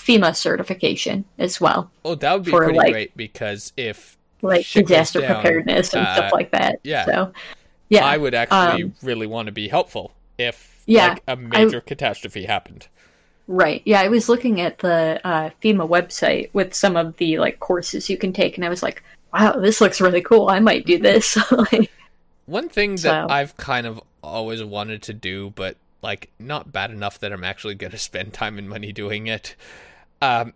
FEMA 0.00 0.34
certification 0.34 1.24
as 1.38 1.60
well, 1.60 1.90
Oh, 2.04 2.14
that 2.14 2.32
would 2.32 2.44
be 2.44 2.50
For, 2.50 2.64
pretty 2.64 2.78
like- 2.78 2.92
great 2.92 3.16
because 3.16 3.72
if 3.76 4.16
like 4.42 4.66
disaster 4.66 5.20
down, 5.20 5.42
preparedness 5.42 5.92
and 5.92 6.06
uh, 6.06 6.14
stuff 6.16 6.32
like 6.32 6.50
that. 6.52 6.80
yeah. 6.82 7.04
So, 7.04 7.32
yeah, 7.90 8.06
I 8.06 8.16
would 8.16 8.34
actually 8.34 8.84
um, 8.84 8.94
really 9.02 9.26
want 9.26 9.46
to 9.46 9.52
be 9.52 9.68
helpful 9.68 10.12
if 10.38 10.82
Yeah, 10.86 11.08
like 11.08 11.22
a 11.28 11.36
major 11.36 11.80
catastrophe 11.82 12.44
happened. 12.46 12.88
Right. 13.46 13.82
Yeah, 13.84 14.00
I 14.00 14.08
was 14.08 14.28
looking 14.28 14.60
at 14.60 14.78
the 14.78 15.20
uh, 15.24 15.50
FEMA 15.62 15.86
website 15.88 16.48
with 16.52 16.72
some 16.72 16.96
of 16.96 17.16
the 17.18 17.38
like 17.38 17.60
courses 17.60 18.08
you 18.08 18.16
can 18.16 18.32
take, 18.32 18.56
and 18.56 18.64
I 18.64 18.68
was 18.68 18.82
like, 18.82 19.02
"Wow, 19.34 19.52
this 19.58 19.80
looks 19.80 20.00
really 20.00 20.22
cool. 20.22 20.48
I 20.48 20.60
might 20.60 20.86
do 20.86 20.98
this." 20.98 21.36
like, 21.50 21.90
One 22.46 22.68
thing 22.68 22.92
that 22.92 23.00
So- 23.00 23.26
I've 23.28 23.56
kind 23.56 23.86
of 23.86 24.00
always 24.22 24.62
wanted 24.64 25.02
to 25.02 25.12
do, 25.12 25.50
but 25.56 25.76
like 26.00 26.30
not 26.38 26.72
bad 26.72 26.90
enough 26.92 27.18
that 27.18 27.30
I'm 27.32 27.44
actually 27.44 27.74
going 27.74 27.90
to 27.98 27.98
spend 27.98 28.32
time 28.32 28.56
and 28.56 28.68
money 28.70 28.92
doing 28.92 29.26
it. 29.26 29.54
Um, 30.20 30.54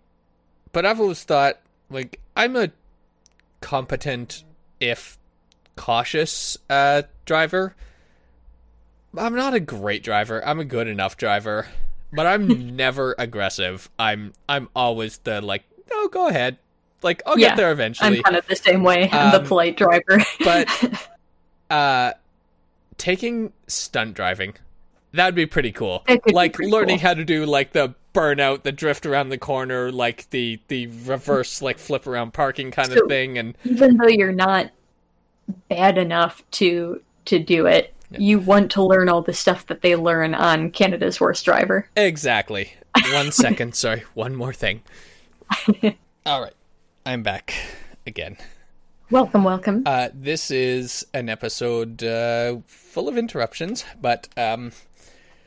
but 0.73 0.85
I've 0.87 1.01
always 1.01 1.25
thought 1.25 1.61
like 1.91 2.21
I'm 2.37 2.57
a 2.57 2.71
competent, 3.61 4.45
if 4.81 5.19
cautious, 5.77 6.59
uh, 6.71 7.03
driver. 7.25 7.75
I'm 9.17 9.35
not 9.35 9.55
a 9.55 9.61
great 9.61 10.03
driver. 10.03 10.45
I'm 10.47 10.59
a 10.61 10.65
good 10.65 10.89
enough 10.89 11.17
driver, 11.17 11.69
but 12.12 12.27
I'm 12.27 12.49
never 12.77 13.15
aggressive. 13.19 13.89
I'm 13.99 14.33
I'm 14.49 14.69
always 14.75 15.19
the 15.19 15.41
like, 15.41 15.65
no, 15.91 16.09
go 16.09 16.29
ahead. 16.29 16.59
Like 17.03 17.23
I'll 17.27 17.39
Yeah, 17.39 17.49
get 17.49 17.57
there 17.57 17.71
eventually. 17.71 18.19
I'm 18.19 18.23
kind 18.23 18.37
of 18.37 18.47
the 18.47 18.57
same 18.57 18.83
way. 18.83 19.09
I'm 19.12 19.31
Um, 19.31 19.31
the 19.31 19.41
polite 19.41 19.77
driver. 19.77 20.19
but 20.43 20.69
uh 21.71 22.12
taking 22.99 23.53
stunt 23.67 24.15
driving 24.15 24.55
that 25.12 25.27
would 25.27 25.35
be 25.35 25.47
pretty 25.47 25.73
cool 25.73 26.05
That 26.07 26.23
could 26.23 26.37
be 26.39 26.49
like 26.49 26.53
pretty 26.53 26.73
learning 26.73 26.99
cool. 26.99 27.01
how 27.01 27.15
to 27.15 27.25
do 27.25 27.47
like 27.47 27.73
the 27.73 27.95
burnout 28.15 28.62
the 28.62 28.73
drift 28.73 29.05
around 29.05 29.29
the 29.29 29.37
corner 29.39 29.91
like 29.93 30.31
the 30.31 30.59
the 30.69 30.87
reverse 31.05 31.61
like 31.61 31.79
flip 31.79 32.07
around 32.07 32.33
parking 32.33 32.71
kind 32.71 32.93
of 32.93 33.07
thing 33.09 33.37
and 33.37 33.59
even 33.65 33.97
though 33.97 34.07
you're 34.09 34.33
not 34.33 34.71
bad 35.69 35.99
enough 35.99 36.43
to 36.53 37.03
to 37.27 37.39
do 37.39 37.67
it, 37.67 37.93
you 38.11 38.39
want 38.39 38.71
to 38.71 38.83
learn 38.83 39.09
all 39.09 39.21
the 39.23 39.33
stuff 39.33 39.67
that 39.67 39.83
they 39.83 39.97
learn 39.97 40.35
on 40.35 40.71
Canada's 40.71 41.21
Worst 41.21 41.45
Driver. 41.45 41.89
exactly. 41.97 42.73
One 43.12 43.33
second 43.45 43.75
sorry. 43.75 44.05
One 44.15 44.35
more 44.37 44.53
thing. 44.53 44.83
All 46.27 46.41
right. 46.41 46.55
I'm 47.05 47.23
back 47.23 47.55
again. 48.07 48.37
Welcome, 49.11 49.45
welcome. 49.45 49.83
uh 49.87 50.09
this 50.15 50.51
is 50.51 51.07
an 51.12 51.29
episode 51.29 52.03
uh 52.03 52.59
full 52.67 53.09
of 53.09 53.19
interruptions 53.19 53.85
but 54.01 54.29
um 54.37 54.73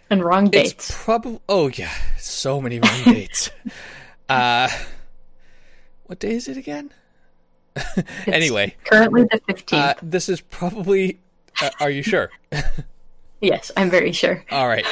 and 0.10 0.24
wrong 0.24 0.50
dates. 0.50 0.72
It's 0.72 1.04
probably 1.04 1.40
oh 1.50 1.68
yeah, 1.70 1.94
so 2.18 2.62
many 2.62 2.80
wrong 2.80 3.04
dates. 3.06 3.50
Uh, 4.30 4.70
what 6.06 6.20
day 6.20 6.32
is 6.32 6.48
it 6.48 6.58
again? 6.58 6.92
It's 7.98 8.28
anyway, 8.28 8.76
currently 8.86 9.24
the 9.24 9.40
15th. 9.54 9.74
uh, 9.74 9.94
this 10.02 10.30
is 10.30 10.42
probably. 10.42 11.20
Uh, 11.62 11.70
are 11.80 11.90
you 11.92 12.02
sure? 12.04 12.32
yes, 13.42 13.72
I'm 13.78 13.90
very 13.90 14.12
sure. 14.12 14.44
All 14.52 14.68
right. 14.68 14.86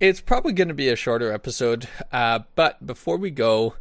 it's 0.00 0.20
probably 0.20 0.52
going 0.54 0.68
to 0.68 0.74
be 0.74 0.88
a 0.88 0.96
shorter 0.96 1.30
episode. 1.30 1.88
Uh, 2.10 2.40
but 2.54 2.84
before 2.86 3.16
we 3.18 3.30
go, 3.30 3.74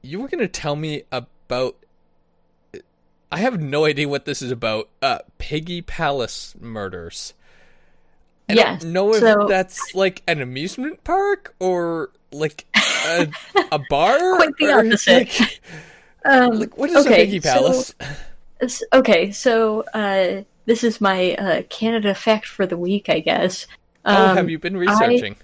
you 0.00 0.20
were 0.20 0.28
going 0.28 0.40
to 0.40 0.48
tell 0.48 0.76
me 0.76 1.02
about. 1.10 1.76
I 3.32 3.38
have 3.38 3.60
no 3.60 3.84
idea 3.86 4.08
what 4.08 4.24
this 4.24 4.42
is 4.42 4.50
about. 4.50 4.88
Uh, 5.00 5.18
Piggy 5.38 5.82
Palace 5.82 6.54
murders. 6.60 7.34
I 8.48 8.54
Yes, 8.54 8.82
don't 8.82 8.92
know 8.92 9.14
if 9.14 9.20
so- 9.20 9.46
that's 9.48 9.94
like 9.94 10.22
an 10.26 10.40
amusement 10.42 11.02
park 11.04 11.54
or 11.60 12.10
like 12.32 12.66
a, 13.06 13.28
a 13.70 13.78
bar. 13.90 14.36
Quite 14.36 14.56
the 14.58 14.72
opposite. 14.72 15.40
Like, 15.40 15.60
Um, 16.24 16.60
like, 16.60 16.76
what 16.78 16.88
is 16.90 17.04
okay, 17.04 17.22
a 17.22 17.26
Piggy 17.26 17.40
Palace? 17.40 17.94
So, 18.68 18.84
okay, 18.92 19.32
so 19.32 19.80
uh, 19.92 20.42
this 20.66 20.84
is 20.84 21.00
my 21.00 21.34
uh, 21.34 21.62
Canada 21.68 22.14
fact 22.14 22.46
for 22.46 22.64
the 22.64 22.76
week, 22.76 23.08
I 23.08 23.18
guess. 23.18 23.66
oh, 24.04 24.30
Um, 24.30 24.36
have 24.36 24.48
you 24.48 24.56
been 24.60 24.76
researching? 24.76 25.34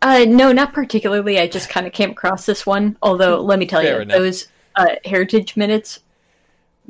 Uh, 0.00 0.24
no, 0.26 0.50
not 0.52 0.72
particularly. 0.72 1.38
I 1.38 1.46
just 1.46 1.68
kind 1.68 1.86
of 1.86 1.92
came 1.92 2.10
across 2.10 2.46
this 2.46 2.64
one. 2.64 2.96
Although, 3.02 3.42
let 3.42 3.58
me 3.58 3.66
tell 3.66 3.82
Fair 3.82 3.96
you, 3.96 4.00
enough. 4.02 4.16
those 4.16 4.48
uh, 4.76 4.86
heritage 5.04 5.58
minutes. 5.58 6.00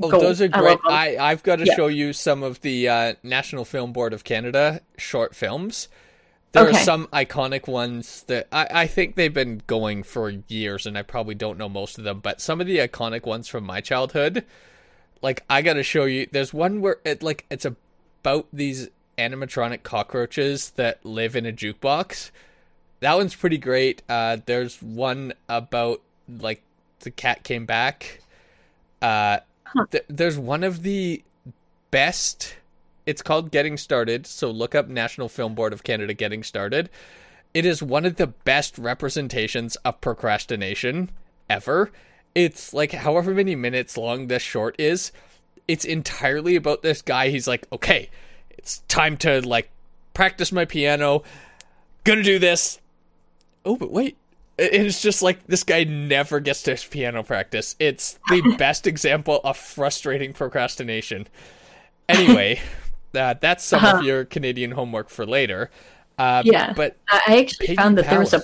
Oh, 0.01 0.11
gold. 0.11 0.23
those 0.23 0.41
are 0.41 0.49
great. 0.49 0.79
love. 0.85 0.93
I, 0.93 1.17
I've 1.19 1.43
got 1.43 1.57
to 1.57 1.65
Yeah. 1.65 1.75
show 1.75 1.87
you 1.89 2.13
some 2.13 2.43
of 2.43 2.61
the 2.61 2.89
uh, 2.89 3.15
National 3.23 3.65
Film 3.65 3.93
Board 3.93 4.13
of 4.13 4.25
Canada 4.25 4.81
short 4.97 5.35
films. 5.35 5.89
There 6.53 6.67
are 6.69 6.73
some 6.75 7.09
iconic 7.09 7.69
ones 7.69 8.23
that 8.27 8.49
I, 8.51 8.67
I 8.71 8.87
think 8.87 9.17
they've 9.17 9.33
been 9.35 9.61
going 9.67 10.03
for 10.03 10.31
years, 10.49 10.87
and 10.87 10.97
I 10.97 11.03
probably 11.03 11.35
don't 11.35 11.59
know 11.59 11.69
most 11.69 11.99
of 11.99 12.05
them. 12.05 12.21
But 12.21 12.41
some 12.41 12.61
of 12.61 12.67
the 12.67 12.79
iconic 12.79 13.27
ones 13.27 13.49
from 13.49 13.65
my 13.65 13.81
childhood, 13.81 14.45
like 15.21 15.45
I 15.51 15.61
got 15.63 15.75
to 15.75 15.83
show 15.83 16.05
you. 16.07 16.27
There's 16.33 16.55
one 16.55 16.81
where 16.81 16.99
it 17.05 17.23
like 17.23 17.45
it's 17.51 17.67
about 17.67 18.47
these 18.53 18.89
animatronic 19.19 19.83
cockroaches 19.83 20.71
that 20.71 21.05
live 21.05 21.37
in 21.37 21.45
a 21.45 21.53
jukebox. 21.53 22.31
That 23.01 23.15
one's 23.15 23.35
pretty 23.35 23.59
great. 23.59 24.03
Uh, 24.09 24.39
there's 24.47 24.81
one 24.83 25.35
about 25.49 26.01
like 26.29 26.63
the 27.01 27.11
cat 27.11 27.43
came 27.43 27.67
back. 27.67 28.21
Uh, 29.03 29.41
th- 29.91 30.05
there's 30.09 30.39
one 30.39 30.65
of 30.65 30.83
the 30.83 31.23
best. 31.91 32.57
It's 33.07 33.23
called 33.23 33.51
Getting 33.51 33.77
Started. 33.77 34.27
So 34.27 34.51
look 34.51 34.75
up 34.75 34.89
National 34.89 35.29
Film 35.29 35.55
Board 35.55 35.73
of 35.73 35.85
Canada 35.85 36.15
Getting 36.15 36.43
Started. 36.43 36.91
It 37.55 37.65
is 37.65 37.83
one 37.83 38.05
of 38.05 38.17
the 38.17 38.27
best 38.27 38.79
representations 38.79 39.77
of 39.77 40.01
procrastination 40.01 41.11
ever. 41.49 41.91
It's 42.35 42.73
like 42.73 42.93
however 42.93 43.35
many 43.35 43.55
minutes 43.55 43.97
long 43.97 44.27
this 44.27 44.43
short 44.43 44.77
is. 44.79 45.13
It's 45.67 45.85
entirely 45.85 46.57
about 46.57 46.83
this 46.83 47.03
guy. 47.03 47.31
He's 47.31 47.49
like, 47.49 47.67
okay, 47.73 48.11
it's 48.51 48.79
time 48.89 49.17
to 49.19 49.47
like 49.47 49.71
practice 50.15 50.53
my 50.53 50.65
piano. 50.65 51.23
Gonna 52.05 52.23
do 52.23 52.39
this. 52.39 52.81
Oh, 53.65 53.77
but 53.77 53.91
wait. 53.91 54.17
It- 54.59 54.75
It's 54.75 55.01
just 55.01 55.23
like 55.23 55.47
this 55.47 55.65
guy 55.65 55.85
never 55.85 56.41
gets 56.41 56.63
to 56.65 56.73
his 56.73 56.85
piano 56.85 57.23
practice. 57.23 57.77
It's 57.79 58.19
the 58.29 58.55
best 58.59 58.87
example 58.87 59.41
of 59.45 59.57
frustrating 59.57 60.33
procrastination. 60.33 61.29
Anyway, 62.09 62.61
uh, 63.15 63.35
that's 63.41 63.65
some 63.65 63.85
of 63.85 63.95
Uh-huh. 63.95 64.03
your 64.03 64.25
Canadian 64.25 64.73
homework 64.73 65.09
for 65.11 65.25
later. 65.27 65.71
Uh, 66.19 66.43
Yeah, 66.45 66.73
but 66.73 66.97
I 67.11 67.39
actually 67.41 67.69
Piggy 67.69 67.77
found 67.77 67.97
that 67.99 68.09
there 68.11 68.19
was 68.19 68.35
a 68.35 68.43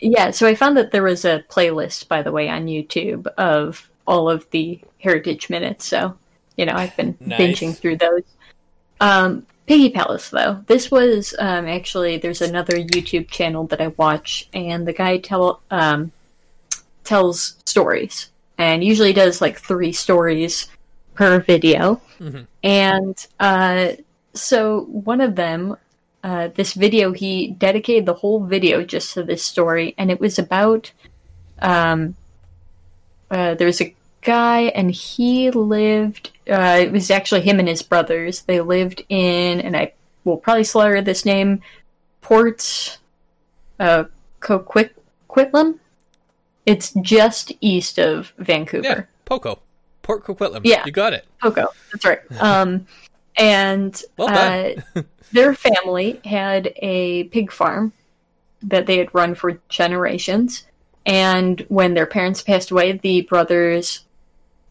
yeah. 0.00 0.30
So 0.30 0.46
I 0.46 0.54
found 0.54 0.76
that 0.76 0.90
there 0.92 1.02
was 1.02 1.24
a 1.24 1.44
playlist, 1.48 2.08
by 2.08 2.22
the 2.22 2.30
way, 2.32 2.48
on 2.48 2.66
YouTube 2.66 3.26
of 3.38 3.88
all 4.06 4.28
of 4.30 4.48
the 4.50 4.80
heritage 4.98 5.48
minutes. 5.50 5.84
So 5.86 6.16
you 6.56 6.66
know, 6.66 6.72
I've 6.74 6.96
been 6.96 7.16
Nice. 7.20 7.40
binging 7.40 7.76
through 7.76 7.98
those. 7.98 8.22
Um, 9.00 9.46
Piggy 9.68 9.90
Palace, 9.90 10.30
though, 10.30 10.64
this 10.66 10.90
was 10.90 11.34
um, 11.38 11.68
actually 11.68 12.16
there's 12.16 12.40
another 12.40 12.72
YouTube 12.72 13.28
channel 13.28 13.66
that 13.66 13.82
I 13.82 13.88
watch, 13.88 14.48
and 14.54 14.88
the 14.88 14.94
guy 14.94 15.18
tell 15.18 15.60
um, 15.70 16.10
tells 17.04 17.58
stories, 17.66 18.30
and 18.56 18.82
usually 18.82 19.12
does 19.12 19.42
like 19.42 19.60
three 19.60 19.92
stories 19.92 20.68
per 21.14 21.40
video. 21.40 22.00
And 22.64 23.26
uh, 23.38 23.92
so 24.32 24.84
one 24.84 25.20
of 25.20 25.34
them, 25.34 25.76
uh, 26.24 26.48
this 26.54 26.72
video, 26.72 27.12
he 27.12 27.48
dedicated 27.48 28.06
the 28.06 28.14
whole 28.14 28.42
video 28.42 28.82
just 28.82 29.12
to 29.14 29.22
this 29.22 29.44
story, 29.44 29.94
and 29.98 30.10
it 30.10 30.18
was 30.18 30.38
about 30.38 30.90
um, 31.60 32.16
uh, 33.30 33.52
there's 33.54 33.82
a 33.82 33.94
guy, 34.22 34.62
and 34.74 34.90
he 34.90 35.50
lived. 35.50 36.30
Uh, 36.48 36.78
it 36.80 36.92
was 36.92 37.10
actually 37.10 37.42
him 37.42 37.58
and 37.58 37.68
his 37.68 37.82
brothers. 37.82 38.42
They 38.42 38.60
lived 38.60 39.04
in, 39.08 39.60
and 39.60 39.76
I 39.76 39.92
will 40.24 40.36
probably 40.36 40.64
slur 40.64 41.00
this 41.02 41.24
name, 41.24 41.62
Port 42.20 42.98
uh, 43.78 44.04
Coquitlam. 44.40 45.78
It's 46.66 46.92
just 47.02 47.52
east 47.60 47.98
of 47.98 48.32
Vancouver. 48.38 48.86
yeah, 48.86 49.02
Poco, 49.24 49.58
Port 50.02 50.24
Coquitlam. 50.24 50.62
Yeah. 50.64 50.84
you 50.84 50.92
got 50.92 51.12
it. 51.12 51.26
Poco. 51.40 51.68
That's 51.92 52.04
right. 52.04 52.20
Um, 52.40 52.86
and 53.36 54.02
Well 54.16 54.28
uh, 54.96 55.02
their 55.32 55.54
family 55.54 56.20
had 56.24 56.72
a 56.76 57.24
pig 57.24 57.52
farm 57.52 57.92
that 58.62 58.86
they 58.86 58.98
had 58.98 59.14
run 59.14 59.34
for 59.34 59.60
generations. 59.68 60.64
And 61.06 61.64
when 61.68 61.94
their 61.94 62.06
parents 62.06 62.42
passed 62.42 62.70
away, 62.70 62.92
the 62.92 63.22
brothers, 63.22 64.04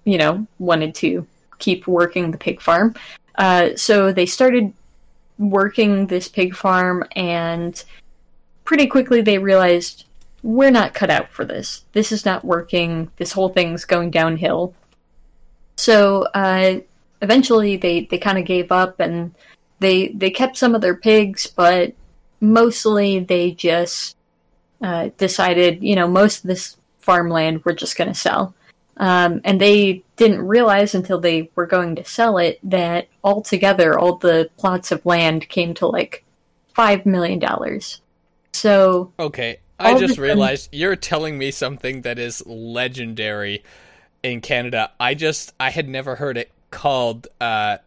you 0.04 0.18
know, 0.18 0.46
wanted 0.60 0.94
to 0.96 1.26
keep 1.60 1.88
working 1.88 2.32
the 2.32 2.38
pig 2.38 2.62
farm. 2.62 2.96
Uh, 3.36 3.70
so 3.76 4.12
they 4.12 4.26
started 4.26 4.74
working 5.38 6.08
this 6.08 6.28
pig 6.28 6.56
farm, 6.56 7.04
and 7.16 7.84
pretty 8.66 8.88
quickly 8.88 9.22
they 9.22 9.38
realized 9.38 10.06
we're 10.44 10.72
not 10.72 10.94
cut 10.94 11.10
out 11.10 11.30
for 11.30 11.46
this. 11.46 11.84
This 11.94 12.12
is 12.12 12.26
not 12.26 12.46
working. 12.46 13.12
This 13.18 13.32
whole 13.32 13.50
thing's 13.50 13.86
going 13.86 14.12
downhill. 14.12 14.74
So 15.78 16.24
uh, 16.34 16.80
eventually 17.22 17.78
they, 17.78 18.06
they 18.06 18.18
kind 18.18 18.38
of 18.38 18.46
gave 18.46 18.72
up 18.72 19.00
and 19.00 19.34
they 19.80 20.10
they 20.10 20.32
kept 20.32 20.58
some 20.58 20.74
of 20.74 20.82
their 20.82 20.96
pigs, 20.96 21.48
but 21.48 21.94
mostly 22.40 23.20
they 23.20 23.52
just 23.52 24.16
uh, 24.82 25.10
decided, 25.18 25.84
you 25.84 25.96
know, 25.96 26.08
most 26.08 26.44
of 26.44 26.48
this 26.48 26.78
farmland 27.00 27.64
we're 27.64 27.74
just 27.74 27.98
going 27.98 28.08
to 28.08 28.20
sell. 28.20 28.54
Um, 29.00 29.42
and 29.44 29.62
they 29.62 30.04
didn't 30.16 30.42
realize 30.42 30.96
until 30.96 31.20
they 31.20 31.52
were 31.56 31.68
going 31.68 31.96
to 31.96 32.06
sell 32.06 32.38
it 32.38 32.60
that 32.64 33.08
altogether 33.24 33.98
all 33.98 34.18
the 34.18 34.50
plots 34.58 34.92
of 34.92 35.06
land 35.06 35.48
came 35.50 35.74
to 35.76 35.88
like 35.88 36.26
five 36.74 37.06
million 37.06 37.40
dollars. 37.40 38.02
So 38.54 39.14
Okay, 39.20 39.60
I 39.80 39.94
All 39.94 40.00
just 40.00 40.18
realized 40.18 40.70
you're 40.72 40.96
telling 40.96 41.38
me 41.38 41.52
something 41.52 42.02
that 42.02 42.18
is 42.18 42.46
legendary 42.48 43.64
in 44.24 44.42
Canada. 44.42 44.92
I 45.00 45.14
just 45.14 45.54
I 45.60 45.70
had 45.70 45.88
never 45.88 46.16
heard 46.16 46.38
it 46.38 46.52
called 46.72 47.28
uh, 47.40 47.78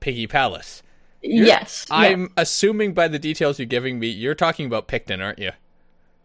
Piggy 0.00 0.26
Palace. 0.26 0.82
yes, 1.22 1.86
I'm 1.90 2.32
assuming 2.36 2.94
by 2.94 3.06
the 3.08 3.18
details 3.18 3.58
you're 3.58 3.66
giving 3.66 4.00
me, 4.00 4.08
you're 4.08 4.34
talking 4.34 4.66
about 4.66 4.88
Pickton, 4.88 5.22
aren't 5.22 5.38
you? 5.38 5.52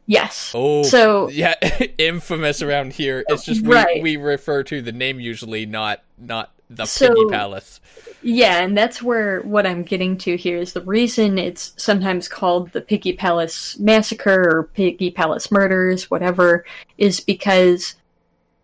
Yes. 0.08 0.52
Oh, 0.56 0.82
So- 0.84 1.30
yeah, 1.30 1.54
infamous 2.00 2.62
around 2.64 2.94
here. 2.94 3.24
It's 3.28 3.46
just 3.46 3.62
we, 3.62 3.74
Right. 3.76 4.02
we 4.02 4.18
refer 4.18 4.64
to 4.64 4.82
the 4.82 4.92
name 4.92 5.20
usually, 5.20 5.66
not 5.68 6.02
not 6.18 6.52
the 6.70 6.86
So- 6.86 7.10
Piggy 7.14 7.26
Palace. 7.30 7.80
Yeah, 8.24 8.60
and 8.62 8.76
that's 8.76 9.02
where 9.02 9.42
what 9.42 9.68
I'm 9.68 9.84
getting 9.84 10.18
to 10.20 10.36
here 10.36 10.58
is 10.58 10.74
the 10.74 10.82
reason 10.82 11.38
it's 11.38 11.74
sometimes 11.78 12.28
called 12.28 12.72
the 12.72 12.82
Piggy 12.82 13.14
Palace 13.14 13.78
Massacre 13.78 14.50
or 14.58 14.64
Piggy 14.74 15.12
Palace 15.12 15.52
Murders, 15.52 16.10
whatever, 16.10 16.66
is 16.98 17.20
because 17.20 17.94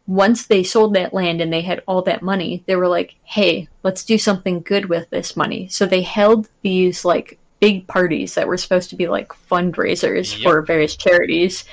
once 0.08 0.48
they 0.48 0.64
sold 0.64 0.96
that 0.96 1.14
land 1.14 1.40
and 1.40 1.54
they 1.54 1.62
had 1.62 1.82
all 1.88 2.02
that 2.02 2.22
money, 2.24 2.64
they 2.66 2.76
were 2.76 2.90
like, 2.90 3.16
hey, 3.24 3.70
let's 3.84 4.04
do 4.04 4.18
something 4.18 4.60
good 4.62 4.88
with 4.88 5.10
this 5.12 5.38
money. 5.38 5.68
So 5.70 5.86
they 5.86 6.02
held 6.02 6.50
these 6.62 7.06
like 7.06 7.38
big 7.64 7.88
parties 7.88 8.36
that 8.36 8.46
were 8.48 8.58
supposed 8.58 8.90
to 8.90 8.96
be 8.98 9.08
like 9.08 9.30
fundraisers 9.50 10.34
Yep. 10.38 10.44
for 10.44 10.62
various 10.62 10.96
charities, 10.98 11.64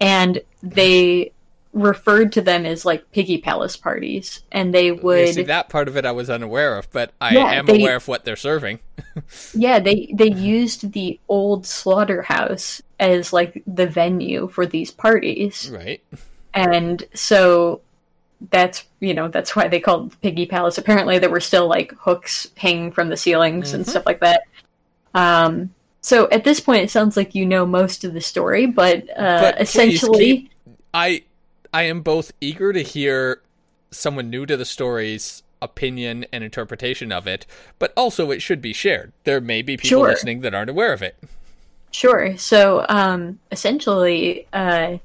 and 0.00 0.40
they 0.62 1.32
referred 1.74 2.30
to 2.32 2.40
them 2.40 2.64
as 2.64 2.84
like 2.86 3.10
Piggy 3.10 3.38
Palace 3.38 3.76
parties, 3.76 4.40
and 4.52 4.72
they 4.72 4.86
You 4.86 4.94
would 5.02 5.34
see, 5.34 5.42
that 5.42 5.68
part 5.68 5.88
of 5.88 5.96
it 5.96 6.06
I 6.06 6.12
was 6.12 6.30
unaware 6.30 6.78
of, 6.78 6.90
but 6.92 7.10
I 7.20 7.34
Yeah, 7.34 7.50
am 7.52 7.66
they- 7.66 7.80
aware 7.82 7.96
of 7.96 8.06
what 8.08 8.24
they're 8.24 8.36
serving. 8.36 8.78
Yeah, 9.54 9.78
they 9.80 10.10
they 10.14 10.30
used 10.30 10.92
the 10.92 11.20
old 11.28 11.66
slaughterhouse 11.66 12.80
as 12.98 13.32
like 13.32 13.62
the 13.66 13.86
venue 13.86 14.48
for 14.48 14.66
these 14.66 14.90
parties, 14.90 15.70
Right. 15.72 16.00
and 16.54 17.04
so 17.14 17.80
that's 18.50 18.84
you 19.00 19.14
know 19.14 19.28
that's 19.28 19.54
why 19.56 19.68
they 19.68 19.78
called 19.80 20.20
Piggy 20.20 20.46
Palace. 20.46 20.78
Apparently, 20.78 21.18
there 21.18 21.30
were 21.30 21.40
still 21.40 21.68
like 21.68 21.92
hooks 21.98 22.48
hanging 22.56 22.90
from 22.92 23.08
the 23.08 23.16
ceilings 23.16 23.72
and 23.74 23.84
Mhm. 23.84 23.88
stuff 23.90 24.04
like 24.06 24.20
that. 24.20 24.42
Um, 25.14 25.72
so 26.00 26.28
at 26.30 26.44
this 26.44 26.60
point, 26.60 26.82
it 26.82 26.90
sounds 26.90 27.16
like 27.16 27.34
you 27.34 27.46
know 27.46 27.64
most 27.64 28.04
of 28.04 28.12
the 28.12 28.20
story, 28.20 28.66
but, 28.66 29.08
uh, 29.18 29.40
But 29.40 29.60
essentially, 29.60 30.36
keep- 30.36 30.50
I 30.92 31.22
I 31.72 31.84
am 31.84 32.02
both 32.02 32.32
eager 32.40 32.72
to 32.72 32.82
hear 32.82 33.40
someone 33.90 34.28
new 34.30 34.44
to 34.46 34.56
the 34.56 34.64
story's 34.64 35.42
opinion 35.62 36.26
and 36.32 36.44
interpretation 36.44 37.10
of 37.10 37.26
it, 37.26 37.46
but 37.78 37.92
also 37.96 38.30
it 38.30 38.42
should 38.42 38.60
be 38.60 38.72
shared. 38.72 39.12
There 39.24 39.40
may 39.40 39.62
be 39.62 39.76
people 39.76 39.88
Sure. 40.00 40.08
listening 40.08 40.42
that 40.42 40.54
aren't 40.54 40.70
aware 40.70 40.92
of 40.92 41.02
it. 41.02 41.16
Sure. 41.90 42.36
So, 42.36 42.84
um, 42.88 43.38
essentially, 43.50 44.46
uh, 44.52 44.98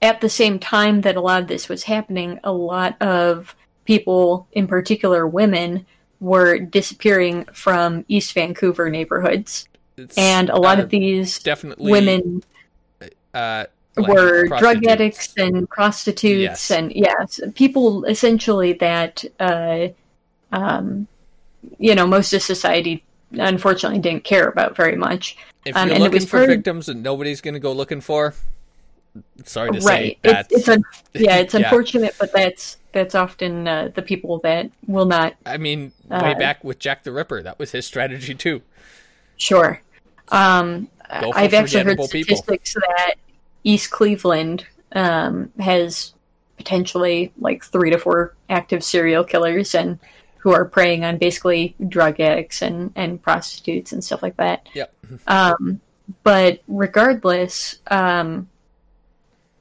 at 0.00 0.20
the 0.20 0.28
same 0.28 0.58
time 0.58 1.02
that 1.02 1.16
a 1.16 1.20
lot 1.20 1.42
of 1.42 1.48
this 1.48 1.68
was 1.68 1.82
happening, 1.84 2.38
a 2.44 2.52
lot 2.52 3.00
of 3.02 3.54
people, 3.84 4.46
in 4.52 4.66
particular 4.66 5.26
women, 5.26 5.84
were 6.20 6.58
disappearing 6.58 7.44
from 7.52 8.04
East 8.08 8.32
Vancouver 8.32 8.88
neighborhoods. 8.90 9.68
It's, 9.96 10.16
And 10.18 10.50
a 10.50 10.56
lot 10.56 10.78
uh, 10.78 10.82
of 10.82 10.90
these 10.90 11.38
definitely 11.38 11.90
women 11.90 12.42
uh, 13.34 13.64
like 13.96 14.08
were 14.08 14.46
drug 14.58 14.84
addicts 14.86 15.32
and 15.38 15.68
prostitutes 15.70 16.68
Yes. 16.68 16.70
and 16.70 16.92
yes 16.94 17.40
people 17.54 18.04
essentially 18.04 18.74
that 18.74 19.24
uh, 19.40 19.88
um, 20.52 21.06
you 21.78 21.94
know 21.94 22.06
most 22.06 22.32
of 22.34 22.42
society 22.42 23.02
unfortunately 23.32 23.98
didn't 23.98 24.24
care 24.24 24.48
about 24.48 24.76
very 24.76 24.96
much 24.96 25.36
If 25.64 25.74
um, 25.76 25.88
you're 25.88 25.94
and 25.94 26.02
it 26.02 26.04
looking 26.04 26.16
was 26.16 26.28
for 26.28 26.42
of- 26.42 26.48
victims 26.48 26.88
and 26.90 27.02
nobody's 27.02 27.40
going 27.40 27.54
to 27.54 27.60
go 27.60 27.72
looking 27.72 28.00
for, 28.02 28.34
sorry 29.44 29.70
to 29.72 29.78
right 29.80 29.82
say, 29.82 30.18
that's 30.22 30.52
it's, 30.52 30.60
it's 30.60 30.68
un- 30.68 30.82
yeah 31.14 31.36
it's 31.36 31.54
Yeah. 31.54 31.60
unfortunate 31.60 32.14
but 32.18 32.32
that's 32.32 32.78
that's 32.92 33.14
often 33.14 33.68
uh, 33.68 33.90
the 33.94 34.00
people 34.02 34.38
that 34.38 34.70
will 34.86 35.04
not 35.04 35.34
I 35.44 35.58
mean, 35.58 35.92
way 36.08 36.32
uh, 36.32 36.38
back 36.38 36.64
with 36.64 36.78
Jack 36.78 37.04
the 37.04 37.12
Ripper, 37.12 37.42
that 37.42 37.58
was 37.58 37.72
his 37.72 37.86
strategy 37.86 38.34
too. 38.34 38.62
Sure. 39.36 39.82
Um, 40.28 40.88
I've 41.10 41.52
actually 41.52 41.84
heard 41.84 41.98
forgettable 41.98 42.08
people. 42.08 42.36
statistics 42.36 42.74
that 42.74 43.16
East 43.64 43.90
Cleveland 43.90 44.66
um, 44.92 45.52
has 45.60 46.14
potentially 46.56 47.32
like 47.38 47.64
three 47.64 47.90
to 47.90 47.98
four 47.98 48.34
active 48.48 48.82
serial 48.82 49.24
killers 49.24 49.74
and 49.74 49.98
who 50.38 50.52
are 50.52 50.64
preying 50.64 51.04
on 51.04 51.18
basically 51.18 51.74
drug 51.88 52.18
addicts 52.18 52.62
and, 52.62 52.92
and 52.96 53.20
prostitutes 53.22 53.92
and 53.92 54.02
stuff 54.02 54.22
like 54.22 54.38
that. 54.38 54.68
Yep. 54.72 54.94
Um, 55.26 55.80
but 56.22 56.60
regardless, 56.66 57.80
um, 57.88 58.48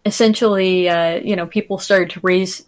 essentially, 0.06 0.88
uh, 0.88 1.16
you 1.16 1.36
know, 1.36 1.46
people 1.48 1.78
started 1.78 2.12
to 2.12 2.20
raise 2.22 2.66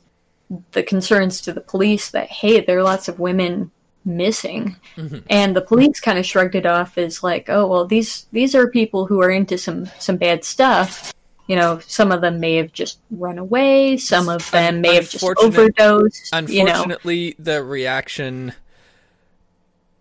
the 0.72 0.84
concerns 0.84 1.42
to 1.42 1.54
the 1.54 1.62
police 1.62 2.12
that 2.12 2.28
hey, 2.30 2.62
there 2.62 2.80
are 2.80 2.84
lots 2.84 3.08
of 3.08 3.20
women 3.20 3.72
missing, 4.06 4.76
mm-hmm. 4.96 5.20
and 5.30 5.56
the 5.56 5.62
police 5.62 6.00
kind 6.00 6.18
of 6.18 6.26
shrugged 6.26 6.56
it 6.56 6.66
off 6.66 6.98
as 6.98 7.24
like, 7.24 7.50
oh 7.50 7.68
well, 7.68 7.86
these 7.86 8.26
these 8.32 8.56
are 8.56 8.68
people 8.70 9.06
who 9.06 9.22
are 9.22 9.30
into 9.30 9.58
some 9.58 9.90
some 10.00 10.18
bad 10.18 10.44
stuff. 10.44 11.14
You 11.48 11.56
know, 11.56 11.80
some 11.80 12.12
of 12.12 12.20
them 12.20 12.42
may 12.42 12.56
have 12.56 12.74
just 12.74 13.00
run 13.10 13.38
away. 13.38 13.96
Some 13.96 14.28
of 14.28 14.50
them 14.52 14.82
may 14.82 14.96
have 14.96 15.10
just 15.10 15.24
overdosed. 15.24 16.34
You 16.50 16.66
know, 16.66 16.72
Unfortunately, 16.74 17.36
the 17.40 17.64
reaction 17.64 18.54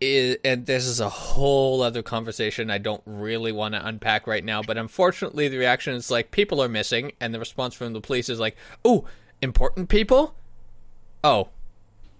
is, 0.00 0.36
and 0.44 0.66
this 0.66 0.86
is 0.86 1.00
a 1.00 1.08
whole 1.08 1.82
other 1.82 2.02
conversation 2.02 2.70
I 2.70 2.78
don't 2.78 3.02
really 3.06 3.52
want 3.52 3.74
to 3.74 3.86
unpack 3.86 4.26
right 4.26 4.44
now, 4.44 4.62
but 4.62 4.76
unfortunately, 4.76 5.48
the 5.48 5.58
reaction 5.58 5.94
is 5.94 6.10
like 6.10 6.30
people 6.30 6.62
are 6.62 6.68
missing, 6.68 7.12
and 7.20 7.34
the 7.34 7.38
response 7.38 7.74
from 7.74 7.92
the 7.92 8.00
police 8.00 8.28
is 8.28 8.38
like, 8.38 8.56
"Oh, 8.84 9.06
important 9.40 9.88
people? 9.88 10.34
Oh, 11.24 11.48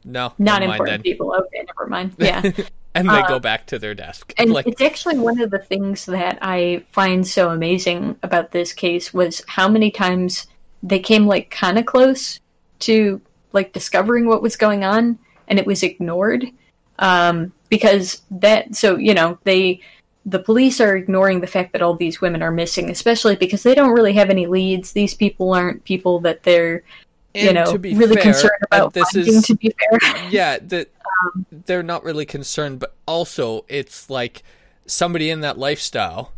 no, 0.04 0.32
not 0.38 0.62
important 0.62 0.88
then." 0.88 1.02
people. 1.02 1.34
Okay, 1.34 1.64
never 1.66 1.88
mind. 1.88 2.14
Yeah. 2.18 2.42
and 2.94 3.08
they 3.08 3.20
Uh, 3.20 3.28
go 3.28 3.38
back 3.38 3.66
to 3.66 3.78
their 3.78 3.94
desk. 3.94 4.32
And 4.38 4.50
like, 4.52 4.66
it's 4.66 4.80
actually 4.80 5.18
one 5.18 5.40
of 5.40 5.50
the 5.50 5.58
things 5.58 6.06
that 6.06 6.38
I 6.40 6.82
find 6.92 7.26
so 7.26 7.50
amazing 7.50 8.16
about 8.22 8.52
this 8.52 8.72
case 8.72 9.12
was 9.12 9.42
how 9.46 9.68
many 9.68 9.90
times 9.90 10.46
they 10.82 10.98
came 10.98 11.26
like 11.26 11.50
kind 11.50 11.78
of 11.78 11.84
close 11.84 12.40
to 12.80 13.20
like 13.52 13.72
discovering 13.72 14.26
what 14.26 14.40
was 14.40 14.56
going 14.56 14.82
on 14.82 15.18
and 15.48 15.58
it 15.58 15.66
was 15.66 15.82
ignored. 15.82 16.46
Um, 16.98 17.52
because 17.68 18.22
that, 18.30 18.74
so, 18.74 18.96
you 18.96 19.14
know, 19.14 19.38
they, 19.44 19.80
the 20.24 20.38
police 20.38 20.80
are 20.80 20.96
ignoring 20.96 21.40
the 21.40 21.46
fact 21.46 21.72
that 21.72 21.82
all 21.82 21.94
these 21.94 22.20
women 22.20 22.42
are 22.42 22.50
missing, 22.50 22.90
especially 22.90 23.36
because 23.36 23.62
they 23.62 23.74
don't 23.74 23.92
really 23.92 24.12
have 24.14 24.30
any 24.30 24.46
leads. 24.46 24.92
These 24.92 25.14
people 25.14 25.52
aren't 25.52 25.84
people 25.84 26.20
that 26.20 26.42
they're, 26.42 26.82
you 27.34 27.50
and 27.50 27.54
know, 27.54 27.76
really 27.76 28.14
fair, 28.14 28.22
concerned 28.22 28.62
about 28.62 28.94
this 28.94 29.14
is 29.14 29.44
to 29.44 29.54
be 29.54 29.72
fair. 29.78 29.98
yeah 30.30 30.58
that 30.60 30.88
Um, 31.22 31.46
they're 31.66 31.82
not 31.82 32.02
really 32.02 32.24
concerned 32.24 32.78
but 32.80 32.94
also 33.06 33.64
it's 33.68 34.08
like 34.08 34.42
somebody 34.86 35.28
in 35.28 35.40
that 35.40 35.58
lifestyle 35.58 36.32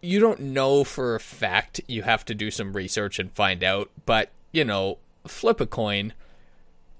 you 0.00 0.20
don't 0.20 0.40
know 0.40 0.84
for 0.84 1.14
a 1.14 1.20
fact 1.20 1.80
you 1.86 2.02
have 2.02 2.24
to 2.24 2.34
do 2.34 2.50
some 2.50 2.72
research 2.72 3.18
and 3.18 3.30
find 3.32 3.62
out 3.62 3.90
but 4.04 4.30
you 4.52 4.64
know 4.64 4.98
flip 5.26 5.60
a 5.60 5.66
coin 5.66 6.12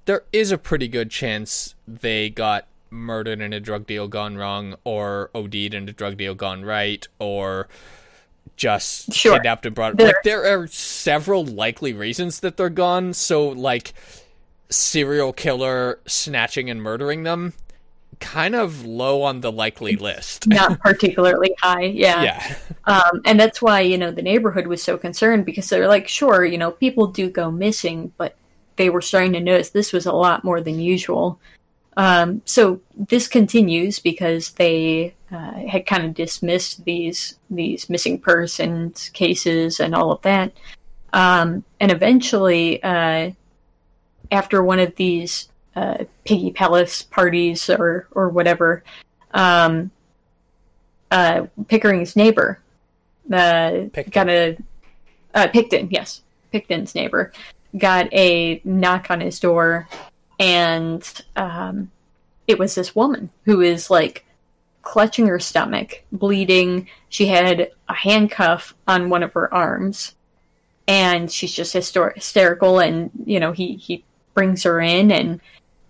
there 0.05 0.23
is 0.33 0.53
a 0.53 0.59
pretty 0.59 0.89
good 0.89 1.11
chance 1.11 1.75
they 1.87 2.31
got 2.31 2.67
murdered 2.91 3.41
in 3.41 3.53
a 3.53 3.61
drug 3.61 3.87
deal 3.87 4.09
gone 4.09 4.37
wrong 4.37 4.75
or 4.85 5.31
OD'd 5.35 5.55
in 5.75 5.89
a 5.89 5.93
drug 5.93 6.17
deal 6.17 6.35
gone 6.35 6.65
right 6.65 7.07
or 7.19 7.69
just 8.57 9.13
Sure. 9.13 9.35
kidnapped 9.35 9.67
and 9.67 9.75
brought 9.75 9.97
There- 9.97 10.07
like 10.07 10.23
there 10.25 10.45
are 10.47 10.67
several 10.67 11.45
likely 11.45 11.93
reasons 11.93 12.41
that 12.41 12.57
they're 12.57 12.71
gone 12.71 13.13
so 13.13 13.49
like 13.49 13.93
serial 14.71 15.33
killer 15.33 15.99
snatching 16.07 16.71
and 16.71 16.83
murdering 16.83 17.23
them 17.25 17.53
kind 18.19 18.55
of 18.55 18.85
low 18.87 19.23
on 19.23 19.43
the 19.43 19.53
likely 19.53 19.95
list 19.97 20.47
Not 20.49 20.81
particularly 20.81 21.55
high, 21.61 21.83
yeah. 21.83 22.23
yeah 22.23 22.55
Um, 22.87 23.21
and 23.27 23.39
that's 23.39 23.61
why, 23.61 23.81
you 23.81 23.99
know, 23.99 24.11
the 24.11 24.23
neighborhood 24.23 24.69
was 24.69 24.83
so 24.83 24.97
concerned 24.97 25.45
because 25.45 25.69
they're 25.69 25.87
like, 25.89 26.09
sure, 26.09 26.45
you 26.45 26.57
know, 26.57 26.71
people 26.71 27.09
do 27.09 27.29
go 27.29 27.51
missing, 27.51 28.13
but 28.17 28.35
they 28.77 28.89
were 28.91 29.03
starting 29.03 29.33
to 29.35 29.41
notice 29.41 29.71
this 29.71 29.93
was 29.93 30.07
a 30.07 30.13
lot 30.13 30.45
more 30.45 30.61
than 30.63 30.81
usual. 30.81 31.39
Um, 31.97 32.43
so 32.45 32.81
this 32.95 33.27
continues 33.27 33.99
because 33.99 34.51
they 34.53 35.15
uh, 35.33 35.53
had 35.67 35.87
kind 35.87 36.05
of 36.05 36.15
dismissed 36.15 36.85
these 36.85 37.39
these 37.51 37.89
missing 37.89 38.21
persons 38.21 39.09
cases 39.11 39.81
and 39.81 39.95
all 39.95 40.13
of 40.13 40.23
that. 40.23 40.53
Um, 41.13 41.65
and 41.81 41.91
eventually, 41.91 42.83
uh, 42.83 43.31
after 44.31 44.63
one 44.63 44.79
of 44.79 44.95
these 44.97 45.49
uh, 45.75 46.05
piggy 46.25 46.51
palace 46.53 47.03
parties 47.03 47.71
or 47.71 48.09
or 48.13 48.29
whatever, 48.29 48.85
um, 49.33 49.91
uh, 51.11 51.47
Pickering's 51.69 52.15
neighbor 52.15 52.61
uh, 53.33 53.89
Pickton. 53.93 54.13
got 54.13 54.29
a 54.29 54.57
uh, 55.35 55.49
Pickton, 55.49 55.89
yes, 55.91 56.23
Pickton's 56.53 56.95
neighbor 56.95 57.33
got 57.77 58.13
a 58.13 58.61
knock 58.65 59.11
on 59.11 59.21
his 59.21 59.39
door, 59.39 59.89
and 60.39 61.09
um, 61.37 61.91
it 62.47 62.59
was 62.59 62.75
this 62.75 62.95
woman 62.95 63.31
who 63.45 63.61
is 63.61 63.91
like 63.91 64.25
clutching 64.83 65.27
her 65.27 65.41
stomach, 65.41 66.03
bleeding. 66.13 66.89
She 67.09 67.27
had 67.27 67.73
a 67.89 67.95
handcuff 67.95 68.75
on 68.87 69.11
one 69.11 69.23
of 69.23 69.33
her 69.33 69.53
arms, 69.53 70.15
and 70.87 71.31
she's 71.31 71.53
just 71.53 71.75
hyster- 71.75 72.15
hysterical. 72.15 72.79
And 72.79 73.11
you 73.25 73.41
know, 73.41 73.53
he 73.53 73.75
he 73.77 74.05
brings 74.35 74.63
her 74.63 74.81
in 74.81 75.11
and 75.11 75.41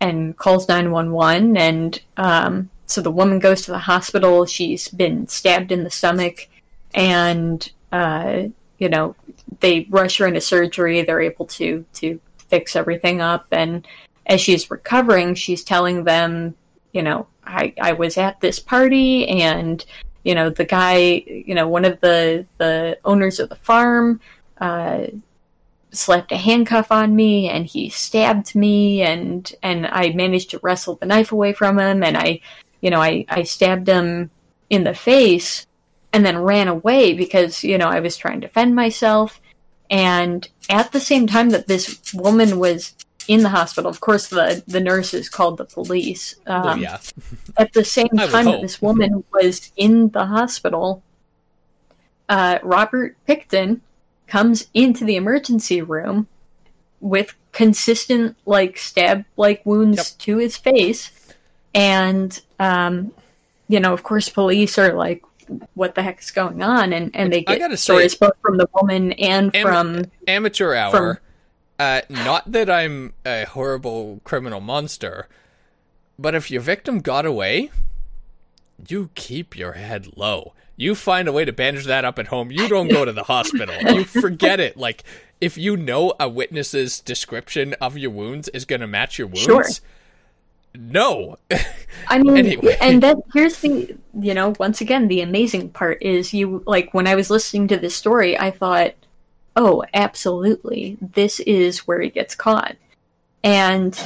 and 0.00 0.36
calls 0.36 0.68
nine 0.68 0.90
one 0.90 1.12
one, 1.12 1.56
and 1.56 2.00
um, 2.16 2.70
so 2.86 3.00
the 3.00 3.10
woman 3.10 3.38
goes 3.38 3.62
to 3.62 3.72
the 3.72 3.78
hospital. 3.78 4.46
She's 4.46 4.88
been 4.88 5.28
stabbed 5.28 5.72
in 5.72 5.84
the 5.84 5.90
stomach, 5.90 6.48
and 6.94 7.70
uh, 7.92 8.44
you 8.78 8.88
know 8.88 9.14
they 9.60 9.86
rush 9.90 10.18
her 10.18 10.26
into 10.26 10.40
surgery. 10.40 11.02
They're 11.02 11.20
able 11.20 11.46
to 11.46 11.84
to 11.94 12.20
fix 12.48 12.76
everything 12.76 13.20
up, 13.20 13.46
and 13.50 13.86
as 14.26 14.40
she's 14.40 14.70
recovering, 14.70 15.34
she's 15.34 15.64
telling 15.64 16.04
them, 16.04 16.54
you 16.92 17.02
know, 17.02 17.26
I 17.44 17.72
I 17.80 17.92
was 17.92 18.18
at 18.18 18.40
this 18.40 18.58
party, 18.58 19.26
and 19.28 19.84
you 20.24 20.34
know 20.34 20.50
the 20.50 20.64
guy, 20.64 20.96
you 21.26 21.54
know, 21.54 21.68
one 21.68 21.84
of 21.84 22.00
the 22.00 22.46
the 22.58 22.98
owners 23.04 23.40
of 23.40 23.48
the 23.48 23.56
farm. 23.56 24.20
Uh, 24.60 25.06
slapped 25.92 26.32
a 26.32 26.36
handcuff 26.36 26.92
on 26.92 27.16
me 27.16 27.48
and 27.48 27.64
he 27.64 27.88
stabbed 27.88 28.54
me 28.54 29.02
and 29.02 29.54
and 29.62 29.86
I 29.86 30.10
managed 30.10 30.50
to 30.50 30.60
wrestle 30.62 30.96
the 30.96 31.06
knife 31.06 31.32
away 31.32 31.52
from 31.52 31.78
him 31.78 32.02
and 32.02 32.16
I 32.18 32.40
you 32.80 32.90
know 32.90 33.00
I 33.00 33.24
I 33.28 33.44
stabbed 33.44 33.88
him 33.88 34.30
in 34.68 34.84
the 34.84 34.94
face 34.94 35.66
and 36.12 36.26
then 36.26 36.38
ran 36.38 36.68
away 36.68 37.14
because 37.14 37.64
you 37.64 37.78
know 37.78 37.88
I 37.88 38.00
was 38.00 38.16
trying 38.16 38.40
to 38.42 38.46
defend 38.46 38.74
myself 38.74 39.40
and 39.88 40.46
at 40.68 40.92
the 40.92 41.00
same 41.00 41.26
time 41.26 41.50
that 41.50 41.66
this 41.66 42.12
woman 42.12 42.58
was 42.58 42.94
in 43.28 43.42
the 43.42 43.48
hospital 43.48 43.90
of 43.90 44.00
course 44.00 44.28
the 44.28 44.62
the 44.66 44.80
nurses 44.80 45.28
called 45.28 45.56
the 45.56 45.64
police 45.64 46.34
um, 46.46 46.62
oh 46.66 46.74
yeah 46.74 46.98
at 47.58 47.72
the 47.72 47.84
same 47.84 48.08
time 48.08 48.44
that 48.46 48.60
this 48.60 48.80
woman 48.82 49.24
was 49.32 49.72
in 49.76 50.10
the 50.10 50.26
hospital, 50.26 51.02
uh, 52.28 52.58
Robert 52.62 53.16
Pickton 53.26 53.80
comes 54.26 54.66
into 54.74 55.04
the 55.04 55.16
emergency 55.16 55.80
room 55.82 56.26
with 57.00 57.34
consistent, 57.52 58.36
like, 58.46 58.76
stab 58.78 59.24
like 59.36 59.64
wounds 59.64 59.96
Yep. 59.98 60.06
to 60.18 60.36
his 60.38 60.56
face. 60.56 61.10
And, 61.74 62.38
um, 62.58 63.12
you 63.68 63.80
know, 63.80 63.92
of 63.92 64.02
course, 64.02 64.28
police 64.28 64.78
are 64.78 64.92
like, 64.92 65.22
what 65.74 65.94
the 65.94 66.02
heck 66.02 66.20
is 66.20 66.30
going 66.30 66.62
on? 66.62 66.92
And, 66.92 67.14
and 67.14 67.32
they 67.32 67.42
get 67.42 67.78
stories 67.78 68.14
both 68.14 68.32
from 68.42 68.56
the 68.56 68.68
woman 68.74 69.12
and 69.12 69.54
Am- 69.54 69.66
from. 69.66 70.04
amateur 70.26 70.74
hour 70.74 71.20
uh 71.78 72.00
not 72.08 72.50
that 72.50 72.70
i'm 72.70 73.12
a 73.24 73.44
horrible 73.44 74.20
criminal 74.24 74.60
monster 74.60 75.28
but 76.18 76.34
if 76.34 76.50
your 76.50 76.60
victim 76.62 77.00
got 77.00 77.26
away 77.26 77.70
you 78.88 79.08
keep 79.14 79.56
your 79.56 79.72
head 79.72 80.18
low. 80.18 80.52
You 80.76 80.94
find 80.94 81.26
a 81.28 81.32
way 81.32 81.46
to 81.46 81.52
bandage 81.52 81.86
that 81.86 82.04
up 82.04 82.18
at 82.18 82.26
home. 82.26 82.50
You 82.50 82.68
don't 82.68 82.88
go 82.88 83.06
to 83.06 83.12
the 83.12 83.22
hospital. 83.22 83.74
You 83.94 84.04
forget 84.20 84.60
it. 84.60 84.76
Like 84.76 85.02
if 85.40 85.56
you 85.56 85.78
know 85.78 86.12
a 86.20 86.28
witness's 86.28 87.00
description 87.00 87.74
of 87.80 87.96
your 87.96 88.10
wounds 88.10 88.48
is 88.48 88.66
going 88.66 88.82
to 88.82 88.86
match 88.86 89.18
your 89.18 89.28
wounds, 89.28 89.42
Sure. 89.44 89.64
no. 90.74 91.38
I 92.08 92.18
mean, 92.18 92.36
Anyway. 92.46 92.76
and 92.82 93.02
then 93.02 93.22
here's 93.32 93.58
the, 93.60 93.96
you 94.20 94.34
know, 94.34 94.54
once 94.58 94.82
again, 94.82 95.08
the 95.08 95.22
amazing 95.22 95.70
part 95.70 96.02
is 96.02 96.34
you, 96.34 96.62
like, 96.66 96.92
when 96.92 97.06
I 97.06 97.14
was 97.14 97.30
listening 97.30 97.68
to 97.68 97.78
this 97.78 97.96
story, 97.96 98.38
I 98.38 98.50
thought, 98.50 98.94
oh, 99.56 99.82
absolutely, 99.94 100.98
this 101.00 101.40
is 101.40 101.86
where 101.86 102.00
he 102.00 102.10
gets 102.10 102.34
caught. 102.34 102.76
And 103.42 103.98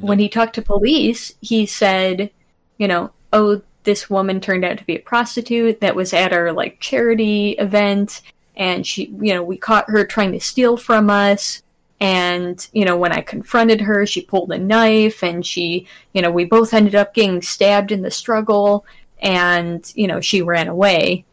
when 0.00 0.18
he 0.18 0.28
talked 0.28 0.56
to 0.56 0.62
police, 0.62 1.32
he 1.40 1.64
said, 1.64 2.30
you 2.76 2.88
know, 2.88 3.12
oh, 3.32 3.62
this 3.84 4.10
woman 4.10 4.40
turned 4.40 4.64
out 4.64 4.78
to 4.78 4.84
be 4.84 4.96
a 4.96 5.00
prostitute 5.00 5.80
that 5.80 5.94
was 5.94 6.12
at 6.12 6.32
our, 6.32 6.52
like, 6.52 6.80
charity 6.80 7.50
event, 7.52 8.20
and 8.56 8.86
she, 8.86 9.14
you 9.20 9.32
know, 9.32 9.42
we 9.42 9.56
caught 9.56 9.88
her 9.88 10.04
trying 10.04 10.32
to 10.32 10.40
steal 10.40 10.76
from 10.76 11.08
us. 11.08 11.62
And, 11.98 12.66
you 12.72 12.84
know, 12.84 12.98
when 12.98 13.12
I 13.12 13.22
confronted 13.22 13.80
her, 13.80 14.04
she 14.04 14.20
pulled 14.20 14.52
a 14.52 14.58
knife 14.58 15.22
and 15.22 15.44
she, 15.46 15.86
you 16.12 16.20
know, 16.20 16.30
we 16.30 16.44
both 16.44 16.74
ended 16.74 16.94
up 16.94 17.14
getting 17.14 17.40
stabbed 17.40 17.90
in 17.90 18.02
the 18.02 18.10
struggle 18.10 18.84
and, 19.18 19.90
you 19.94 20.06
know, 20.06 20.20
she 20.20 20.42
ran 20.42 20.68
away. 20.68 21.24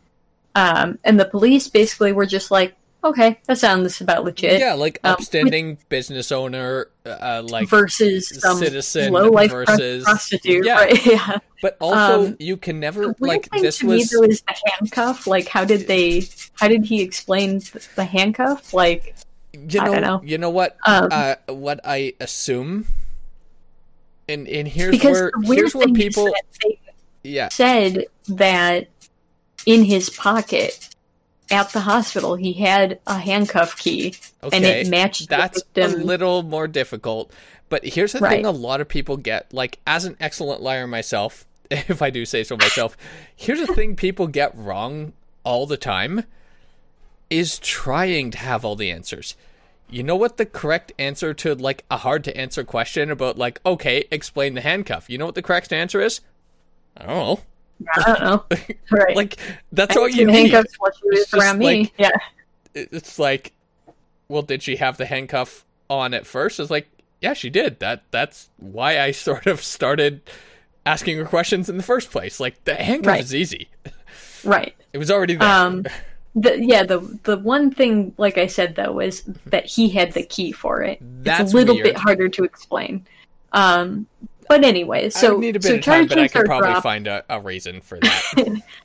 Um, 0.56 1.00
and 1.04 1.20
the 1.20 1.26
police 1.26 1.68
basically 1.68 2.14
were 2.14 2.26
just 2.26 2.50
like, 2.50 2.76
okay, 3.04 3.40
that 3.48 3.58
sounds 3.58 4.00
about 4.02 4.24
legit. 4.24 4.60
yeah, 4.60 4.74
like 4.74 5.00
um, 5.04 5.14
upstanding 5.14 5.78
business 5.90 6.32
owner, 6.32 6.88
uh, 7.06 7.42
like 7.46 7.68
versus 7.68 8.30
some 8.42 8.58
citizen 8.58 9.12
low 9.14 9.30
life 9.30 9.52
versus- 9.52 10.04
prostitute. 10.04 10.66
yeah. 10.66 10.76
Right? 10.76 11.06
Yeah. 11.06 11.38
But 11.62 11.78
also, 11.80 12.26
Um, 12.28 12.36
you 12.40 12.58
can 12.58 12.80
never 12.80 13.16
like 13.20 13.50
this 13.52 13.78
to 13.80 13.86
me 13.88 13.98
was. 14.00 14.10
though 14.10 14.24
is 14.24 14.42
the 14.42 14.56
handcuff. 14.66 15.28
Like, 15.28 15.48
how 15.48 15.64
did 15.64 15.88
they? 15.88 16.28
How 16.56 16.68
did 16.68 16.86
he 16.86 17.02
explain 17.02 17.62
the 17.96 18.04
handcuff? 18.06 18.74
Like, 18.74 19.16
You 19.54 19.80
I 19.80 19.86
know, 19.86 19.92
don't 19.94 20.02
know. 20.02 20.22
you 20.26 20.38
know 20.38 20.50
what? 20.50 20.76
Um, 20.86 21.08
uh, 21.12 21.36
what 21.48 21.80
I 21.86 22.14
assume, 22.20 22.86
and 24.28 24.48
and 24.48 24.68
here's 24.68 25.02
where 25.04 25.32
here's 25.44 25.74
where 25.76 25.88
people, 25.88 26.28
is 26.28 26.34
that 26.34 26.44
they 26.64 26.80
yeah, 27.24 27.48
said 27.50 28.06
that 28.28 28.90
in 29.66 29.84
his 29.86 30.10
pocket 30.10 30.90
at 31.52 31.70
the 31.72 31.82
hospital 31.82 32.36
he 32.36 32.54
had 32.54 33.00
a 33.06 33.20
handcuff 33.20 33.78
key 33.78 34.16
and 34.42 34.64
it 34.66 34.88
matched 34.88 35.30
that's 35.30 35.64
the 35.74 35.86
a 35.86 35.90
little 35.90 36.44
more 36.44 36.68
difficult. 36.68 37.32
But 37.70 37.86
here's 37.86 38.12
the 38.14 38.20
Right. 38.20 38.38
thing: 38.38 38.46
a 38.46 38.52
lot 38.52 38.82
of 38.82 38.88
people 38.88 39.18
get 39.18 39.52
like, 39.54 39.80
as 39.88 40.06
an 40.06 40.16
excellent 40.20 40.62
liar 40.62 40.86
myself, 40.88 41.46
if 41.72 42.02
I 42.02 42.10
do 42.10 42.26
say 42.26 42.44
so 42.44 42.56
myself, 42.56 42.96
here's 43.36 43.60
the 43.60 43.74
thing 43.74 43.96
people 43.96 44.28
get 44.28 44.56
wrong 44.56 45.14
all 45.44 45.66
the 45.66 45.78
time 45.78 46.24
is 47.30 47.58
trying 47.60 48.30
to 48.32 48.38
have 48.38 48.64
all 48.64 48.76
the 48.76 48.92
answers. 48.92 49.36
You 49.90 50.04
know 50.04 50.16
what 50.16 50.38
the 50.38 50.46
correct 50.46 50.92
answer 51.00 51.34
to 51.36 51.56
like 51.56 51.84
a 51.90 51.98
hard 51.98 52.24
to 52.26 52.38
answer 52.38 52.64
question 52.64 53.10
about 53.12 53.38
like 53.38 53.60
okay, 53.66 54.06
explain 54.12 54.54
the 54.54 54.62
handcuff. 54.62 55.10
You 55.10 55.18
know 55.18 55.26
what 55.26 55.36
the 55.36 55.42
correct 55.42 55.74
answer 55.74 56.00
is? 56.02 56.22
I 56.96 57.06
don't 57.06 57.16
know. 57.18 57.40
I 57.96 58.04
don't 58.04 58.22
know. 58.22 58.46
Right. 58.92 59.16
Like 59.16 59.38
that's 59.72 59.96
I 59.98 60.00
all 60.00 60.08
you 60.10 60.26
need. 60.26 60.52
handcuffs 60.52 60.76
while 60.80 60.92
she 60.94 61.10
was 61.10 61.34
around 61.34 61.60
me. 61.60 61.92
yeah. 61.98 62.12
It's 62.74 63.20
like, 63.20 63.54
well, 64.28 64.42
did 64.42 64.64
she 64.64 64.78
have 64.78 64.98
the 64.98 65.06
handcuff 65.06 65.66
on 65.90 66.14
at 66.14 66.26
first? 66.26 66.60
It's 66.60 66.72
like, 66.72 66.88
yeah, 67.22 67.34
she 67.34 67.50
did. 67.50 67.80
That 67.80 68.04
that's 68.12 68.50
why 68.58 69.00
I 69.00 69.12
sort 69.28 69.46
of 69.48 69.62
started 69.64 70.22
asking 70.86 71.18
her 71.18 71.26
questions 71.26 71.70
in 71.70 71.78
the 71.78 71.84
first 71.84 72.12
place. 72.12 72.40
Like 72.40 72.64
the 72.66 72.76
handcuff 72.76 73.12
Right. 73.12 73.22
is 73.22 73.34
easy. 73.36 73.70
Right. 74.46 74.76
It 74.92 74.98
was 74.98 75.10
already 75.10 75.36
there. 75.36 75.48
Um 75.48 75.86
the, 76.36 76.60
yeah, 76.62 76.84
the 76.84 77.00
the 77.24 77.38
one 77.38 77.72
thing, 77.72 78.14
like 78.18 78.38
I 78.38 78.48
said 78.48 78.76
though, 78.76 79.00
is 79.00 79.24
that 79.46 79.66
he 79.66 79.88
had 79.88 80.12
the 80.12 80.24
key 80.24 80.52
for 80.52 80.82
it. 80.82 80.98
That's 81.24 81.40
it's 81.44 81.54
a 81.54 81.56
little 81.56 81.76
weird. 81.76 81.86
bit 81.86 81.96
harder 81.98 82.28
to 82.28 82.44
explain. 82.44 83.06
Um, 83.54 84.06
but 84.48 84.64
anyway, 84.64 85.10
so 85.10 85.34
would 85.34 85.42
need 85.42 85.56
a 85.56 85.60
bit 85.60 85.68
so 85.68 85.76
of 85.76 85.82
time, 85.82 86.08
but 86.08 86.18
I 86.18 86.28
charges 86.28 86.32
could 86.34 86.42
are 86.42 86.46
probably 86.46 86.70
dropped. 86.70 86.84
find 86.84 87.08
a, 87.08 87.24
a 87.30 87.40
reason 87.42 87.82
for 87.82 88.00
that. 88.00 88.62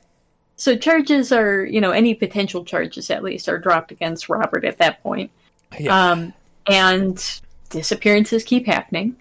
So 0.59 0.75
charges 0.75 1.31
are, 1.31 1.63
you 1.63 1.79
know, 1.79 1.91
any 1.91 2.13
potential 2.13 2.65
charges 2.65 3.09
at 3.09 3.23
least 3.23 3.47
are 3.47 3.57
dropped 3.57 3.93
against 3.93 4.27
Robert 4.27 4.65
at 4.65 4.77
that 4.79 5.01
point. 5.01 5.31
yeah. 5.79 6.11
Um, 6.11 6.33
and 6.67 7.41
disappearances 7.69 8.43
keep 8.43 8.65
happening. 8.65 9.15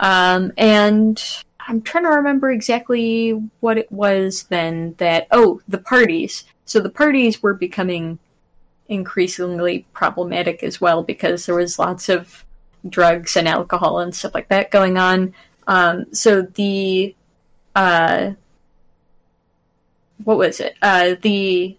Um, 0.00 0.52
and 0.58 1.22
I'm 1.60 1.82
trying 1.82 2.02
to 2.02 2.10
remember 2.10 2.50
exactly 2.50 3.30
what 3.60 3.78
it 3.78 3.92
was 3.92 4.42
then 4.44 4.96
that, 4.98 5.28
oh, 5.30 5.60
the 5.68 5.78
parties. 5.78 6.42
So 6.64 6.80
the 6.80 6.90
parties 6.90 7.40
were 7.44 7.54
becoming 7.54 8.18
increasingly 8.88 9.86
problematic 9.92 10.64
as 10.64 10.80
well 10.80 11.04
because 11.04 11.46
there 11.46 11.54
was 11.54 11.78
lots 11.78 12.08
of 12.08 12.44
drugs 12.88 13.36
and 13.36 13.46
alcohol 13.46 14.00
and 14.00 14.12
stuff 14.12 14.34
like 14.34 14.48
that 14.48 14.72
going 14.72 14.98
on. 14.98 15.32
Um, 15.66 16.06
so 16.12 16.42
the, 16.42 17.14
uh, 17.74 18.32
what 20.24 20.38
was 20.38 20.60
it? 20.60 20.76
Uh, 20.82 21.14
the 21.20 21.76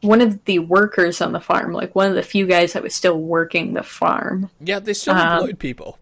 one 0.00 0.20
of 0.20 0.44
the 0.44 0.58
workers 0.58 1.20
on 1.22 1.32
the 1.32 1.40
farm, 1.40 1.72
like 1.72 1.94
one 1.94 2.08
of 2.08 2.14
the 2.14 2.22
few 2.22 2.46
guys 2.46 2.74
that 2.74 2.82
was 2.82 2.94
still 2.94 3.18
working 3.18 3.72
the 3.72 3.82
farm. 3.82 4.50
yeah, 4.60 4.78
they 4.78 4.92
still 4.92 5.14
um, 5.14 5.38
employed 5.38 5.58
people. 5.58 5.98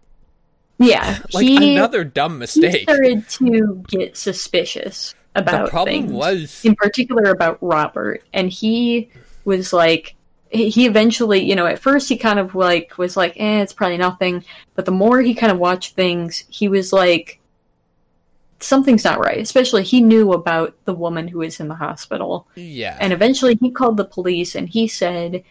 Yeah, 0.77 1.19
Like 1.33 1.45
he, 1.45 1.75
another 1.75 2.03
dumb 2.03 2.33
he 2.33 2.39
mistake. 2.39 2.83
started 2.83 3.27
to 3.29 3.83
get 3.87 4.17
suspicious 4.17 5.15
about 5.35 5.65
The 5.65 5.71
problem 5.71 5.95
things, 6.01 6.11
was 6.11 6.65
in 6.65 6.75
particular 6.75 7.31
about 7.31 7.57
Robert, 7.61 8.23
and 8.33 8.49
he 8.49 9.09
was 9.45 9.71
like, 9.71 10.15
he 10.53 10.85
eventually, 10.85 11.43
you 11.43 11.55
know, 11.55 11.65
at 11.65 11.79
first 11.79 12.07
he 12.07 12.17
kind 12.17 12.39
of 12.39 12.53
like 12.53 12.97
was 12.97 13.17
like, 13.17 13.33
eh, 13.37 13.61
it's 13.61 13.73
probably 13.73 13.97
nothing, 13.97 14.45
but 14.75 14.85
the 14.85 14.91
more 14.91 15.21
he 15.21 15.33
kind 15.33 15.51
of 15.51 15.57
watched 15.57 15.95
things, 15.95 16.43
he 16.49 16.69
was 16.69 16.93
like, 16.93 17.39
something's 18.59 19.03
not 19.03 19.19
right. 19.19 19.39
Especially 19.39 19.83
he 19.83 20.01
knew 20.01 20.33
about 20.33 20.75
the 20.85 20.93
woman 20.93 21.27
who 21.27 21.39
was 21.39 21.59
in 21.59 21.67
the 21.67 21.75
hospital. 21.75 22.47
yeah. 22.55 22.97
And 22.99 23.11
eventually 23.11 23.57
he 23.59 23.71
called 23.71 23.97
the 23.97 24.05
police 24.05 24.55
and 24.55 24.69
he 24.69 24.87
said, 24.87 25.43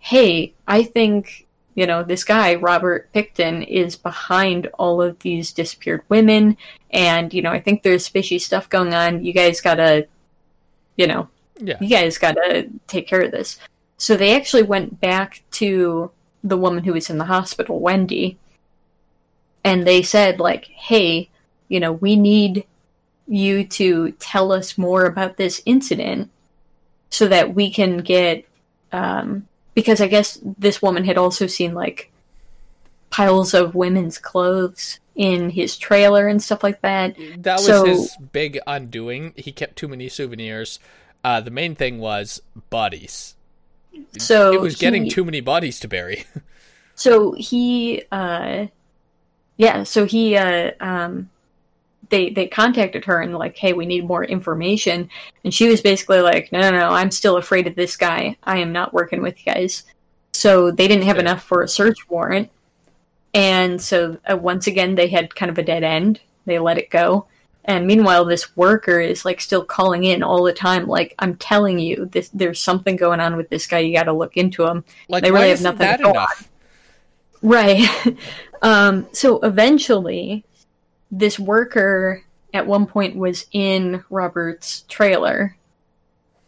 Hey, 0.00 0.54
I 0.66 0.82
think, 0.82 1.46
you 1.74 1.86
know, 1.86 2.02
this 2.02 2.24
guy, 2.24 2.54
Robert 2.56 3.12
Pickton, 3.12 3.66
is 3.66 3.96
behind 3.96 4.68
all 4.78 5.00
of 5.02 5.18
these 5.20 5.52
disappeared 5.52 6.02
women. 6.08 6.56
And, 6.90 7.32
you 7.32 7.42
know, 7.42 7.50
I 7.50 7.60
think 7.60 7.82
there's 7.82 8.08
fishy 8.08 8.38
stuff 8.38 8.68
going 8.68 8.94
on. 8.94 9.24
You 9.24 9.32
guys 9.32 9.60
gotta, 9.60 10.06
you 10.96 11.06
know, 11.06 11.28
yeah. 11.60 11.76
you 11.80 11.88
guys 11.88 12.18
gotta 12.18 12.68
take 12.86 13.08
care 13.08 13.22
of 13.22 13.30
this. 13.30 13.58
So 13.98 14.16
they 14.16 14.34
actually 14.34 14.62
went 14.62 15.00
back 15.00 15.42
to 15.52 16.10
the 16.42 16.56
woman 16.56 16.84
who 16.84 16.92
was 16.92 17.10
in 17.10 17.18
the 17.18 17.24
hospital, 17.24 17.80
Wendy, 17.80 18.38
and 19.64 19.86
they 19.86 20.02
said, 20.02 20.38
like, 20.40 20.66
hey, 20.66 21.28
you 21.68 21.80
know, 21.80 21.92
we 21.92 22.16
need 22.16 22.64
you 23.26 23.64
to 23.64 24.12
tell 24.12 24.52
us 24.52 24.78
more 24.78 25.04
about 25.04 25.36
this 25.36 25.60
incident 25.66 26.30
so 27.10 27.28
that 27.28 27.54
we 27.54 27.70
can 27.70 27.98
get 27.98 28.44
um 28.92 29.46
because 29.74 30.00
I 30.00 30.06
guess 30.06 30.38
this 30.42 30.80
woman 30.80 31.04
had 31.04 31.18
also 31.18 31.46
seen 31.46 31.74
like 31.74 32.10
piles 33.10 33.52
of 33.52 33.74
women's 33.74 34.18
clothes 34.18 34.98
in 35.14 35.50
his 35.50 35.76
trailer 35.76 36.26
and 36.26 36.42
stuff 36.42 36.62
like 36.62 36.80
that. 36.82 37.16
That 37.38 37.56
was 37.56 37.66
So- 37.66 37.84
his 37.84 38.16
big 38.32 38.58
undoing. 38.66 39.34
He 39.36 39.52
kept 39.52 39.76
too 39.76 39.88
many 39.88 40.08
souvenirs. 40.08 40.78
Uh, 41.22 41.40
the 41.40 41.50
main 41.50 41.74
thing 41.74 41.98
was 41.98 42.40
bodies. 42.70 43.34
So 44.18 44.52
it 44.52 44.60
was 44.60 44.76
getting 44.76 45.08
too 45.08 45.24
many 45.24 45.40
bodies 45.40 45.80
to 45.80 45.88
bury. 45.88 46.24
So 46.98 47.32
he, 47.34 48.02
uh, 48.10 48.66
yeah, 49.56 49.84
so 49.84 50.04
he, 50.04 50.36
uh, 50.36 50.72
um, 50.80 51.30
they 52.10 52.30
they 52.30 52.48
contacted 52.48 53.04
her 53.04 53.20
and 53.20 53.38
like, 53.38 53.56
hey, 53.56 53.72
we 53.72 53.86
need 53.86 54.04
more 54.04 54.24
information, 54.24 55.08
and 55.44 55.54
she 55.54 55.68
was 55.68 55.80
basically 55.80 56.20
like, 56.22 56.50
no, 56.50 56.58
no, 56.60 56.72
no, 56.72 56.88
I'm 56.88 57.12
still 57.12 57.36
afraid 57.36 57.68
of 57.68 57.76
this 57.76 57.96
guy. 57.96 58.36
I 58.42 58.58
am 58.58 58.72
not 58.72 58.92
working 58.92 59.22
with 59.22 59.38
you 59.38 59.52
guys. 59.52 59.84
So 60.32 60.72
they 60.72 60.88
didn't 60.88 61.04
have 61.04 61.20
enough 61.20 61.44
for 61.44 61.62
a 61.62 61.68
search 61.68 62.08
warrant, 62.08 62.50
and 63.32 63.80
so 63.80 64.18
uh, 64.28 64.36
once 64.36 64.66
again 64.66 64.96
they 64.96 65.06
had 65.06 65.36
kind 65.36 65.50
of 65.50 65.58
a 65.58 65.62
dead 65.62 65.84
end. 65.84 66.20
They 66.46 66.58
let 66.58 66.78
it 66.78 66.90
go. 66.90 67.28
And 67.68 67.86
meanwhile, 67.86 68.24
this 68.24 68.56
worker 68.56 68.98
is 68.98 69.26
like 69.26 69.42
still 69.42 69.62
calling 69.62 70.04
in 70.04 70.22
all 70.22 70.42
the 70.42 70.54
time, 70.54 70.86
like 70.86 71.14
I'm 71.18 71.36
telling 71.36 71.78
you, 71.78 72.06
this 72.06 72.30
there's 72.30 72.58
something 72.60 72.96
going 72.96 73.20
on 73.20 73.36
with 73.36 73.50
this 73.50 73.66
guy. 73.66 73.80
You 73.80 73.94
got 73.94 74.04
to 74.04 74.12
look 74.14 74.38
into 74.38 74.64
him. 74.64 74.84
Like, 75.08 75.22
They 75.22 75.30
really 75.30 75.50
have 75.50 75.60
nothing 75.60 75.78
to 75.80 75.84
that 75.84 76.00
enough? 76.00 76.48
Right. 77.42 77.86
um, 78.62 79.06
so 79.12 79.38
eventually, 79.40 80.46
this 81.10 81.38
worker 81.38 82.24
at 82.54 82.66
one 82.66 82.86
point 82.86 83.16
was 83.16 83.44
in 83.52 84.02
Robert's 84.08 84.86
trailer 84.88 85.54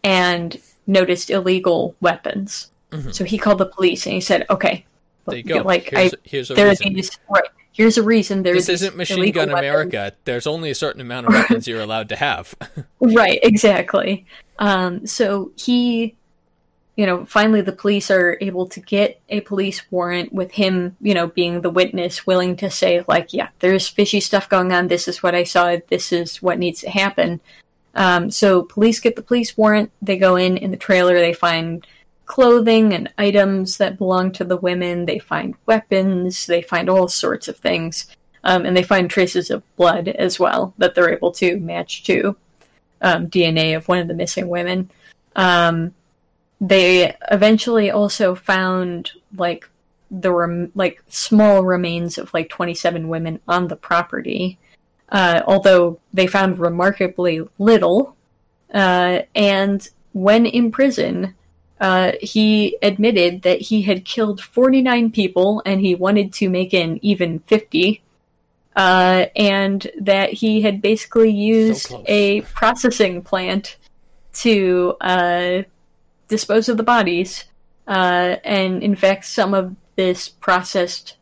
and 0.02 0.58
noticed 0.86 1.28
illegal 1.28 1.94
weapons. 2.00 2.70
Mhm. 2.92 3.14
So 3.14 3.24
he 3.24 3.36
called 3.36 3.58
the 3.58 3.66
police 3.66 4.06
and 4.06 4.14
he 4.14 4.22
said, 4.22 4.46
"Okay, 4.48 4.86
There 5.26 5.36
you 5.36 5.42
go. 5.42 5.58
like 5.58 5.90
here's, 5.90 6.14
I, 6.14 6.16
here's 6.24 6.50
a 6.50 6.54
there 6.54 6.68
are 6.70 6.74
these 6.74 7.10
right, 7.28 7.44
here's 7.72 7.98
a 7.98 8.02
reason 8.02 8.42
there's 8.42 8.66
this 8.66 8.82
isn't 8.82 8.96
machine 8.96 9.32
gun 9.32 9.48
weapons. 9.48 9.58
America. 9.58 10.12
There's 10.24 10.46
only 10.46 10.70
a 10.70 10.74
certain 10.74 11.00
amount 11.00 11.26
of 11.26 11.34
weapons 11.34 11.66
you're 11.66 11.80
allowed 11.80 12.08
to 12.10 12.16
have. 12.16 12.54
right, 13.00 13.40
exactly. 13.42 14.26
Um, 14.58 15.06
so 15.06 15.52
he, 15.56 16.16
you 16.96 17.06
know, 17.06 17.24
finally 17.24 17.62
the 17.62 17.72
police 17.72 18.10
are 18.10 18.36
able 18.40 18.66
to 18.68 18.80
get 18.80 19.20
a 19.28 19.40
police 19.40 19.82
warrant 19.90 20.32
with 20.32 20.50
him, 20.52 20.96
you 21.00 21.14
know, 21.14 21.28
being 21.28 21.62
the 21.62 21.70
witness, 21.70 22.26
willing 22.26 22.56
to 22.56 22.70
say, 22.70 23.04
like, 23.08 23.32
yeah, 23.32 23.48
there's 23.60 23.88
fishy 23.88 24.20
stuff 24.20 24.48
going 24.48 24.72
on. 24.72 24.88
This 24.88 25.08
is 25.08 25.22
what 25.22 25.34
I 25.34 25.44
saw. 25.44 25.76
This 25.88 26.12
is 26.12 26.42
what 26.42 26.58
needs 26.58 26.80
to 26.82 26.90
happen. 26.90 27.40
Um, 27.94 28.30
so 28.30 28.62
police 28.62 29.00
get 29.00 29.16
the 29.16 29.22
police 29.22 29.56
warrant. 29.56 29.90
They 30.02 30.16
go 30.16 30.36
in 30.36 30.56
in 30.56 30.70
the 30.70 30.76
trailer. 30.76 31.14
They 31.14 31.32
find 31.32 31.86
clothing 32.30 32.94
and 32.94 33.12
items 33.18 33.78
that 33.78 33.98
belong 33.98 34.30
to 34.30 34.44
the 34.44 34.56
women. 34.56 35.04
They 35.04 35.18
find 35.18 35.56
weapons. 35.66 36.46
They 36.46 36.62
find 36.62 36.88
all 36.88 37.08
sorts 37.08 37.48
of 37.48 37.56
things. 37.56 38.06
Um, 38.44 38.64
and 38.64 38.76
they 38.76 38.84
find 38.84 39.10
traces 39.10 39.50
of 39.50 39.64
blood 39.74 40.06
as 40.06 40.38
well 40.38 40.72
that 40.78 40.94
they're 40.94 41.12
able 41.12 41.32
to 41.32 41.58
match 41.58 42.04
to 42.04 42.36
um, 43.02 43.26
DNA 43.26 43.76
of 43.76 43.88
one 43.88 43.98
of 43.98 44.06
the 44.06 44.14
missing 44.14 44.46
women. 44.46 44.92
Um, 45.34 45.92
they 46.60 47.16
eventually 47.32 47.90
also 47.90 48.36
found 48.36 49.10
like 49.36 49.68
the 50.12 50.32
rem- 50.32 50.70
like 50.76 51.02
small 51.08 51.64
remains 51.64 52.16
of 52.16 52.32
like 52.32 52.48
27 52.48 53.08
women 53.08 53.40
on 53.48 53.66
the 53.66 53.74
property, 53.74 54.56
uh, 55.08 55.42
although 55.48 55.98
they 56.14 56.28
found 56.28 56.60
remarkably 56.60 57.42
little. 57.58 58.14
Uh, 58.72 59.22
and 59.34 59.88
when 60.12 60.46
in 60.46 60.70
prison, 60.70 61.34
uh, 61.80 62.12
he 62.20 62.76
admitted 62.82 63.42
that 63.42 63.60
he 63.60 63.82
had 63.82 64.04
killed 64.04 64.40
49 64.40 65.10
people 65.10 65.62
and 65.64 65.80
he 65.80 65.94
wanted 65.94 66.32
to 66.34 66.50
make 66.50 66.74
an 66.74 66.98
even 67.02 67.38
50. 67.40 68.02
Uh, 68.76 69.26
and 69.34 69.90
that 70.00 70.32
he 70.32 70.60
had 70.62 70.80
basically 70.80 71.30
used 71.30 71.88
close. 71.88 72.04
a 72.06 72.40
processing 72.42 73.20
plant 73.20 73.76
to 74.32 74.96
uh, 75.00 75.62
dispose 76.28 76.68
of 76.68 76.76
the 76.76 76.82
bodies. 76.82 77.44
Uh, 77.88 78.36
and 78.44 78.82
in 78.82 78.94
fact, 78.94 79.24
some 79.24 79.54
of 79.54 79.74
this 79.96 80.28
processed 80.28 81.16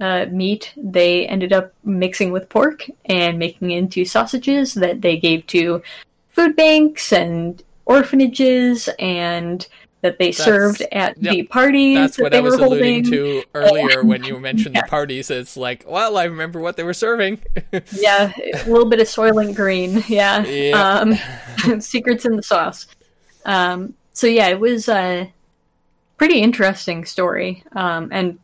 uh, 0.00 0.26
meat 0.30 0.72
they 0.76 1.26
ended 1.26 1.52
up 1.52 1.72
mixing 1.84 2.30
with 2.30 2.48
pork 2.48 2.86
and 3.06 3.38
making 3.38 3.70
into 3.70 4.04
sausages 4.04 4.74
that 4.74 5.00
they 5.00 5.16
gave 5.16 5.46
to 5.46 5.82
food 6.28 6.54
banks 6.54 7.12
and 7.12 7.62
orphanages 7.86 8.88
and 8.98 9.68
that 10.06 10.18
they 10.18 10.30
served 10.32 10.82
at 10.92 11.20
yep, 11.20 11.32
the 11.34 11.42
parties 11.44 11.96
That's 11.96 12.16
that 12.16 12.22
what 12.22 12.32
they 12.32 12.38
I 12.38 12.40
was 12.40 12.54
were 12.56 12.64
holding. 12.64 12.82
alluding 13.04 13.10
to 13.10 13.42
earlier 13.54 14.02
when 14.04 14.22
you 14.24 14.38
mentioned 14.38 14.74
Yeah. 14.76 14.82
the 14.82 14.88
parties. 14.88 15.30
It's 15.30 15.56
like, 15.56 15.84
well, 15.86 16.16
I 16.16 16.24
remember 16.24 16.60
what 16.60 16.76
they 16.76 16.82
were 16.84 16.94
serving. 16.94 17.40
Yeah, 17.92 18.32
a 18.38 18.64
little 18.68 18.86
bit 18.88 19.00
of 19.00 19.06
Soylent 19.08 19.54
Green. 19.56 20.02
Yeah. 20.08 20.44
Yep. 20.44 20.74
Um, 20.76 21.80
secrets 21.80 22.24
in 22.24 22.36
the 22.36 22.42
sauce. 22.42 22.86
Um, 23.44 23.94
so 24.12 24.26
yeah, 24.26 24.48
it 24.48 24.60
was 24.60 24.88
a 24.88 25.32
pretty 26.16 26.40
interesting 26.40 27.04
story, 27.04 27.62
um, 27.72 28.08
and 28.12 28.38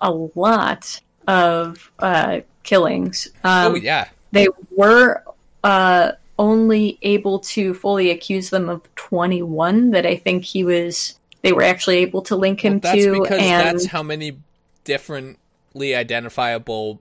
a 0.00 0.10
lot 0.10 1.00
of 1.28 1.90
uh, 1.98 2.40
killings. 2.62 3.28
Um, 3.44 3.72
oh 3.72 3.74
yeah, 3.76 4.08
They 4.32 4.48
were 4.76 5.22
uh, 5.62 6.12
only 6.40 6.98
able 7.02 7.38
to 7.38 7.74
fully 7.74 8.10
accuse 8.10 8.48
them 8.48 8.70
of 8.70 8.92
21 8.94 9.90
that 9.90 10.06
I 10.06 10.16
think 10.16 10.42
he 10.42 10.64
was. 10.64 11.14
They 11.42 11.52
were 11.52 11.62
actually 11.62 11.98
able 11.98 12.22
to 12.22 12.36
link 12.36 12.64
him 12.64 12.80
that's 12.80 12.96
to, 12.96 13.20
because 13.20 13.40
and 13.40 13.78
that's 13.78 13.86
how 13.86 14.02
many 14.02 14.38
differently 14.84 15.94
identifiable 15.94 17.00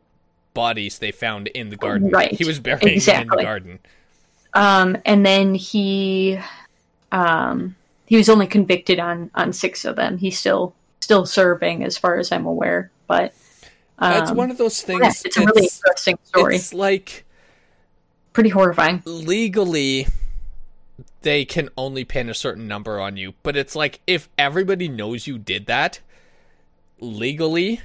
bodies 0.54 1.00
they 1.00 1.12
found 1.12 1.48
in 1.48 1.70
the 1.70 1.78
garden. 1.78 2.10
Right, 2.10 2.32
He 2.32 2.46
was 2.46 2.60
burying 2.60 3.00
them 3.00 3.22
in 3.24 3.28
the 3.30 3.44
garden. 3.44 3.80
Um, 4.54 4.98
and 5.06 5.26
then 5.26 5.56
he, 5.56 6.40
um, 7.12 7.76
he 8.08 8.18
was 8.18 8.30
only 8.30 8.48
convicted 8.48 9.00
on 9.00 9.32
on 9.36 9.54
six 9.54 9.86
of 9.86 9.96
them. 9.96 10.18
He's 10.18 10.38
still 10.38 10.74
still 11.00 11.26
serving, 11.26 11.84
as 11.84 11.98
far 11.98 12.18
as 12.18 12.32
I'm 12.32 12.46
aware. 12.46 12.92
But 13.08 13.34
um, 14.00 14.24
It's 14.24 14.32
one 14.32 14.52
of 14.52 14.58
those 14.58 14.82
things. 14.82 15.02
yeah, 15.02 15.14
it's 15.24 15.38
a 15.38 15.42
really 15.42 15.70
interesting 15.74 16.18
story. 16.26 16.56
It's 16.56 16.74
like 16.74 17.26
Pretty 18.34 18.50
horrifying. 18.50 19.02
legally 19.06 20.08
they 21.22 21.46
can 21.46 21.70
only 21.78 22.04
pin 22.04 22.30
a 22.30 22.34
certain 22.34 22.68
number 22.68 23.00
on 23.00 23.18
you, 23.18 23.34
but 23.44 23.58
it's 23.58 23.76
like 23.76 24.00
if 24.08 24.30
everybody 24.38 24.88
knows 24.88 25.28
you 25.28 25.38
did 25.38 25.66
that 25.66 26.00
legally, 27.00 27.82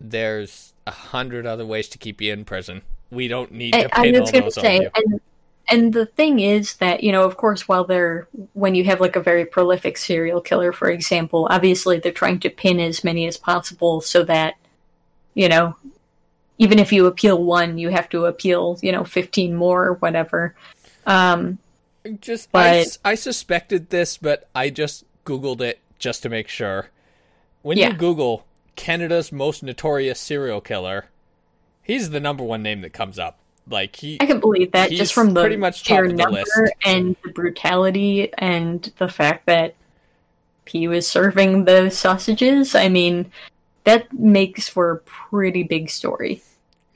there's 0.00 0.74
a 0.86 0.90
hundred 0.90 1.46
other 1.46 1.64
ways 1.64 1.88
to 1.88 1.98
keep 1.98 2.20
you 2.20 2.32
in 2.32 2.44
prison. 2.44 2.82
We 3.10 3.28
don't 3.28 3.52
need 3.52 3.74
I, 3.74 3.82
to 3.82 3.98
I 3.98 4.02
pin 4.02 4.20
was 4.20 4.32
all 4.32 4.40
those 4.40 4.58
on 4.58 4.64
you. 4.64 4.90
and 4.96 5.20
and 5.68 5.92
the 5.92 6.06
thing 6.06 6.40
is 6.40 6.76
that 6.76 7.04
you 7.04 7.12
know, 7.12 7.24
of 7.24 7.36
course, 7.36 7.68
while 7.68 7.84
they're 7.84 8.28
when 8.54 8.74
you 8.74 8.84
have 8.84 9.00
like 9.00 9.16
a 9.16 9.20
very 9.20 9.44
prolific 9.44 9.96
serial 9.96 10.40
killer, 10.40 10.72
for 10.72 10.90
example, 10.90 11.46
obviously 11.50 11.98
they're 11.98 12.12
trying 12.12 12.40
to 12.40 12.50
pin 12.50 12.80
as 12.80 13.04
many 13.04 13.26
as 13.26 13.36
possible 13.36 14.00
so 14.00 14.24
that 14.24 14.54
you 15.34 15.48
know, 15.48 15.76
even 16.58 16.78
if 16.78 16.92
you 16.92 17.06
appeal 17.06 17.42
one, 17.42 17.78
you 17.78 17.88
have 17.90 18.08
to 18.10 18.26
appeal 18.26 18.78
you 18.82 18.92
know 18.92 19.04
fifteen 19.04 19.54
more 19.54 19.84
or 19.86 19.94
whatever. 19.94 20.54
Um, 21.06 21.58
Just 22.20 22.48
I, 22.48 22.52
but- 22.52 22.76
s- 22.86 22.98
I 23.04 23.14
suspected 23.14 23.90
this, 23.90 24.16
but 24.16 24.48
I 24.54 24.70
just 24.70 25.04
googled 25.24 25.60
it 25.60 25.78
just 25.98 26.22
to 26.24 26.28
make 26.28 26.48
sure. 26.48 26.88
When 27.62 27.78
Yeah. 27.78 27.90
you 27.90 27.94
Google 27.94 28.44
Canada's 28.76 29.30
most 29.30 29.62
notorious 29.62 30.18
serial 30.18 30.60
killer, 30.60 31.06
he's 31.82 32.10
the 32.10 32.18
number 32.20 32.42
one 32.42 32.62
name 32.62 32.80
that 32.80 32.92
comes 32.92 33.18
up. 33.18 33.38
Like 33.68 33.94
he 33.94 34.18
I 34.20 34.26
can 34.26 34.40
believe 34.40 34.72
that 34.72 34.90
just 34.90 35.14
from 35.14 35.34
the 35.34 35.40
pretty 35.40 35.56
much 35.56 35.84
top 35.84 36.04
of 36.04 36.16
the 36.16 36.28
list. 36.28 36.50
and 36.84 37.14
the 37.22 37.30
brutality 37.30 38.32
and 38.36 38.90
the 38.98 39.08
fact 39.08 39.46
that 39.46 39.74
he 40.66 40.88
was 40.88 41.06
serving 41.06 41.64
the 41.66 41.88
sausages. 41.90 42.74
I 42.74 42.88
mean, 42.88 43.30
that 43.84 44.12
makes 44.12 44.68
for 44.68 44.90
a 44.90 44.96
pretty 44.98 45.62
big 45.62 45.90
story. 45.90 46.42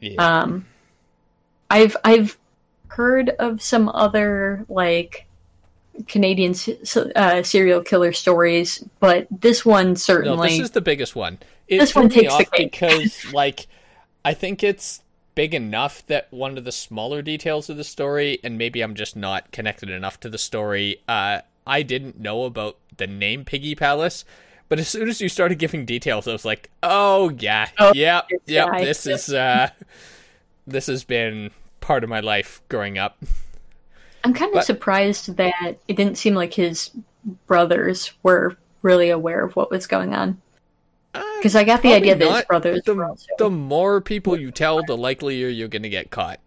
yeah. 0.00 0.42
Um, 0.42 0.66
I've 1.70 1.96
I've 2.04 2.38
heard 2.88 3.30
of 3.30 3.60
some 3.60 3.88
other 3.88 4.64
like 4.68 5.26
Canadian 6.06 6.54
uh, 7.16 7.42
serial 7.42 7.82
killer 7.82 8.12
stories, 8.12 8.84
but 9.00 9.26
this 9.30 9.64
one 9.64 9.88
No, 9.88 9.94
certainly 9.94 10.48
this 10.50 10.60
is 10.60 10.70
the 10.72 10.80
biggest 10.80 11.16
one. 11.16 11.38
It 11.68 11.78
This 11.78 11.94
one 11.94 12.08
takes 12.08 12.36
the 12.36 12.44
cake. 12.44 12.72
because, 12.72 13.24
like, 13.32 13.66
I 14.24 14.34
think 14.34 14.62
it's 14.62 15.02
big 15.34 15.54
enough 15.54 16.06
that 16.06 16.32
one 16.32 16.56
of 16.56 16.64
the 16.64 16.72
smaller 16.72 17.22
details 17.22 17.68
of 17.68 17.76
the 17.76 17.84
story, 17.84 18.38
and 18.44 18.56
maybe 18.56 18.82
I'm 18.82 18.94
just 18.94 19.16
not 19.16 19.50
connected 19.50 19.90
enough 19.90 20.20
to 20.20 20.28
the 20.28 20.38
story. 20.38 21.02
Uh, 21.08 21.40
I 21.66 21.82
didn't 21.82 22.20
know 22.20 22.44
about 22.44 22.76
the 22.96 23.06
name 23.06 23.44
Piggy 23.44 23.74
Palace, 23.74 24.24
but 24.68 24.78
as 24.78 24.88
soon 24.88 25.08
as 25.08 25.20
you 25.20 25.28
started 25.28 25.58
giving 25.58 25.84
details, 25.84 26.26
I 26.28 26.32
was 26.32 26.44
like, 26.44 26.70
"Oh 26.82 27.30
yeah, 27.38 27.68
Oh, 27.78 27.92
yep, 27.94 28.26
yep. 28.30 28.40
yeah, 28.46 28.78
This 28.84 29.06
is 29.06 29.32
uh, 29.32 29.70
this 30.66 30.86
has 30.86 31.04
been 31.04 31.50
part 31.80 32.02
of 32.04 32.10
my 32.10 32.20
life 32.20 32.60
growing 32.68 32.98
up." 32.98 33.18
I'm 34.24 34.34
kind 34.34 34.48
of 34.50 34.54
But- 34.56 34.66
surprised 34.66 35.36
that 35.36 35.78
it 35.86 35.96
didn't 35.96 36.18
seem 36.18 36.34
like 36.34 36.54
his 36.54 36.90
brothers 37.46 38.12
were 38.22 38.56
really 38.82 39.10
aware 39.10 39.44
of 39.44 39.54
what 39.56 39.70
was 39.70 39.86
going 39.86 40.14
on. 40.14 40.40
Because 41.38 41.56
I 41.56 41.64
got 41.64 41.80
the 41.82 41.94
idea 41.94 42.14
that 42.14 42.30
his 42.30 42.44
brothers 42.44 42.82
the, 42.84 42.94
were 42.94 43.04
also. 43.06 43.26
the 43.38 43.48
more 43.50 44.00
people 44.02 44.38
you 44.38 44.50
tell, 44.50 44.82
the 44.84 44.96
likelier 44.96 45.48
you're 45.48 45.68
going 45.68 45.82
to 45.84 45.88
get 45.88 46.10
caught. 46.10 46.40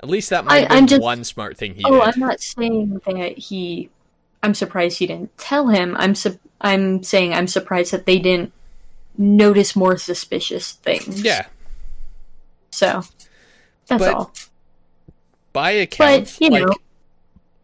At 0.00 0.08
least 0.08 0.30
that 0.30 0.44
might 0.44 0.70
I- 0.70 0.80
just- 0.82 1.02
one 1.02 1.24
smart 1.24 1.56
thing 1.56 1.74
he 1.74 1.82
oh, 1.84 1.92
did. 2.04 2.14
I'm 2.14 2.20
not 2.20 2.40
saying 2.40 3.00
that 3.06 3.38
he. 3.38 3.90
I'm 4.42 4.54
surprised 4.54 4.98
he 4.98 5.06
didn't 5.06 5.36
tell 5.38 5.68
him. 5.68 5.96
I'm 5.98 6.14
su- 6.14 6.38
I'm 6.60 7.02
saying 7.02 7.34
I'm 7.34 7.46
surprised 7.48 7.92
that 7.92 8.06
they 8.06 8.18
didn't 8.18 8.52
notice 9.18 9.76
more 9.76 9.96
suspicious 9.98 10.72
things. 10.72 11.22
Yeah, 11.22 11.46
So 12.70 13.02
that's 13.86 14.02
But- 14.04 14.14
all. 14.14 14.32
by 15.52 15.70
accounts, 15.72 16.40
you 16.40 16.50
like 16.50 16.66
know. 16.66 16.74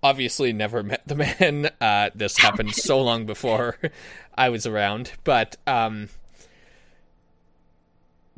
obviously 0.02 0.52
never 0.52 0.82
met 0.82 1.02
the 1.06 1.14
man. 1.40 1.70
Uh, 1.80 2.10
this 2.14 2.36
happened 2.38 2.74
so 2.74 3.00
long 3.00 3.26
before 3.26 3.78
I 4.38 4.48
was 4.48 4.66
around, 4.66 5.12
but 5.24 5.56
um, 5.66 6.08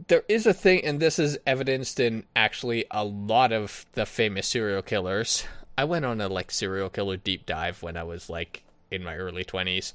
there 0.08 0.24
is 0.28 0.46
a 0.46 0.54
thing, 0.54 0.84
and 0.84 1.00
this 1.00 1.18
is 1.18 1.38
evidenced 1.46 2.00
in 2.00 2.24
actually 2.34 2.84
a 2.90 3.04
lot 3.04 3.52
of 3.52 3.86
the 3.92 4.06
famous 4.06 4.48
serial 4.48 4.82
killers. 4.82 5.44
I 5.76 5.84
went 5.84 6.04
on 6.04 6.20
a 6.20 6.28
like 6.28 6.50
serial 6.50 6.88
killer 6.90 7.16
deep 7.16 7.46
dive 7.46 7.82
when 7.82 7.96
I 7.96 8.02
was 8.02 8.28
like 8.28 8.62
in 8.90 9.02
my 9.04 9.16
early 9.16 9.44
twenties. 9.44 9.94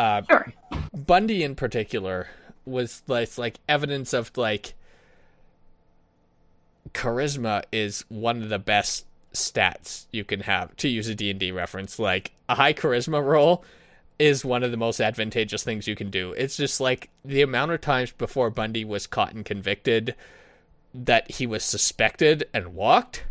Uh, 0.00 0.22
Sure. 0.30 0.52
Bundy 0.94 1.42
in 1.44 1.54
particular 1.54 2.28
was 2.64 3.02
like 3.06 3.36
like 3.36 3.58
evidence 3.68 4.12
of 4.12 4.34
like 4.36 4.74
charisma 6.92 7.62
is 7.70 8.04
one 8.08 8.42
of 8.42 8.48
the 8.48 8.58
best 8.58 9.06
stats 9.34 10.06
you 10.10 10.24
can 10.24 10.40
have 10.40 10.74
to 10.76 10.88
use 10.88 11.06
a 11.08 11.14
D&D 11.14 11.52
reference 11.52 11.98
like 11.98 12.32
a 12.48 12.54
high 12.54 12.72
charisma 12.72 13.24
roll 13.24 13.64
is 14.18 14.44
one 14.44 14.62
of 14.62 14.70
the 14.70 14.76
most 14.76 15.00
advantageous 15.00 15.62
things 15.62 15.86
you 15.86 15.94
can 15.96 16.10
do. 16.10 16.32
It's 16.32 16.56
just 16.56 16.80
like 16.80 17.10
the 17.24 17.42
amount 17.42 17.72
of 17.72 17.80
times 17.80 18.12
before 18.12 18.50
Bundy 18.50 18.84
was 18.84 19.06
caught 19.06 19.32
and 19.32 19.44
convicted 19.44 20.14
that 20.94 21.30
he 21.30 21.46
was 21.46 21.64
suspected 21.64 22.48
and 22.52 22.74
walked 22.74 23.24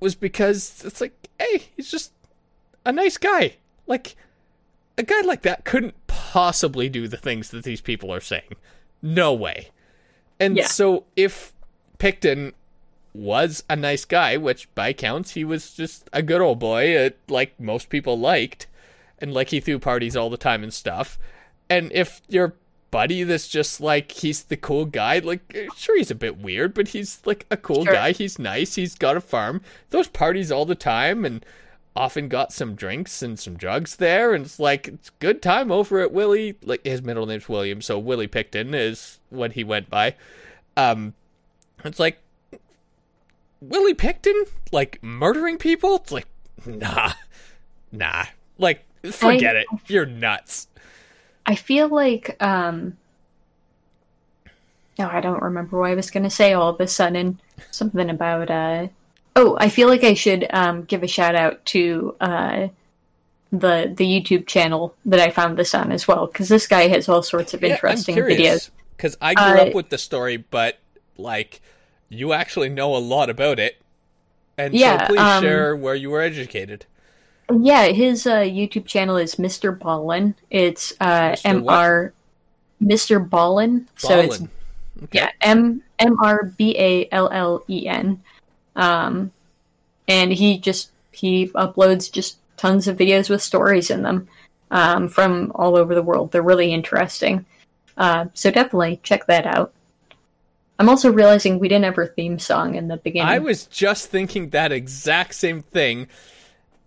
was 0.00 0.14
because 0.14 0.82
it's 0.84 1.00
like, 1.00 1.28
hey, 1.38 1.64
he's 1.76 1.90
just 1.90 2.12
a 2.84 2.92
nice 2.92 3.16
guy. 3.16 3.56
Like, 3.86 4.16
a 4.98 5.02
guy 5.02 5.20
like 5.22 5.42
that 5.42 5.64
couldn't 5.64 5.94
possibly 6.06 6.88
do 6.88 7.08
the 7.08 7.16
things 7.16 7.50
that 7.50 7.64
these 7.64 7.80
people 7.80 8.12
are 8.12 8.20
saying. 8.20 8.54
No 9.02 9.32
way. 9.32 9.70
And 10.40 10.56
Yeah. 10.56 10.66
so 10.66 11.04
if 11.16 11.52
Pickton 11.98 12.52
was 13.12 13.62
a 13.70 13.76
nice 13.76 14.04
guy, 14.04 14.36
which 14.36 14.72
by 14.74 14.92
counts 14.92 15.32
he 15.32 15.44
was 15.44 15.72
just 15.72 16.08
a 16.12 16.22
good 16.22 16.40
old 16.40 16.58
boy, 16.58 16.96
uh, 16.96 17.10
like 17.28 17.58
most 17.60 17.88
people 17.88 18.18
liked, 18.18 18.66
and 19.18 19.32
like 19.32 19.50
he 19.50 19.60
threw 19.60 19.78
parties 19.78 20.16
all 20.16 20.30
the 20.30 20.36
time 20.36 20.62
and 20.62 20.72
stuff. 20.74 21.18
And 21.70 21.92
if 21.92 22.20
your 22.28 22.54
buddy 22.90 23.22
that's 23.24 23.48
just 23.48 23.80
like 23.80 24.10
he's 24.12 24.44
the 24.44 24.56
cool 24.56 24.84
guy, 24.84 25.18
like 25.20 25.40
uh, 25.56 25.72
sure 25.76 25.96
he's 25.96 26.10
a 26.10 26.14
bit 26.16 26.38
weird, 26.38 26.74
but 26.74 26.88
he's 26.88 27.20
like 27.24 27.46
a 27.50 27.56
cool 27.56 27.84
Sure. 27.84 27.92
guy. 27.94 28.12
He's 28.12 28.38
nice. 28.38 28.74
He's 28.74 28.94
got 28.96 29.16
a 29.16 29.20
farm. 29.20 29.60
Those 29.90 30.08
parties 30.08 30.50
all 30.52 30.64
the 30.66 30.74
time 30.74 31.24
and 31.24 31.44
often 31.96 32.28
got 32.28 32.52
some 32.52 32.74
drinks 32.74 33.22
and 33.22 33.38
some 33.38 33.56
drugs 33.56 33.96
there 33.96 34.34
and 34.34 34.46
it's 34.46 34.58
like 34.58 34.88
it's 34.88 35.10
good 35.20 35.40
time 35.40 35.70
over 35.70 36.00
at 36.00 36.12
Willie. 36.12 36.56
Like 36.62 36.84
his 36.84 37.02
middle 37.02 37.26
name's 37.26 37.48
William 37.48 37.80
so 37.80 37.98
Willie 37.98 38.26
Pickton 38.28 38.74
is 38.74 39.20
what 39.30 39.52
he 39.52 39.62
went 39.62 39.88
by. 39.88 40.16
Um 40.76 41.14
it's 41.84 42.00
like 42.00 42.18
Willie 43.60 43.94
Pickton? 43.94 44.48
Like 44.72 45.02
murdering 45.02 45.56
people? 45.58 45.96
It's 45.96 46.10
like 46.12 46.26
nah 46.66 47.12
nah. 47.92 48.24
Like 48.58 48.84
forget 49.12 49.56
I- 49.56 49.60
it. 49.60 49.66
You're 49.86 50.06
nuts. 50.06 50.66
I 51.46 51.54
feel 51.54 51.88
like 51.88 52.36
um 52.42 52.96
no, 54.98 55.08
I 55.08 55.20
don't 55.20 55.42
remember 55.42 55.78
what 55.78 55.90
I 55.90 55.94
was 55.94 56.10
gonna 56.10 56.30
say 56.30 56.52
all 56.52 56.70
of 56.70 56.80
a 56.80 56.86
sudden. 56.88 57.40
Something 57.70 58.10
about 58.10 58.50
uh 58.50 58.88
oh, 59.36 59.56
I 59.60 59.68
feel 59.68 59.88
like 59.88 60.04
I 60.04 60.14
should 60.14 60.46
um 60.50 60.84
give 60.84 61.02
a 61.02 61.08
shout 61.08 61.34
out 61.34 61.64
to 61.66 62.16
uh 62.20 62.68
the 63.52 63.92
the 63.96 64.04
YouTube 64.04 64.46
channel 64.46 64.94
that 65.06 65.20
I 65.20 65.30
found 65.30 65.56
this 65.58 65.74
on 65.74 65.92
as 65.92 66.08
well, 66.08 66.26
because 66.26 66.48
this 66.48 66.66
guy 66.66 66.88
has 66.88 67.08
all 67.08 67.22
sorts 67.22 67.54
of 67.54 67.62
interesting 67.64 68.16
videos. 68.16 68.70
because 68.96 69.16
I 69.20 69.34
grew 69.34 69.58
Uh, 69.58 69.62
up 69.62 69.74
with 69.74 69.88
the 69.90 69.98
story 69.98 70.36
but 70.36 70.78
like 71.16 71.60
you 72.08 72.32
actually 72.32 72.68
know 72.68 72.94
a 72.94 72.98
lot 72.98 73.30
about 73.30 73.58
it 73.58 73.80
and 74.58 74.74
Yeah, 74.74 74.98
so 74.98 75.06
please 75.06 75.20
um, 75.20 75.42
share 75.42 75.76
where 75.76 75.94
you 75.94 76.10
were 76.10 76.20
educated 76.22 76.86
Yeah, 77.50 77.88
his 77.88 78.26
uh, 78.26 78.38
YouTube 78.40 78.86
channel 78.86 79.16
is 79.16 79.36
Mr. 79.36 79.76
Ballen. 79.76 80.34
It's 80.50 80.92
uh, 81.00 81.36
Mr. 81.44 81.44
M 81.44 81.62
Mr. 82.82 83.28
Ballen. 83.28 83.86
So 83.96 84.20
it's 84.20 84.42
Okay. 85.04 85.18
yeah 85.18 85.30
M 85.42 85.82
M 85.98 86.16
R 86.22 86.44
B 86.56 86.76
A 86.78 87.08
L 87.12 87.28
L 87.32 87.64
E 87.68 87.86
N. 87.88 88.22
Um, 88.76 89.32
and 90.08 90.32
he 90.32 90.58
just 90.58 90.90
he 91.12 91.48
uploads 91.48 92.10
just 92.10 92.38
tons 92.56 92.88
of 92.88 92.96
videos 92.96 93.30
with 93.30 93.42
stories 93.42 93.90
in 93.90 94.02
them 94.02 94.28
um, 94.70 95.08
from 95.08 95.52
all 95.54 95.76
over 95.76 95.94
the 95.94 96.02
world. 96.02 96.32
They're 96.32 96.42
really 96.42 96.72
interesting. 96.72 97.46
Uh, 97.96 98.26
so 98.34 98.50
definitely 98.50 99.00
check 99.02 99.26
that 99.26 99.46
out. 99.46 99.72
I'm 100.78 100.88
also 100.88 101.12
realizing 101.12 101.58
we 101.58 101.68
didn't 101.68 101.84
have 101.84 101.98
a 101.98 102.06
theme 102.06 102.38
song 102.38 102.74
in 102.74 102.88
the 102.88 102.96
beginning. 102.96 103.28
I 103.28 103.38
was 103.38 103.66
just 103.66 104.08
thinking 104.08 104.50
that 104.50 104.72
exact 104.72 105.34
same 105.34 105.62
thing. 105.62 106.08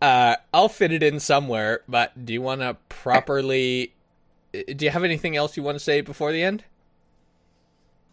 Uh, 0.02 0.36
I'll 0.54 0.70
fit 0.70 0.92
it 0.92 1.02
in 1.02 1.20
somewhere, 1.20 1.82
but 1.88 2.26
do 2.26 2.34
you 2.34 2.42
want 2.42 2.62
to 2.62 2.76
properly? 2.90 3.94
Do 4.52 4.86
you 4.86 4.92
have 4.92 5.04
anything 5.04 5.36
else 5.38 5.56
you 5.56 5.64
want 5.64 5.76
to 5.76 5.84
say 5.84 6.02
before 6.02 6.32
the 6.32 6.44
end? 6.44 6.66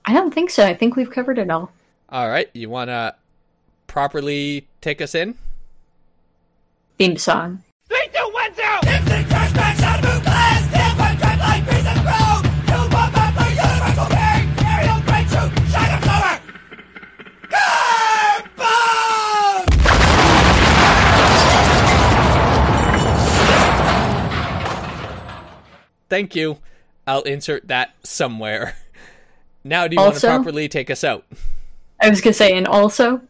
I 0.05 0.12
don't 0.12 0.33
think 0.33 0.51
so. 0.51 0.64
I 0.64 0.75
think 0.75 0.97
we've 0.97 1.11
covered 1.11 1.39
it 1.39 1.51
all. 1.51 1.72
All 2.09 2.29
right, 2.29 2.49
you 2.55 2.70
want 2.70 2.89
to 2.89 3.16
properly 3.95 4.67
take 4.81 5.01
us 5.01 5.15
in? 5.15 5.37
Theme 6.99 7.17
song. 7.17 7.63
Three, 7.89 8.09
two, 8.13 8.29
one, 8.33 8.53
zero. 8.53 8.81
Instant 8.89 9.29
crash 9.29 9.53
back, 9.53 9.77
shot 9.77 10.05
of 10.05 10.21
glass. 10.25 10.69
Stand 10.69 10.99
by, 10.99 11.15
track 11.15 11.39
like 11.39 11.65
grease 11.65 11.87
and 11.87 12.01
chrome. 12.01 12.43
Two, 12.67 12.83
one, 12.93 13.13
back, 13.13 13.39
universal 13.55 14.09
being. 14.11 14.51
Aerial 14.67 15.01
breakthrough, 15.07 15.49
shine 15.71 15.95
of 15.95 16.03
flower. 16.03 16.41
Thank 26.09 26.35
you. 26.35 26.59
I'll 27.07 27.23
insert 27.23 27.69
that 27.69 27.95
somewhere. 28.03 28.77
Now, 29.67 29.89
do 29.89 29.95
you 29.97 30.03
want 30.03 30.17
to 30.17 30.27
properly 30.27 30.69
take 30.69 30.91
us 30.91 31.03
out? 31.03 31.25
I 31.99 32.11
was 32.11 32.21
gonna 32.21 32.35
say, 32.35 32.53
and 32.53 32.69
also 32.69 33.23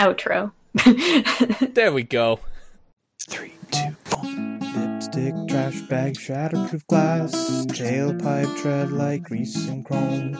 outro. 0.00 0.52
There 1.74 1.92
we 1.92 2.02
go. 2.04 2.40
Three, 3.28 3.52
two, 3.70 3.94
one. 4.16 4.60
Lipstick, 4.74 5.34
trash 5.48 5.80
bag, 5.82 6.14
shatterproof 6.14 6.86
glass, 6.86 7.32
tailpipe, 7.66 8.56
tread 8.60 8.92
like 8.92 9.24
grease 9.24 9.68
and 9.68 9.84
chrome. 9.84 10.34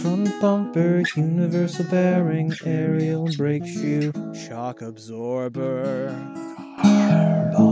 Front 0.00 0.40
bumper, 0.40 1.02
universal 1.14 1.84
bearing, 1.86 2.52
aerial 2.64 3.28
brake 3.36 3.66
shoe, 3.66 4.12
shock 4.34 4.82
absorber. 4.82 6.10
Carbon. 6.82 7.69